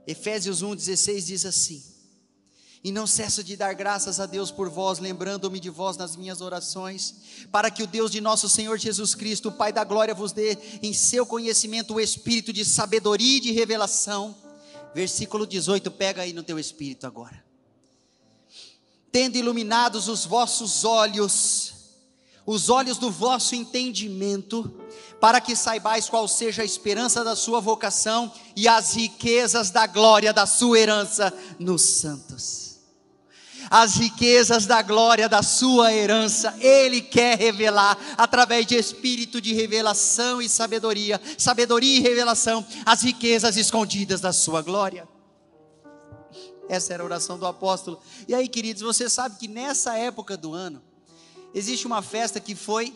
Efésios 0.08 0.62
1, 0.62 0.76
16 0.76 1.26
diz 1.26 1.46
assim: 1.46 1.84
E 2.82 2.90
não 2.90 3.06
cesso 3.06 3.44
de 3.44 3.58
dar 3.58 3.74
graças 3.74 4.22
a 4.22 4.26
Deus 4.26 4.50
por 4.50 4.70
vós, 4.70 5.00
lembrando-me 5.00 5.60
de 5.60 5.70
vós 5.70 5.98
nas 5.98 6.16
minhas 6.16 6.40
orações, 6.40 7.16
para 7.52 7.70
que 7.70 7.84
o 7.84 7.88
Deus 7.88 8.10
de 8.12 8.22
nosso 8.22 8.48
Senhor 8.48 8.78
Jesus 8.78 9.14
Cristo, 9.14 9.50
o 9.50 9.52
Pai 9.52 9.74
da 9.74 9.84
glória, 9.84 10.16
vos 10.16 10.32
dê 10.32 10.58
em 10.82 10.94
seu 10.94 11.26
conhecimento 11.26 11.96
o 11.96 12.00
espírito 12.00 12.54
de 12.54 12.64
sabedoria 12.64 13.38
e 13.38 13.42
de 13.42 13.52
revelação. 13.52 14.45
Versículo 14.96 15.46
18, 15.46 15.91
pega 15.91 16.22
aí 16.22 16.32
no 16.32 16.41
teu 16.41 16.58
espírito 16.58 17.06
agora. 17.06 17.43
Tendo 19.12 19.36
iluminados 19.36 20.08
os 20.08 20.26
vossos 20.26 20.86
olhos, 20.86 21.74
os 22.46 22.70
olhos 22.70 22.98
do 22.98 23.12
vosso 23.12 23.56
entendimento, 23.56 24.74
para 25.20 25.41
que 25.41 25.54
saibais 25.54 26.08
qual 26.08 26.30
seja 26.30 26.62
a 26.62 26.66
esperança 26.66 27.26
da 27.26 27.36
sua 27.36 27.60
vocação 27.60 28.32
e 28.56 28.70
as 28.70 28.93
riquezas 28.93 29.70
da 29.70 29.86
glória 29.86 30.32
da 30.32 30.46
sua 30.46 30.80
herança 30.80 31.34
nos 31.60 31.82
santos. 31.82 32.64
As 33.70 33.95
riquezas 33.95 34.66
da 34.66 34.82
glória 34.82 35.28
da 35.28 35.41
sua 35.41 35.93
herança, 35.93 36.55
Ele 36.59 37.01
quer 37.01 37.38
revelar 37.38 37.97
através 38.18 38.66
de 38.66 38.76
espírito 38.76 39.41
de 39.41 39.53
revelação 39.53 40.41
e 40.41 40.49
sabedoria, 40.49 41.20
sabedoria 41.38 41.97
e 41.97 42.01
revelação, 42.01 42.66
as 42.86 43.01
riquezas 43.03 43.57
escondidas 43.57 44.22
da 44.22 44.32
sua 44.32 44.61
glória. 44.61 45.07
Essa 46.68 46.93
era 46.93 47.03
a 47.03 47.05
oração 47.05 47.38
do 47.38 47.45
apóstolo. 47.45 47.99
E 48.28 48.34
aí, 48.34 48.47
queridos, 48.47 48.82
você 48.82 49.09
sabe 49.09 49.38
que 49.38 49.47
nessa 49.47 49.97
época 49.97 50.36
do 50.36 50.53
ano, 50.53 50.82
existe 51.53 51.86
uma 51.86 52.01
festa 52.01 52.39
que 52.39 52.55
foi 52.55 52.95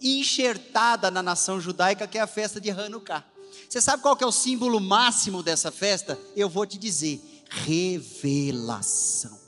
enxertada 0.00 1.10
na 1.10 1.22
nação 1.22 1.60
judaica, 1.60 2.06
que 2.06 2.18
é 2.18 2.20
a 2.20 2.26
festa 2.26 2.60
de 2.60 2.70
Hanukkah. 2.70 3.24
Você 3.68 3.80
sabe 3.80 4.02
qual 4.02 4.16
que 4.16 4.22
é 4.22 4.26
o 4.26 4.32
símbolo 4.32 4.80
máximo 4.80 5.42
dessa 5.42 5.72
festa? 5.72 6.18
Eu 6.36 6.48
vou 6.48 6.66
te 6.66 6.78
dizer: 6.78 7.20
revelação. 7.48 9.45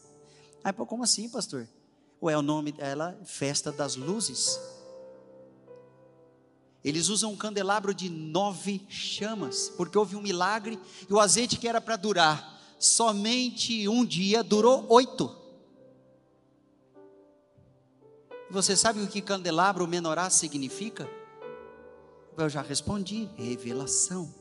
Aí, 0.63 0.73
pô, 0.73 0.85
como 0.87 1.05
assim, 1.05 1.29
pastor? 1.29 1.69
Ué, 2.23 2.37
o 2.37 2.43
nome 2.43 2.73
dela 2.73 3.17
é 3.21 3.25
Festa 3.25 3.71
das 3.71 3.97
Luzes. 3.97 4.59
Eles 6.85 7.09
usam 7.09 7.33
um 7.33 7.37
candelabro 7.37 7.93
de 7.93 8.09
nove 8.09 8.85
chamas, 8.89 9.69
porque 9.77 9.99
houve 9.99 10.17
um 10.17 10.23
milagre 10.23 10.79
e 11.09 11.13
o 11.13 11.21
azeite 11.21 11.59
que 11.59 11.69
era 11.69 11.81
para 11.81 11.97
durar 11.97 12.59
somente 12.79 13.89
um 13.89 14.05
dia 14.05 14.43
durou 14.43 14.87
oito. 14.89 15.37
Você 18.51 18.77
sabe 18.77 19.03
o 19.03 19.09
que 19.09 19.21
candelabro 19.21 19.87
menorá 19.87 20.31
significa? 20.31 21.09
Eu 22.37 22.49
já 22.49 22.63
respondi: 22.63 23.29
revelação. 23.37 24.33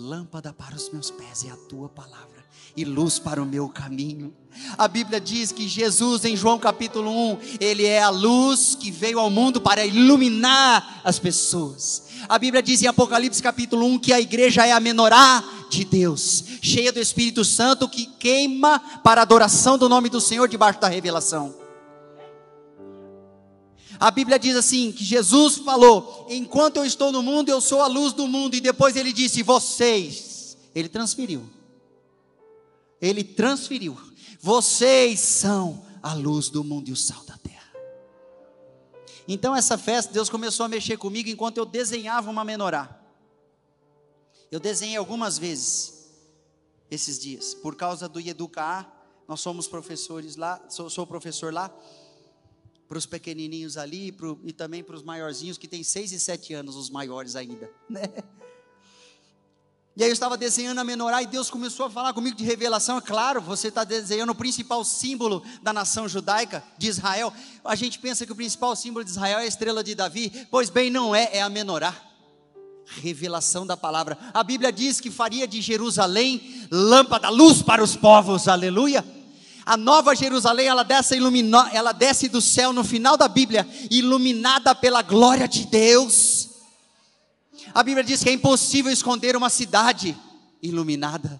Lâmpada 0.00 0.52
para 0.52 0.76
os 0.76 0.90
meus 0.90 1.10
pés 1.10 1.44
é 1.44 1.50
a 1.50 1.56
tua 1.56 1.88
palavra 1.88 2.46
e 2.76 2.84
luz 2.84 3.18
para 3.18 3.42
o 3.42 3.46
meu 3.46 3.68
caminho. 3.68 4.32
A 4.76 4.86
Bíblia 4.86 5.20
diz 5.20 5.50
que 5.50 5.66
Jesus, 5.66 6.24
em 6.24 6.36
João 6.36 6.56
capítulo 6.56 7.10
1, 7.32 7.38
ele 7.58 7.84
é 7.84 8.00
a 8.00 8.08
luz 8.08 8.76
que 8.78 8.92
veio 8.92 9.18
ao 9.18 9.28
mundo 9.28 9.60
para 9.60 9.84
iluminar 9.84 11.00
as 11.02 11.18
pessoas. 11.18 12.04
A 12.28 12.38
Bíblia 12.38 12.62
diz 12.62 12.80
em 12.80 12.86
Apocalipse 12.86 13.42
capítulo 13.42 13.84
1 13.86 13.98
que 13.98 14.12
a 14.12 14.20
igreja 14.20 14.64
é 14.64 14.70
a 14.70 14.78
menorá 14.78 15.42
de 15.68 15.84
Deus, 15.84 16.44
cheia 16.62 16.92
do 16.92 17.00
Espírito 17.00 17.44
Santo 17.44 17.88
que 17.88 18.06
queima 18.06 18.78
para 19.02 19.20
a 19.20 19.22
adoração 19.22 19.76
do 19.76 19.88
nome 19.88 20.08
do 20.08 20.20
Senhor 20.20 20.46
debaixo 20.48 20.80
da 20.80 20.86
revelação. 20.86 21.57
A 24.00 24.10
Bíblia 24.10 24.38
diz 24.38 24.56
assim: 24.56 24.92
que 24.92 25.04
Jesus 25.04 25.56
falou: 25.56 26.26
enquanto 26.28 26.76
eu 26.76 26.84
estou 26.84 27.10
no 27.10 27.22
mundo, 27.22 27.48
eu 27.48 27.60
sou 27.60 27.82
a 27.82 27.86
luz 27.86 28.12
do 28.12 28.28
mundo, 28.28 28.54
e 28.54 28.60
depois 28.60 28.96
ele 28.96 29.12
disse: 29.12 29.42
vocês. 29.42 30.56
Ele 30.74 30.88
transferiu. 30.88 31.48
Ele 33.00 33.24
transferiu. 33.24 33.98
Vocês 34.40 35.18
são 35.18 35.84
a 36.02 36.14
luz 36.14 36.48
do 36.48 36.62
mundo 36.62 36.88
e 36.88 36.92
o 36.92 36.96
sal 36.96 37.24
da 37.24 37.36
terra. 37.36 37.72
Então, 39.26 39.54
essa 39.54 39.76
festa, 39.76 40.12
Deus 40.12 40.30
começou 40.30 40.64
a 40.64 40.68
mexer 40.68 40.96
comigo 40.96 41.28
enquanto 41.28 41.58
eu 41.58 41.64
desenhava 41.64 42.30
uma 42.30 42.44
menorá. 42.44 42.96
Eu 44.50 44.60
desenhei 44.60 44.96
algumas 44.96 45.36
vezes 45.36 46.08
esses 46.90 47.18
dias, 47.18 47.54
por 47.54 47.74
causa 47.74 48.08
do 48.08 48.20
Educar. 48.20 48.94
Nós 49.26 49.40
somos 49.40 49.66
professores 49.66 50.36
lá, 50.36 50.64
sou, 50.68 50.88
sou 50.88 51.06
professor 51.06 51.52
lá 51.52 51.74
para 52.88 52.96
os 52.96 53.04
pequenininhos 53.04 53.76
ali 53.76 54.10
pro, 54.10 54.40
e 54.42 54.52
também 54.52 54.82
para 54.82 54.96
os 54.96 55.02
maiorzinhos 55.02 55.58
que 55.58 55.68
têm 55.68 55.84
seis 55.84 56.10
e 56.10 56.18
sete 56.18 56.54
anos, 56.54 56.74
os 56.74 56.88
maiores 56.88 57.36
ainda, 57.36 57.70
né? 57.88 58.02
E 59.94 60.04
aí 60.04 60.10
eu 60.10 60.12
estava 60.12 60.36
desenhando 60.36 60.78
a 60.78 60.84
menorá 60.84 61.20
e 61.24 61.26
Deus 61.26 61.50
começou 61.50 61.86
a 61.86 61.90
falar 61.90 62.12
comigo 62.12 62.36
de 62.36 62.44
revelação. 62.44 62.98
É 62.98 63.00
claro, 63.00 63.40
você 63.40 63.66
está 63.66 63.82
desenhando 63.82 64.30
o 64.30 64.34
principal 64.34 64.84
símbolo 64.84 65.42
da 65.60 65.72
nação 65.72 66.08
judaica, 66.08 66.62
de 66.78 66.86
Israel. 66.86 67.32
A 67.64 67.74
gente 67.74 67.98
pensa 67.98 68.24
que 68.24 68.30
o 68.30 68.36
principal 68.36 68.76
símbolo 68.76 69.04
de 69.04 69.10
Israel 69.10 69.40
é 69.40 69.42
a 69.42 69.46
estrela 69.46 69.82
de 69.82 69.96
Davi. 69.96 70.46
Pois 70.52 70.70
bem, 70.70 70.88
não 70.88 71.12
é, 71.12 71.30
é 71.32 71.42
a 71.42 71.48
menorá. 71.48 71.92
Revelação 72.86 73.66
da 73.66 73.76
palavra. 73.76 74.16
A 74.32 74.44
Bíblia 74.44 74.70
diz 74.70 75.00
que 75.00 75.10
faria 75.10 75.48
de 75.48 75.60
Jerusalém 75.60 76.68
lâmpada, 76.70 77.28
luz 77.28 77.60
para 77.60 77.82
os 77.82 77.96
povos. 77.96 78.46
Aleluia. 78.46 79.04
A 79.68 79.76
nova 79.76 80.16
Jerusalém, 80.16 80.66
ela 80.66 80.82
desce, 80.82 81.14
ilumina, 81.14 81.68
ela 81.74 81.92
desce 81.92 82.26
do 82.26 82.40
céu 82.40 82.72
no 82.72 82.82
final 82.82 83.18
da 83.18 83.28
Bíblia, 83.28 83.68
iluminada 83.90 84.74
pela 84.74 85.02
glória 85.02 85.46
de 85.46 85.66
Deus. 85.66 86.48
A 87.74 87.82
Bíblia 87.82 88.02
diz 88.02 88.22
que 88.22 88.30
é 88.30 88.32
impossível 88.32 88.90
esconder 88.90 89.36
uma 89.36 89.50
cidade 89.50 90.16
iluminada. 90.62 91.38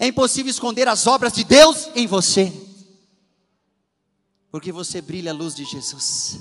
É 0.00 0.06
impossível 0.06 0.48
esconder 0.48 0.88
as 0.88 1.06
obras 1.06 1.34
de 1.34 1.44
Deus 1.44 1.90
em 1.94 2.06
você. 2.06 2.50
Porque 4.50 4.72
você 4.72 5.02
brilha 5.02 5.30
a 5.30 5.34
luz 5.34 5.54
de 5.54 5.66
Jesus. 5.66 6.38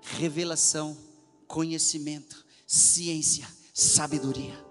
Revelação, 0.00 0.96
conhecimento, 1.46 2.42
ciência, 2.66 3.46
sabedoria. 3.74 4.64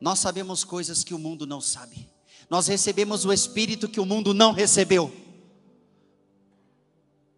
Nós 0.00 0.18
sabemos 0.18 0.64
coisas 0.64 1.04
que 1.04 1.14
o 1.14 1.18
mundo 1.18 1.46
não 1.46 1.60
sabe. 1.60 2.12
Nós 2.48 2.66
recebemos 2.66 3.24
o 3.24 3.32
Espírito 3.32 3.88
que 3.88 4.00
o 4.00 4.06
mundo 4.06 4.34
não 4.34 4.52
recebeu. 4.52 5.12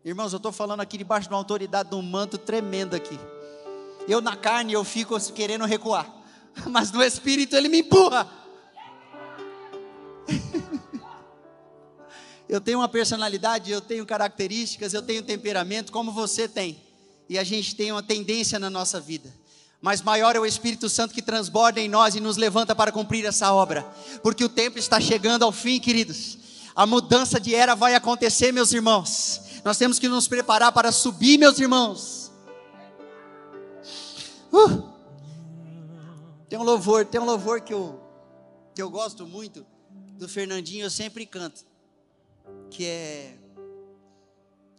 Irmãos, 0.04 0.32
eu 0.32 0.36
estou 0.36 0.52
falando 0.52 0.80
aqui 0.80 0.98
debaixo 0.98 1.28
de 1.28 1.34
uma 1.34 1.40
autoridade, 1.40 1.90
de 1.90 1.96
um 1.96 2.02
manto 2.02 2.38
tremendo 2.38 2.94
aqui. 2.94 3.18
Eu 4.08 4.20
na 4.20 4.36
carne 4.36 4.72
eu 4.72 4.84
fico 4.84 5.18
querendo 5.32 5.64
recuar, 5.64 6.08
mas 6.70 6.92
no 6.92 7.02
Espírito 7.02 7.56
ele 7.56 7.68
me 7.68 7.80
empurra. 7.80 8.30
eu 12.48 12.60
tenho 12.60 12.78
uma 12.78 12.88
personalidade, 12.88 13.70
eu 13.70 13.80
tenho 13.80 14.06
características, 14.06 14.94
eu 14.94 15.02
tenho 15.02 15.22
temperamento, 15.22 15.90
como 15.90 16.12
você 16.12 16.48
tem. 16.48 16.80
E 17.28 17.36
a 17.38 17.42
gente 17.42 17.74
tem 17.74 17.90
uma 17.90 18.02
tendência 18.02 18.58
na 18.58 18.70
nossa 18.70 19.00
vida 19.00 19.32
mas 19.80 20.02
maior 20.02 20.34
é 20.34 20.40
o 20.40 20.46
Espírito 20.46 20.88
Santo 20.88 21.14
que 21.14 21.22
transborda 21.22 21.80
em 21.80 21.88
nós 21.88 22.14
e 22.14 22.20
nos 22.20 22.36
levanta 22.36 22.74
para 22.74 22.92
cumprir 22.92 23.24
essa 23.24 23.52
obra, 23.52 23.82
porque 24.22 24.44
o 24.44 24.48
tempo 24.48 24.78
está 24.78 25.00
chegando 25.00 25.44
ao 25.44 25.52
fim, 25.52 25.78
queridos. 25.78 26.38
A 26.74 26.86
mudança 26.86 27.40
de 27.40 27.54
era 27.54 27.74
vai 27.74 27.94
acontecer, 27.94 28.52
meus 28.52 28.72
irmãos. 28.72 29.40
Nós 29.64 29.78
temos 29.78 29.98
que 29.98 30.08
nos 30.08 30.28
preparar 30.28 30.72
para 30.72 30.92
subir, 30.92 31.38
meus 31.38 31.58
irmãos. 31.58 32.30
Uh! 34.52 34.96
Tem 36.48 36.58
um 36.58 36.62
louvor, 36.62 37.04
tem 37.04 37.20
um 37.20 37.24
louvor 37.24 37.60
que 37.60 37.74
eu, 37.74 38.00
que 38.74 38.80
eu 38.80 38.88
gosto 38.88 39.26
muito, 39.26 39.66
do 40.16 40.28
Fernandinho, 40.28 40.84
eu 40.86 40.90
sempre 40.90 41.26
canto, 41.26 41.64
que 42.70 42.84
é 42.84 43.36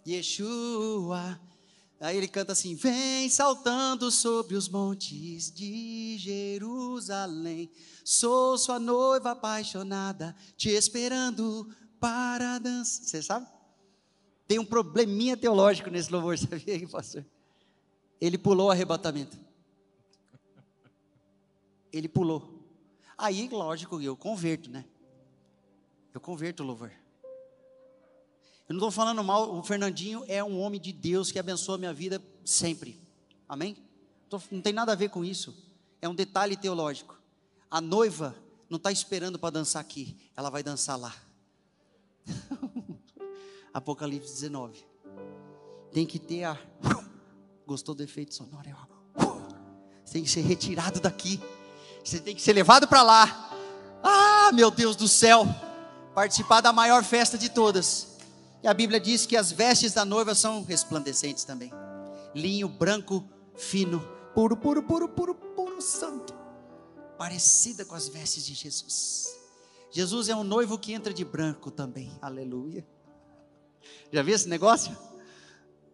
Yeshua, 0.07 1.39
Aí 1.99 2.15
ele 2.15 2.27
canta 2.27 2.51
assim: 2.51 2.75
Vem 2.75 3.29
saltando 3.29 4.11
sobre 4.11 4.55
os 4.55 4.69
montes 4.69 5.51
de 5.51 6.17
Jerusalém, 6.17 7.71
sou 8.03 8.57
sua 8.57 8.79
noiva 8.79 9.31
apaixonada, 9.31 10.35
te 10.55 10.69
esperando 10.69 11.67
para 11.99 12.59
dançar. 12.59 13.03
Você 13.03 13.23
sabe? 13.23 13.47
Tem 14.47 14.59
um 14.59 14.65
probleminha 14.65 15.35
teológico 15.35 15.89
nesse 15.89 16.11
louvor, 16.11 16.37
sabia, 16.39 16.87
pastor? 16.87 17.25
Ele 18.21 18.37
pulou 18.37 18.67
o 18.67 18.71
arrebatamento. 18.71 19.37
Ele 21.91 22.07
pulou. 22.07 22.57
Aí, 23.17 23.49
lógico, 23.49 23.99
eu 23.99 24.15
converto, 24.15 24.69
né? 24.69 24.85
Eu 26.13 26.21
converto 26.21 26.63
o 26.63 26.65
louvor. 26.65 26.91
Eu 28.67 28.73
não 28.73 28.79
estou 28.79 28.91
falando 28.91 29.23
mal, 29.23 29.55
o 29.55 29.63
Fernandinho 29.63 30.25
é 30.27 30.43
um 30.43 30.59
homem 30.59 30.79
de 30.79 30.91
Deus 30.91 31.31
que 31.31 31.39
abençoa 31.39 31.75
a 31.75 31.77
minha 31.77 31.93
vida 31.93 32.21
sempre. 32.43 32.99
Amém? 33.47 33.77
Não 34.51 34.61
tem 34.61 34.73
nada 34.73 34.91
a 34.91 34.95
ver 34.95 35.09
com 35.09 35.23
isso. 35.23 35.55
É 36.01 36.09
um 36.09 36.13
detalhe 36.13 36.57
teológico. 36.57 37.17
A 37.71 37.79
noiva 37.79 38.35
não 38.69 38.75
está 38.75 38.91
esperando 38.91 39.39
para 39.39 39.51
dançar 39.51 39.81
aqui, 39.81 40.17
ela 40.35 40.49
vai 40.49 40.61
dançar 40.63 40.99
lá. 40.99 41.15
Apocalipse 43.73 44.33
19. 44.33 44.85
Tem 45.93 46.05
que 46.05 46.19
ter 46.19 46.43
a. 46.43 46.57
Gostou 47.65 47.95
do 47.95 48.03
efeito 48.03 48.33
sonoro? 48.33 48.75
Você 50.03 50.13
tem 50.13 50.23
que 50.23 50.29
ser 50.29 50.41
retirado 50.41 50.99
daqui. 50.99 51.39
Você 52.03 52.19
tem 52.19 52.35
que 52.35 52.41
ser 52.41 52.51
levado 52.51 52.85
para 52.85 53.01
lá. 53.01 53.49
Ah, 54.03 54.51
meu 54.53 54.69
Deus 54.69 54.95
do 54.95 55.07
céu! 55.07 55.45
Participar 56.13 56.59
da 56.59 56.73
maior 56.73 57.03
festa 57.03 57.37
de 57.37 57.49
todas 57.49 58.06
e 58.63 58.67
a 58.67 58.73
Bíblia 58.73 58.99
diz 58.99 59.25
que 59.25 59.37
as 59.37 59.51
vestes 59.51 59.93
da 59.93 60.03
noiva 60.03 60.33
são 60.33 60.63
resplandecentes 60.63 61.43
também. 61.43 61.71
Linho 62.33 62.67
branco, 62.67 63.27
fino, 63.55 63.99
puro, 64.33 64.57
puro, 64.57 64.83
puro, 64.83 65.09
puro, 65.09 65.35
puro, 65.35 65.81
santo. 65.81 66.33
Parecida 67.17 67.85
com 67.85 67.95
as 67.95 68.07
vestes 68.07 68.45
de 68.45 68.53
Jesus. 68.53 69.35
Jesus 69.91 70.29
é 70.29 70.35
um 70.35 70.43
noivo 70.43 70.77
que 70.77 70.93
entra 70.93 71.13
de 71.13 71.23
branco 71.23 71.71
também. 71.71 72.11
Aleluia. 72.21 72.85
Já 74.11 74.21
viu 74.21 74.35
esse 74.35 74.49
negócio? 74.49 74.95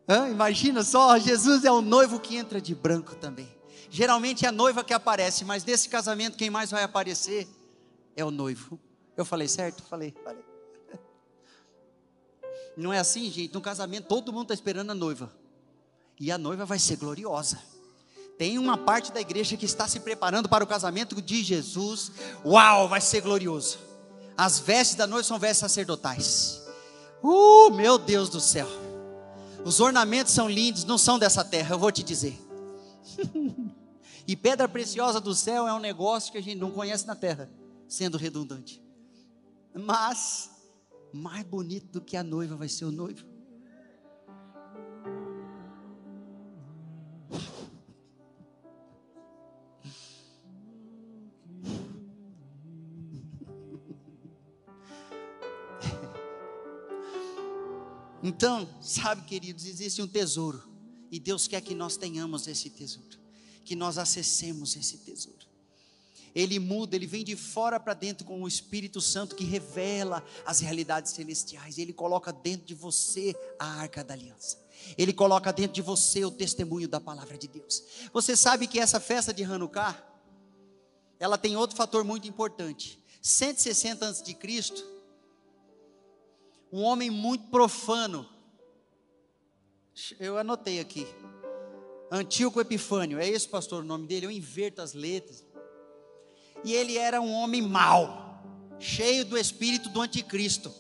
Hã? 0.08 0.30
Imagina 0.30 0.84
só, 0.84 1.18
Jesus 1.18 1.64
é 1.64 1.72
um 1.72 1.82
noivo 1.82 2.20
que 2.20 2.36
entra 2.36 2.60
de 2.60 2.74
branco 2.74 3.16
também. 3.16 3.48
Geralmente 3.90 4.46
é 4.46 4.50
a 4.50 4.52
noiva 4.52 4.84
que 4.84 4.94
aparece, 4.94 5.46
mas 5.46 5.64
nesse 5.64 5.88
casamento 5.88 6.38
quem 6.38 6.50
mais 6.50 6.72
vai 6.72 6.84
aparecer 6.84 7.48
é 8.16 8.26
o 8.26 8.32
noivo. 8.32 8.80
Eu 9.16 9.24
falei 9.24 9.48
certo? 9.48 9.84
Falei, 9.84 10.14
falei. 10.24 10.53
Não 12.76 12.92
é 12.92 13.00
assim, 13.00 13.30
gente? 13.30 13.54
No 13.54 13.62
casamento, 13.62 14.08
todo 14.08 14.34
mundo 14.34 14.44
está 14.44 14.54
esperando 14.54 14.92
a 14.92 14.96
noiva. 14.96 15.32
E 16.20 16.32
a 16.32 16.38
noiva 16.38 16.66
vai 16.66 16.80
ser 16.80 16.98
gloriosa. 16.98 17.60
Tem 18.38 18.58
uma 18.58 18.78
parte 18.78 19.12
da 19.12 19.22
igreja 19.22 19.56
que 19.56 19.66
está 19.66 19.88
se 19.88 20.00
preparando 20.00 20.50
para 20.50 20.64
o 20.64 20.68
casamento 20.68 21.22
de 21.22 21.44
Jesus. 21.44 22.12
Uau, 22.44 22.88
vai 22.88 23.00
ser 23.00 23.22
glorioso. 23.22 23.78
As 24.36 24.60
vestes 24.60 24.96
da 24.96 25.06
noiva 25.06 25.24
são 25.24 25.38
vestes 25.38 25.60
sacerdotais. 25.60 26.62
Uh, 27.22 27.72
meu 27.72 27.98
Deus 27.98 28.30
do 28.30 28.40
céu. 28.40 28.68
Os 29.64 29.80
ornamentos 29.80 30.34
são 30.34 30.50
lindos, 30.50 30.84
não 30.84 30.98
são 30.98 31.18
dessa 31.18 31.44
terra, 31.44 31.76
eu 31.76 31.80
vou 31.80 31.92
te 31.92 32.04
dizer. 32.04 32.38
e 34.28 34.36
pedra 34.36 34.68
preciosa 34.68 35.22
do 35.22 35.34
céu 35.34 35.68
é 35.68 35.74
um 35.74 35.80
negócio 35.80 36.32
que 36.32 36.38
a 36.38 36.44
gente 36.44 36.58
não 36.58 36.72
conhece 36.72 37.08
na 37.08 37.16
terra, 37.16 37.50
sendo 37.88 38.18
redundante. 38.18 38.84
Mas 39.74 40.50
mais 41.14 41.46
bonito 41.46 41.92
do 41.92 42.02
que 42.02 42.18
a 42.18 42.24
noiva 42.24 42.56
vai 42.56 42.68
ser 42.68 42.86
o 42.86 42.92
noivo. 42.92 43.26
Então, 58.26 58.66
sabe, 58.82 59.24
queridos, 59.26 59.66
existe 59.66 60.02
um 60.02 60.08
tesouro. 60.08 60.64
E 61.12 61.20
Deus 61.20 61.46
quer 61.46 61.60
que 61.60 61.76
nós 61.76 61.98
tenhamos 61.98 62.48
esse 62.48 62.70
tesouro. 62.70 63.20
que 63.66 63.76
nós 63.76 63.98
acessemos 63.98 64.76
esse 64.78 64.98
tesouro. 65.00 65.53
Ele 66.36 66.58
muda, 66.58 66.96
ele 66.96 67.06
vem 67.06 67.24
de 67.24 67.36
fora 67.36 67.80
para 67.80 67.94
dentro 67.94 68.26
com 68.26 68.42
o 68.42 68.48
Espírito 68.48 69.00
Santo 69.00 69.36
que 69.36 69.44
revela 69.44 70.24
as 70.46 70.60
realidades 70.60 71.12
celestiais. 71.12 71.78
Ele 71.78 71.94
coloca 71.94 72.34
dentro 72.34 72.66
de 72.66 72.74
você 72.74 73.36
a 73.60 73.66
arca 73.66 74.04
da 74.04 74.14
aliança. 74.14 74.58
Ele 74.98 75.14
coloca 75.14 75.54
dentro 75.54 75.74
de 75.74 75.82
você 75.82 76.26
o 76.26 76.32
testemunho 76.32 76.88
da 76.88 77.00
palavra 77.00 77.38
de 77.38 77.48
Deus. 77.48 77.84
Você 78.12 78.36
sabe 78.36 78.68
que 78.68 78.80
essa 78.80 79.00
festa 79.00 79.34
de 79.34 79.44
Hanukkah, 79.44 80.04
ela 81.20 81.38
tem 81.38 81.56
outro 81.56 81.76
fator 81.76 82.04
muito 82.04 82.28
importante. 82.28 83.02
160 83.22 84.06
antes 84.06 84.22
de 84.24 84.34
Cristo, 84.34 84.84
um 86.72 86.82
homem 86.82 87.10
muito 87.10 87.48
profano. 87.50 88.28
Eu 90.20 90.38
anotei 90.40 90.80
aqui. 90.80 91.08
Antíoco 92.12 92.60
Epifânio, 92.60 93.20
é 93.20 93.28
esse 93.28 93.48
pastor 93.48 93.84
o 93.84 93.88
nome 93.88 94.08
dele? 94.08 94.26
Eu 94.26 94.32
inverto 94.32 94.82
as 94.82 94.94
letras 94.94 95.46
e 96.64 96.74
ele 96.74 96.98
era 96.98 97.22
um 97.22 97.32
homem 97.34 97.62
mau, 97.62 98.42
cheio 98.80 99.26
do 99.26 99.38
espírito 99.38 99.90
do 99.90 100.02
anticristo. 100.02 100.74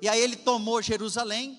E 0.00 0.08
aí 0.08 0.20
ele 0.20 0.36
tomou 0.36 0.80
Jerusalém 0.80 1.58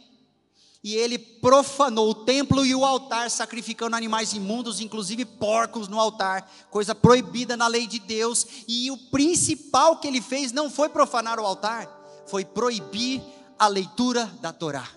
e 0.84 0.95
ele 0.95 1.20
profanou 1.20 2.09
o 2.09 2.16
templo 2.16 2.66
e 2.66 2.74
o 2.74 2.84
altar, 2.84 3.30
sacrificando 3.30 3.95
animais 3.95 4.34
imundos, 4.34 4.80
inclusive 4.80 5.26
porcos 5.26 5.88
no 5.88 5.99
altar, 5.99 6.51
coisa 6.72 6.95
proibida 6.95 7.55
na 7.55 7.68
lei 7.68 7.86
de 7.86 7.99
Deus. 7.99 8.47
E 8.68 8.89
o 8.89 8.97
principal 8.97 9.99
que 9.99 10.07
ele 10.07 10.22
fez 10.22 10.51
não 10.51 10.72
foi 10.72 10.89
profanar 10.89 11.39
o 11.39 11.45
altar, 11.45 11.88
foi 12.26 12.43
proibir 12.43 13.22
a 13.59 13.68
leitura 13.68 14.26
da 14.41 14.51
Torá. 14.51 14.89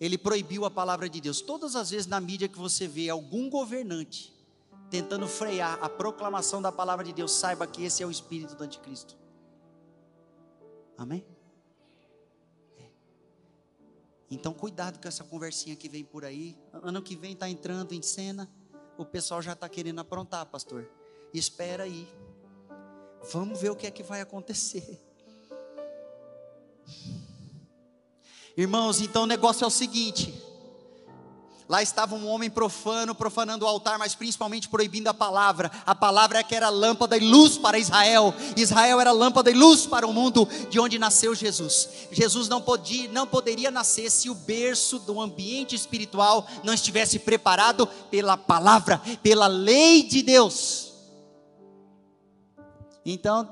Ele 0.00 0.18
proibiu 0.18 0.64
a 0.64 0.70
palavra 0.70 1.08
de 1.08 1.20
Deus. 1.20 1.40
Todas 1.40 1.76
as 1.76 1.90
vezes 1.90 2.06
na 2.06 2.18
mídia 2.18 2.48
que 2.48 2.58
você 2.58 2.88
vê 2.88 3.08
algum 3.10 3.48
governante 3.48 4.32
tentando 4.90 5.28
frear 5.28 5.78
a 5.80 5.88
proclamação 5.88 6.60
da 6.60 6.72
palavra 6.72 7.04
de 7.04 7.12
Deus, 7.12 7.30
saiba 7.32 7.66
que 7.66 7.84
esse 7.84 8.02
é 8.02 8.06
o 8.06 8.10
espírito 8.10 8.56
do 8.56 8.64
anticristo. 8.64 9.16
Amém? 10.98 11.24
É. 12.76 12.88
Então, 14.30 14.52
cuidado 14.52 15.00
com 15.00 15.06
essa 15.06 15.22
conversinha 15.22 15.76
que 15.76 15.88
vem 15.88 16.04
por 16.04 16.24
aí. 16.24 16.58
Ano 16.72 17.00
que 17.00 17.14
vem 17.14 17.32
está 17.32 17.48
entrando 17.48 17.92
em 17.92 18.02
cena. 18.02 18.50
O 18.98 19.04
pessoal 19.04 19.40
já 19.40 19.52
está 19.52 19.68
querendo 19.68 20.00
aprontar, 20.00 20.44
pastor. 20.46 20.90
Espera 21.32 21.84
aí. 21.84 22.06
Vamos 23.32 23.60
ver 23.60 23.70
o 23.70 23.76
que 23.76 23.86
é 23.86 23.90
que 23.90 24.02
vai 24.02 24.20
acontecer. 24.20 25.00
Irmãos, 28.56 29.00
então 29.00 29.22
o 29.22 29.26
negócio 29.26 29.64
é 29.64 29.66
o 29.66 29.70
seguinte: 29.70 30.34
Lá 31.70 31.80
estava 31.80 32.16
um 32.16 32.26
homem 32.26 32.50
profano, 32.50 33.14
profanando 33.14 33.64
o 33.64 33.68
altar, 33.68 33.96
mas 33.96 34.12
principalmente 34.12 34.68
proibindo 34.68 35.06
a 35.06 35.14
palavra. 35.14 35.70
A 35.86 35.94
palavra 35.94 36.40
é 36.40 36.42
que 36.42 36.52
era 36.52 36.68
lâmpada 36.68 37.16
e 37.16 37.20
luz 37.20 37.56
para 37.56 37.78
Israel. 37.78 38.34
Israel 38.56 39.00
era 39.00 39.12
lâmpada 39.12 39.52
e 39.52 39.54
luz 39.54 39.86
para 39.86 40.04
o 40.04 40.12
mundo 40.12 40.48
de 40.68 40.80
onde 40.80 40.98
nasceu 40.98 41.32
Jesus. 41.32 41.88
Jesus 42.10 42.48
não 42.48 42.60
podia, 42.60 43.08
não 43.12 43.24
poderia 43.24 43.70
nascer 43.70 44.10
se 44.10 44.28
o 44.28 44.34
berço 44.34 44.98
do 44.98 45.20
ambiente 45.20 45.76
espiritual 45.76 46.44
não 46.64 46.74
estivesse 46.74 47.20
preparado 47.20 47.86
pela 48.10 48.36
palavra, 48.36 49.00
pela 49.22 49.46
lei 49.46 50.02
de 50.02 50.22
Deus. 50.22 50.92
Então, 53.06 53.48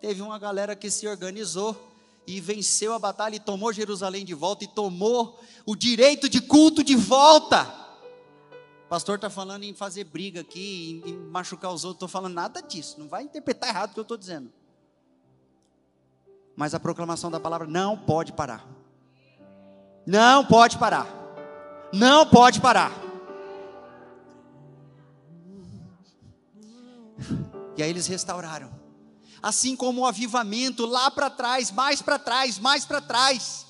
teve 0.00 0.22
uma 0.22 0.38
galera 0.38 0.76
que 0.76 0.88
se 0.88 1.08
organizou 1.08 1.76
e 2.26 2.40
venceu 2.40 2.92
a 2.92 2.98
batalha 2.98 3.36
e 3.36 3.40
tomou 3.40 3.72
Jerusalém 3.72 4.24
de 4.24 4.34
volta 4.34 4.64
e 4.64 4.66
tomou 4.68 5.38
o 5.64 5.76
direito 5.76 6.28
de 6.28 6.40
culto 6.40 6.82
de 6.82 6.96
volta. 6.96 7.62
O 8.84 8.88
pastor 8.88 9.16
está 9.16 9.30
falando 9.30 9.62
em 9.62 9.74
fazer 9.74 10.04
briga 10.04 10.40
aqui, 10.40 11.02
em, 11.04 11.10
em 11.10 11.16
machucar 11.16 11.72
os 11.72 11.84
outros. 11.84 11.96
Estou 11.96 12.08
falando 12.08 12.34
nada 12.34 12.60
disso. 12.60 12.98
Não 12.98 13.08
vai 13.08 13.22
interpretar 13.22 13.68
errado 13.68 13.90
o 13.90 13.94
que 13.94 14.00
eu 14.00 14.02
estou 14.02 14.16
dizendo. 14.16 14.52
Mas 16.56 16.74
a 16.74 16.80
proclamação 16.80 17.30
da 17.30 17.38
palavra 17.38 17.66
não 17.66 17.96
pode 17.96 18.32
parar. 18.32 18.66
Não 20.06 20.44
pode 20.44 20.78
parar. 20.78 21.06
Não 21.92 22.26
pode 22.26 22.60
parar. 22.60 22.92
E 27.76 27.82
aí 27.82 27.90
eles 27.90 28.06
restauraram 28.06 28.75
assim 29.42 29.76
como 29.76 30.02
o 30.02 30.06
avivamento 30.06 30.86
lá 30.86 31.10
para 31.10 31.30
trás, 31.30 31.70
mais 31.70 32.02
para 32.02 32.18
trás, 32.18 32.58
mais 32.58 32.84
para 32.84 33.00
trás, 33.00 33.66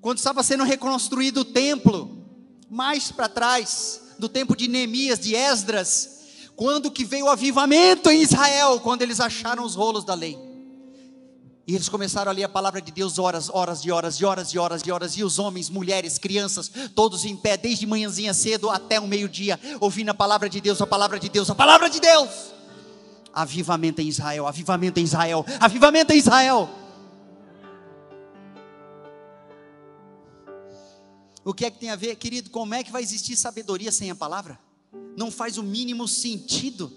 quando 0.00 0.18
estava 0.18 0.42
sendo 0.42 0.64
reconstruído 0.64 1.40
o 1.40 1.44
templo, 1.44 2.24
mais 2.70 3.10
para 3.10 3.28
trás, 3.28 4.02
do 4.18 4.28
tempo 4.28 4.56
de 4.56 4.68
Neemias, 4.68 5.18
de 5.18 5.34
Esdras, 5.34 6.16
quando 6.54 6.90
que 6.90 7.04
veio 7.04 7.26
o 7.26 7.28
avivamento 7.28 8.10
em 8.10 8.22
Israel, 8.22 8.80
quando 8.80 9.02
eles 9.02 9.20
acharam 9.20 9.64
os 9.64 9.74
rolos 9.74 10.04
da 10.04 10.14
lei. 10.14 10.38
E 11.66 11.74
eles 11.74 11.88
começaram 11.88 12.30
a 12.30 12.34
ler 12.34 12.44
a 12.44 12.48
palavra 12.48 12.80
de 12.80 12.92
Deus 12.92 13.18
horas, 13.18 13.50
horas 13.52 13.82
de 13.82 13.90
horas, 13.90 14.16
de 14.16 14.24
horas, 14.24 14.50
de 14.50 14.58
horas, 14.58 14.82
de 14.82 14.92
horas, 14.92 15.12
e 15.16 15.24
os 15.24 15.38
homens, 15.38 15.68
mulheres, 15.68 16.16
crianças, 16.16 16.70
todos 16.94 17.24
em 17.24 17.36
pé, 17.36 17.56
desde 17.56 17.84
manhãzinha 17.86 18.32
cedo 18.32 18.70
até 18.70 19.00
o 19.00 19.06
meio-dia, 19.08 19.58
ouvindo 19.80 20.10
a 20.10 20.14
palavra 20.14 20.48
de 20.48 20.60
Deus, 20.60 20.80
a 20.80 20.86
palavra 20.86 21.18
de 21.18 21.28
Deus, 21.28 21.50
a 21.50 21.54
palavra 21.54 21.90
de 21.90 22.00
Deus 22.00 22.55
avivamento 23.36 24.00
em 24.00 24.08
Israel, 24.08 24.46
avivamento 24.46 24.98
em 24.98 25.02
Israel, 25.02 25.44
avivamento 25.60 26.10
em 26.10 26.16
Israel. 26.16 26.70
O 31.44 31.52
que 31.52 31.66
é 31.66 31.70
que 31.70 31.78
tem 31.78 31.90
a 31.90 31.96
ver, 31.96 32.16
querido? 32.16 32.48
Como 32.48 32.74
é 32.74 32.82
que 32.82 32.90
vai 32.90 33.02
existir 33.02 33.36
sabedoria 33.36 33.92
sem 33.92 34.10
a 34.10 34.14
palavra? 34.14 34.58
Não 35.16 35.30
faz 35.30 35.58
o 35.58 35.62
mínimo 35.62 36.08
sentido. 36.08 36.90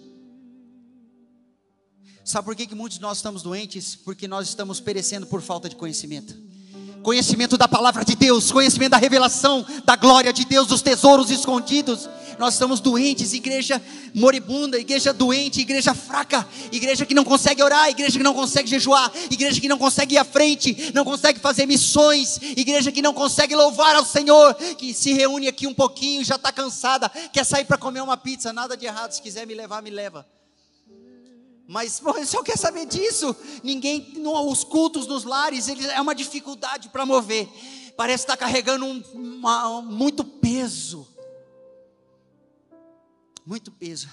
Sabe 2.24 2.46
por 2.46 2.56
que, 2.56 2.66
que 2.66 2.76
muitos 2.76 2.98
de 2.98 3.02
nós 3.02 3.18
estamos 3.18 3.44
doentes? 3.44 3.96
Porque 3.96 4.26
nós 4.28 4.48
estamos 4.48 4.80
perecendo 4.80 5.28
por 5.28 5.42
falta 5.42 5.68
de 5.68 5.76
conhecimento 5.76 6.50
conhecimento 7.00 7.58
da 7.58 7.68
palavra 7.68 8.04
de 8.04 8.16
Deus, 8.16 8.52
conhecimento 8.52 8.92
da 8.92 8.98
revelação, 8.98 9.66
da 9.86 9.96
glória 9.96 10.34
de 10.34 10.46
Deus, 10.46 10.68
dos 10.68 10.82
tesouros 10.82 11.32
escondidos. 11.32 12.10
Nós 12.40 12.54
estamos 12.54 12.80
doentes, 12.80 13.34
igreja 13.34 13.82
moribunda, 14.16 14.80
igreja 14.80 15.12
doente, 15.12 15.60
igreja 15.60 15.94
fraca, 15.94 16.48
igreja 16.72 17.06
que 17.06 17.14
não 17.14 17.26
consegue 17.26 17.62
orar, 17.62 17.90
igreja 17.90 18.18
que 18.18 18.24
não 18.24 18.34
consegue 18.34 18.70
jejuar, 18.70 19.12
igreja 19.30 19.60
que 19.60 19.68
não 19.68 19.78
consegue 19.78 20.16
ir 20.16 20.18
à 20.18 20.24
frente, 20.24 20.94
não 20.96 21.04
consegue 21.04 21.38
fazer 21.38 21.66
missões, 21.66 22.40
igreja 22.56 22.94
que 22.94 23.02
não 23.02 23.14
consegue 23.14 23.54
louvar 23.54 23.94
ao 23.94 24.06
Senhor, 24.06 24.54
que 24.54 24.94
se 24.94 25.12
reúne 25.12 25.50
aqui 25.50 25.68
um 25.68 25.74
pouquinho, 25.74 26.24
já 26.24 26.36
está 26.36 26.50
cansada, 26.50 27.10
quer 27.10 27.44
sair 27.44 27.66
para 27.66 27.78
comer 27.78 28.02
uma 28.02 28.16
pizza, 28.16 28.54
nada 28.54 28.78
de 28.78 28.86
errado, 28.86 29.12
se 29.12 29.22
quiser 29.22 29.46
me 29.46 29.54
levar, 29.54 29.82
me 29.82 29.90
leva. 29.90 30.26
Mas 31.68 32.02
o 32.02 32.26
só 32.26 32.42
quer 32.42 32.58
saber 32.58 32.86
disso. 32.86 33.36
Ninguém, 33.62 34.14
os 34.48 34.64
cultos 34.64 35.06
nos 35.08 35.26
lares, 35.26 35.68
é 35.68 36.00
uma 36.00 36.16
dificuldade 36.16 36.88
para 36.88 37.06
mover. 37.06 37.50
Parece 37.98 38.24
estar 38.24 38.38
tá 38.38 38.46
carregando 38.46 38.86
um, 38.86 39.04
uma, 39.14 39.82
muito 39.82 40.24
peso. 40.24 41.06
Muito 43.50 43.72
peso. 43.72 44.08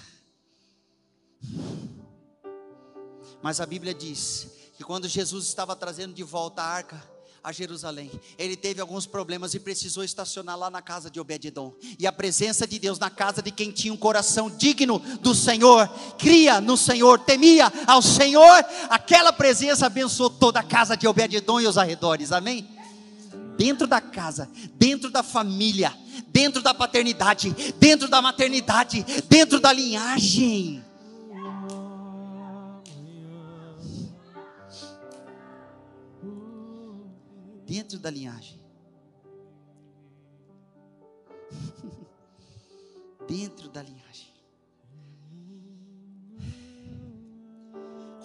Mas 3.43 3.61
a 3.61 3.67
Bíblia 3.67 3.93
diz 3.93 4.49
que 4.75 4.83
quando 4.83 5.07
Jesus 5.07 5.45
estava 5.45 5.77
trazendo 5.77 6.15
de 6.15 6.23
volta 6.23 6.63
a 6.63 6.67
arca, 6.67 7.17
a 7.45 7.53
Jerusalém. 7.53 8.11
Ele 8.39 8.57
teve 8.57 8.81
alguns 8.81 9.05
problemas 9.05 9.53
e 9.53 9.61
precisou 9.61 10.03
estacionar 10.03 10.59
lá 10.59 10.71
na 10.71 10.81
casa 10.81 11.11
de 11.11 11.21
Obededon. 11.21 11.75
E 11.99 12.07
a 12.07 12.13
presença 12.13 12.67
de 12.67 12.79
Deus 12.79 12.99
na 12.99 13.11
casa 13.11 13.43
de 13.43 13.51
quem 13.51 13.71
tinha 13.71 13.93
um 13.93 13.97
coração 13.97 14.49
digno 14.49 14.99
do 15.21 15.35
Senhor, 15.35 15.87
cria 16.19 16.59
no 16.59 16.77
Senhor, 16.77 17.19
temia 17.19 17.71
ao 17.87 18.01
Senhor, 18.01 18.65
aquela 18.89 19.35
presença 19.35 19.85
abençoou 19.85 20.31
toda 20.31 20.61
a 20.61 20.65
casa 20.65 20.97
de 20.97 21.07
Obededon 21.07 21.61
e 21.61 21.67
os 21.67 21.77
arredores. 21.77 22.33
Amém? 22.33 22.76
Dentro 23.57 23.87
da 23.87 24.01
casa, 24.01 24.51
dentro 24.75 25.11
da 25.11 25.23
família, 25.23 25.93
dentro 26.29 26.63
da 26.63 26.75
paternidade, 26.75 27.55
dentro 27.79 28.09
da 28.09 28.21
maternidade, 28.21 29.05
dentro 29.29 29.61
da 29.61 29.73
linhagem. 29.73 30.85
dentro 37.67 37.99
da 37.99 38.11
linhagem. 38.11 38.61
dentro 43.29 43.69
da 43.69 43.83
linhagem. 43.83 44.36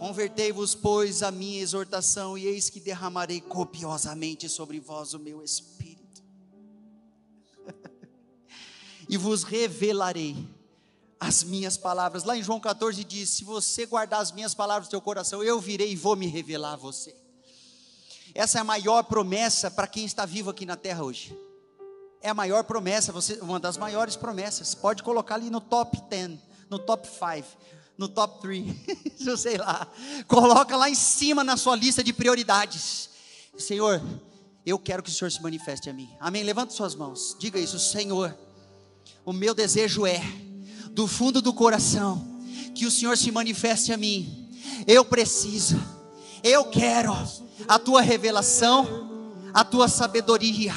Convertei-vos, 0.02 0.74
pois, 0.74 1.22
a 1.22 1.30
minha 1.30 1.62
exortação, 1.62 2.36
e 2.36 2.48
eis 2.48 2.72
que 2.72 2.80
derramarei 2.80 3.40
copiosamente 3.40 4.50
sobre 4.50 4.80
vós 4.80 5.14
o 5.14 5.20
meu 5.20 5.44
espírito. 5.44 6.24
e 9.08 9.16
vos 9.16 9.44
revelarei 9.44 10.36
as 11.20 11.44
minhas 11.44 11.78
palavras. 11.78 12.24
Lá 12.24 12.36
em 12.36 12.42
João 12.42 12.60
14 12.60 13.04
diz: 13.04 13.30
Se 13.30 13.44
você 13.44 13.86
guardar 13.86 14.22
as 14.22 14.32
minhas 14.32 14.56
palavras 14.56 14.88
no 14.88 14.90
teu 14.90 15.02
coração, 15.02 15.44
eu 15.44 15.62
virei 15.62 15.92
e 15.92 15.96
vou 15.96 16.16
me 16.16 16.26
revelar 16.26 16.74
a 16.74 16.78
você. 16.78 17.16
Essa 18.34 18.58
é 18.58 18.62
a 18.62 18.64
maior 18.64 19.04
promessa 19.04 19.70
para 19.70 19.86
quem 19.86 20.04
está 20.04 20.26
vivo 20.26 20.50
aqui 20.50 20.66
na 20.66 20.76
terra 20.76 21.04
hoje. 21.04 21.38
é 22.24 22.30
a 22.30 22.34
maior 22.34 22.64
promessa, 22.64 23.12
você, 23.12 23.36
uma 23.36 23.60
das 23.60 23.78
maiores 23.78 24.16
promessas. 24.16 24.74
Pode 24.74 25.04
colocar 25.04 25.36
ali 25.36 25.52
no 25.52 25.62
top 25.62 26.02
10, 26.10 26.40
no 26.72 26.80
top 26.80 27.08
5, 27.08 27.81
no 27.98 28.08
top 28.08 28.42
3, 28.42 28.66
eu 29.26 29.38
sei 29.38 29.58
lá. 29.58 29.88
Coloca 30.28 30.76
lá 30.76 30.90
em 30.90 30.96
cima 30.96 31.44
na 31.44 31.58
sua 31.58 31.76
lista 31.76 32.04
de 32.04 32.14
prioridades. 32.14 33.10
Senhor, 33.58 34.02
eu 34.66 34.80
quero 34.80 35.04
que 35.04 35.10
o 35.10 35.14
Senhor 35.14 35.32
se 35.32 35.42
manifeste 35.42 35.90
a 35.90 35.94
mim. 35.94 36.10
Amém. 36.20 36.44
Levanta 36.44 36.74
suas 36.74 36.96
mãos. 36.96 37.36
Diga 37.40 37.60
isso, 37.60 37.80
Senhor. 37.80 38.36
O 39.26 39.34
meu 39.34 39.54
desejo 39.54 40.06
é, 40.06 40.22
do 40.92 41.08
fundo 41.08 41.42
do 41.42 41.54
coração, 41.54 42.42
que 42.74 42.86
o 42.86 42.92
Senhor 42.92 43.18
se 43.18 43.32
manifeste 43.32 43.94
a 43.94 43.98
mim. 43.98 44.50
Eu 44.88 45.06
preciso, 45.06 45.80
eu 46.44 46.66
quero 46.66 47.14
a 47.68 47.78
tua 47.78 48.02
revelação, 48.02 49.42
a 49.54 49.64
tua 49.64 49.88
sabedoria 49.88 50.74